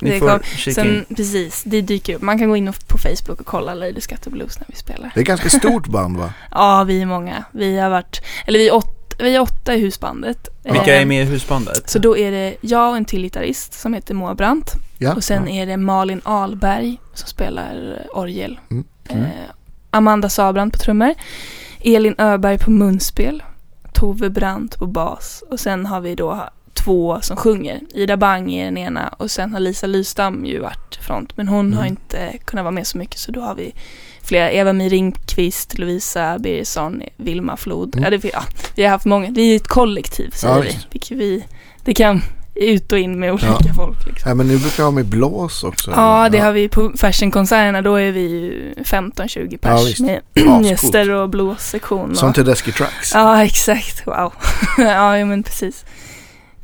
ni 0.00 0.10
Det 0.10 0.18
får 0.18 0.28
kom- 0.28 0.40
kika 0.42 0.74
Sen 0.74 0.86
in. 1.08 1.16
precis, 1.16 1.62
det 1.66 1.80
dyker 1.80 2.14
upp. 2.14 2.22
Man 2.22 2.38
kan 2.38 2.48
gå 2.48 2.56
in 2.56 2.68
och- 2.68 2.88
på 2.88 2.98
Facebook 2.98 3.40
och 3.40 3.46
kolla 3.46 3.74
Lady 3.74 4.00
Scatter 4.00 4.30
Blues 4.30 4.58
när 4.60 4.66
vi 4.68 4.74
spelar. 4.76 5.10
Det 5.14 5.20
är 5.20 5.24
ganska 5.24 5.50
stort 5.50 5.86
band 5.86 6.16
va? 6.16 6.32
Ja, 6.50 6.84
vi 6.84 7.02
är 7.02 7.06
många. 7.06 7.44
Vi 7.52 7.78
har 7.78 7.90
varit, 7.90 8.22
eller 8.46 8.58
vi 8.58 8.68
är 8.68 8.74
åtta, 8.74 8.88
vi 9.18 9.34
är 9.36 9.40
åtta 9.40 9.74
i 9.74 9.80
husbandet. 9.80 10.48
Vilka 10.62 10.96
är 10.96 11.00
Eh, 11.00 11.06
med 11.06 11.22
i 11.22 11.24
husbandet? 11.24 11.90
Så 11.90 11.98
då 11.98 12.16
är 12.16 12.30
det 12.30 12.54
jag 12.60 12.90
och 12.90 12.96
en 12.96 13.04
till 13.04 13.22
gitarrist 13.22 13.72
som 13.80 13.94
heter 13.94 14.14
Moa 14.14 14.34
Brandt. 14.34 14.72
Ja. 14.98 15.14
Och 15.14 15.24
sen 15.24 15.46
Ja. 15.48 15.62
är 15.62 15.66
det 15.66 15.76
Malin 15.76 16.20
Alberg 16.24 16.96
som 17.14 17.28
spelar 17.28 18.02
orgel. 18.14 18.60
Mm. 18.70 18.84
Mm. 19.08 19.22
Eh, 19.24 19.30
Amanda 19.90 20.28
Sabrand 20.28 20.72
på 20.72 20.78
trummor. 20.78 21.14
Elin 21.80 22.14
Öberg 22.18 22.58
på 22.58 22.70
munspel. 22.70 23.42
Tove 23.92 24.30
Brandt 24.30 24.78
på 24.78 24.86
bas. 24.86 25.44
Och 25.50 25.60
sen 25.60 25.86
har 25.86 26.00
vi 26.00 26.14
då 26.14 26.48
två 26.74 27.18
som 27.20 27.36
sjunger. 27.36 27.80
Ida 27.94 28.16
Bang 28.16 28.52
är 28.52 28.64
den 28.64 28.76
ena 28.78 29.08
och 29.08 29.30
sen 29.30 29.52
har 29.52 29.60
Lisa 29.60 29.86
Lystam 29.86 30.46
ju 30.46 30.58
varit 30.58 30.96
front. 31.00 31.36
Men 31.36 31.48
hon 31.48 31.72
har 31.72 31.82
Mm. 31.82 31.90
inte 31.92 32.38
kunnat 32.44 32.62
vara 32.64 32.70
med 32.72 32.86
så 32.86 32.98
mycket 32.98 33.18
så 33.20 33.32
då 33.32 33.40
har 33.40 33.54
vi 33.54 33.74
flera. 34.22 34.50
Eva-Mi 34.50 34.88
Ringqvist, 34.88 35.78
Lovisa 35.78 36.38
Birgersson, 36.38 37.02
Vilma 37.16 37.56
Flod. 37.56 37.96
Mm. 37.96 38.04
Ja, 38.04 38.18
det, 38.18 38.28
ja, 38.32 38.42
vi 38.74 38.82
har 38.82 38.90
haft 38.90 39.04
många. 39.04 39.30
Vi 39.30 39.52
är 39.52 39.56
ett 39.56 39.68
kollektiv 39.68 40.30
säger 40.30 40.54
Ja, 40.54 40.60
vi. 40.60 40.78
Vilket 40.90 41.16
vi. 41.18 41.44
Det 41.84 41.94
kan 41.94 42.22
ut 42.58 42.92
och 42.92 42.98
in 42.98 43.20
med 43.20 43.32
olika 43.32 43.46
Ja. 43.66 43.74
folk. 43.76 44.06
Liksom. 44.06 44.22
Nej 44.28 44.34
men 44.34 44.46
nu 44.48 44.58
brukar 44.58 44.82
jag 44.82 44.84
ha 44.86 44.90
med 44.90 45.06
blås 45.06 45.64
också. 45.64 45.90
Ja, 45.90 46.28
det 46.32 46.38
har 46.38 46.52
vi 46.52 46.68
på 46.68 46.92
fashionkonserterna. 46.96 47.82
Då 47.82 47.94
är 47.96 48.12
vi 48.12 48.20
ju 48.20 48.74
15-20 48.84 49.48
Ja, 49.50 49.58
pers 49.58 49.86
visst. 49.86 50.00
med 50.00 50.20
gäster 50.64 51.10
och 51.10 51.28
blåssektion. 51.30 52.16
Som 52.16 52.28
Och, 52.28 52.34
Tedeschi 52.34 52.72
Trucks. 52.72 53.14
ja, 53.14 53.44
exakt. 53.44 54.06
Wow. 54.06 54.32
ja, 54.78 55.18
ja, 55.18 55.24
men 55.24 55.42
precis. 55.42 55.84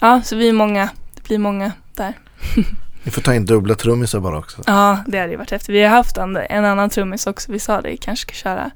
Ja, 0.01 0.23
så 0.25 0.37
vi 0.37 0.49
är 0.49 0.53
många. 0.53 0.89
Det 1.15 1.23
blir 1.29 1.39
många 1.39 1.73
där. 1.97 2.13
Ni 3.03 3.11
får 3.11 3.23
ta 3.23 3.35
in 3.35 3.45
dubbla 3.45 3.75
trummisar 3.75 4.21
bara 4.21 4.39
också. 4.39 4.63
Ja, 4.67 4.99
det 5.07 5.19
hade 5.19 5.31
ju 5.31 5.37
varit 5.39 5.53
efter. 5.53 5.73
Vi 5.73 5.83
har 5.83 5.91
haft 5.91 6.17
en, 6.17 6.37
en 6.37 6.65
annan 6.65 6.91
trummis 6.91 7.27
också. 7.27 7.53
Vi 7.53 7.59
sa 7.59 7.81
det, 7.81 7.89
vi 7.91 7.97
kanske 7.97 8.23
ska 8.23 8.33
köra 8.35 8.71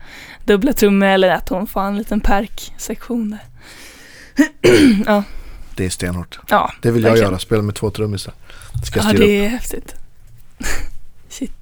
dubbla 0.45 0.73
trummor 0.73 1.09
eller 1.09 1.31
att 1.31 1.49
hon 1.49 1.67
får 1.67 1.81
en 1.81 1.99
liten 1.99 2.21
perksektion 2.21 3.31
där. 3.31 3.41
ja, 5.07 5.23
Det 5.79 5.85
är 5.87 5.91
stenhårt. 5.91 6.39
ja, 6.49 6.73
Det 6.83 6.91
vill 6.91 7.03
jag 7.03 7.11
Verkligen. 7.11 7.31
göra, 7.31 7.39
spela 7.39 7.63
med 7.63 7.75
två 7.75 7.91
trummisar. 7.91 8.35
Ska 8.87 8.99
jag 8.99 9.07
ja 9.07 9.11
upp. 9.13 9.17
det 9.19 9.45
är 9.45 9.49
häftigt. 9.49 9.95
Shit. 11.29 11.53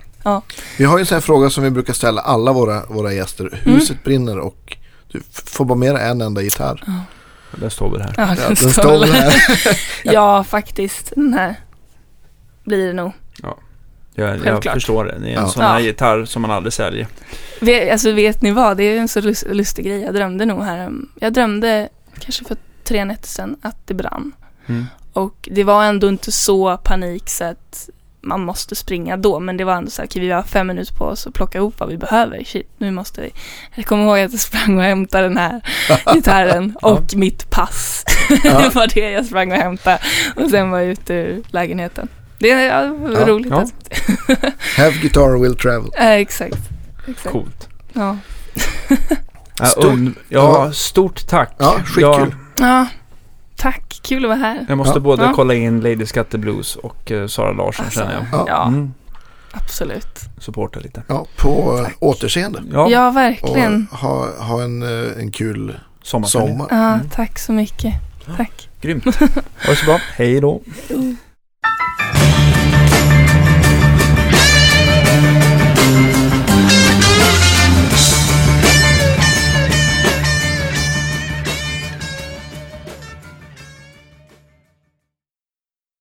Vi 0.78 0.84
har 0.84 0.98
ju 0.98 1.00
en 1.00 1.06
sån 1.06 1.16
här 1.16 1.20
fråga 1.20 1.50
som 1.50 1.64
vi 1.64 1.70
brukar 1.70 1.92
ställa 1.92 2.20
alla 2.22 2.52
våra, 2.52 2.86
våra 2.86 3.12
gäster. 3.12 3.60
Huset 3.64 4.04
brinner 4.04 4.38
och 4.38 4.76
du 5.08 5.22
får 5.32 5.64
bara 5.64 5.78
med 5.78 5.94
dig 5.94 6.08
en 6.08 6.20
enda 6.20 6.42
gitarr. 6.42 6.84
Där 7.56 7.68
står 7.68 7.90
vi 7.90 8.02
här. 8.02 8.14
Ja, 8.16 8.34
Ja, 8.42 8.54
den 8.60 8.72
står 8.72 8.98
väl 9.00 9.12
här. 9.12 9.34
ja, 10.04 10.44
faktiskt. 10.44 11.12
Den 11.16 11.34
här 11.34 11.54
blir 12.64 12.86
det 12.86 12.92
nog. 12.92 13.12
Jag, 13.42 13.54
jag 14.14 14.40
Självklart. 14.42 14.74
förstår 14.74 15.04
det. 15.04 15.18
Det 15.18 15.26
är 15.26 15.36
en 15.36 15.42
Ja. 15.42 15.48
sån 15.48 15.62
här 15.62 15.78
Ja. 15.78 15.80
gitarr 15.86 16.24
som 16.24 16.42
man 16.42 16.50
aldrig 16.50 16.72
säljer. 16.72 17.06
Vet, 17.60 17.92
alltså 17.92 18.12
vet 18.12 18.42
ni 18.42 18.50
vad? 18.50 18.76
Det 18.76 18.84
är 18.84 18.98
en 18.98 19.08
så 19.08 19.20
lust, 19.20 19.44
lustig 19.50 19.84
grej. 19.84 20.00
Jag 20.00 20.14
drömde 20.14 20.44
nog 20.46 20.62
här. 20.64 20.90
Jag 21.20 21.32
drömde 21.32 21.88
kanske 22.18 22.44
för 22.44 22.56
tre 22.86 23.04
nätter 23.04 23.28
sedan 23.28 23.56
att 23.62 23.76
det 23.86 23.94
brann. 23.94 24.32
Mm. 24.66 24.86
Och 25.12 25.48
det 25.52 25.64
var 25.64 25.84
ändå 25.84 26.08
inte 26.08 26.32
så 26.32 26.76
panik 26.76 27.28
så 27.30 27.44
att 27.44 27.88
man 28.20 28.40
måste 28.44 28.74
springa 28.74 29.16
då. 29.16 29.40
Men 29.40 29.56
det 29.56 29.64
var 29.64 29.74
ändå 29.74 29.90
så 29.90 30.02
här, 30.02 30.06
okej 30.08 30.22
vi 30.22 30.30
har 30.30 30.42
fem 30.42 30.66
minuter 30.66 30.94
på 30.94 31.04
oss 31.04 31.26
att 31.26 31.34
plocka 31.34 31.58
ihop 31.58 31.74
vad 31.80 31.88
vi 31.88 31.96
behöver. 31.96 32.44
Shit, 32.44 32.70
nu 32.78 32.90
måste 32.90 33.20
vi. 33.20 33.30
Jag 33.74 33.86
kommer 33.86 34.04
ihåg 34.04 34.18
att 34.18 34.32
jag 34.32 34.40
sprang 34.40 34.76
och 34.78 34.82
hämtade 34.84 35.28
den 35.28 35.36
här 35.36 35.60
gitarren 36.14 36.76
och 36.82 37.14
mitt 37.14 37.50
pass. 37.50 38.04
Ja. 38.44 38.58
det 38.62 38.74
var 38.74 38.86
det 38.94 39.10
jag 39.10 39.26
sprang 39.26 39.52
och 39.52 39.58
hämtade. 39.58 39.98
Och 40.36 40.50
sen 40.50 40.70
var 40.70 40.78
jag 40.78 40.88
ute 40.88 41.14
ur 41.14 41.42
lägenheten. 41.48 42.08
Det 42.38 42.50
är 42.50 42.62
ja, 42.62 42.96
Ja. 43.14 43.26
roligt. 43.26 43.50
Ja. 43.50 43.60
Att, 43.62 43.72
Have 44.76 44.92
guitar 45.00 45.42
will 45.42 45.56
travel. 45.56 45.90
äh, 45.98 46.10
exakt. 46.10 46.56
exakt. 47.08 47.32
Coolt. 47.32 47.68
Ja. 47.92 48.16
Ja, 49.58 49.66
Stort- 49.66 50.14
ja, 50.28 50.72
stort 50.72 51.26
tack. 51.28 51.54
Ja, 51.58 51.76
skitkul. 51.84 52.34
Ja, 52.58 52.86
tack. 53.56 54.00
Kul 54.02 54.24
att 54.24 54.28
vara 54.28 54.38
här. 54.38 54.66
jag 54.68 54.78
måste 54.78 54.94
Ja. 54.96 55.00
både 55.00 55.22
Ja. 55.22 55.32
kolla 55.34 55.54
in 55.54 55.80
Lady 55.80 56.06
Scatter 56.06 56.38
Blues 56.38 56.76
och 56.76 57.10
uh, 57.10 57.26
Sara 57.26 57.52
Larsson 57.52 57.84
Alltså, 57.84 58.00
känner 58.00 58.14
jag. 58.14 58.24
Ja. 58.32 58.44
ja, 58.48 58.66
Mm. 58.66 58.94
absolut. 59.52 60.18
Supporta 60.38 60.80
lite. 60.80 61.02
Ja, 61.08 61.26
på 61.36 61.78
Tack. 61.84 61.90
uh, 61.92 61.96
återseende. 62.00 62.62
Ja, 62.72 62.88
Ja, 62.90 63.08
Och 63.08 63.16
verkligen. 63.16 63.86
ha, 63.90 64.28
ha 64.38 64.62
en, 64.62 64.82
eh, 64.82 65.18
en 65.18 65.30
kul 65.32 65.76
sommarturné. 66.02 66.46
sommar. 66.48 66.66
Ja, 66.70 66.94
Mm. 66.94 67.08
tack 67.08 67.38
så 67.38 67.52
mycket. 67.52 67.94
Tack. 68.36 68.68
Grymt. 68.80 69.04
Ha 69.04 69.12
det 69.66 69.76
så 69.76 69.84
bra. 69.86 70.00
Hej 70.16 70.40
då. 70.40 70.60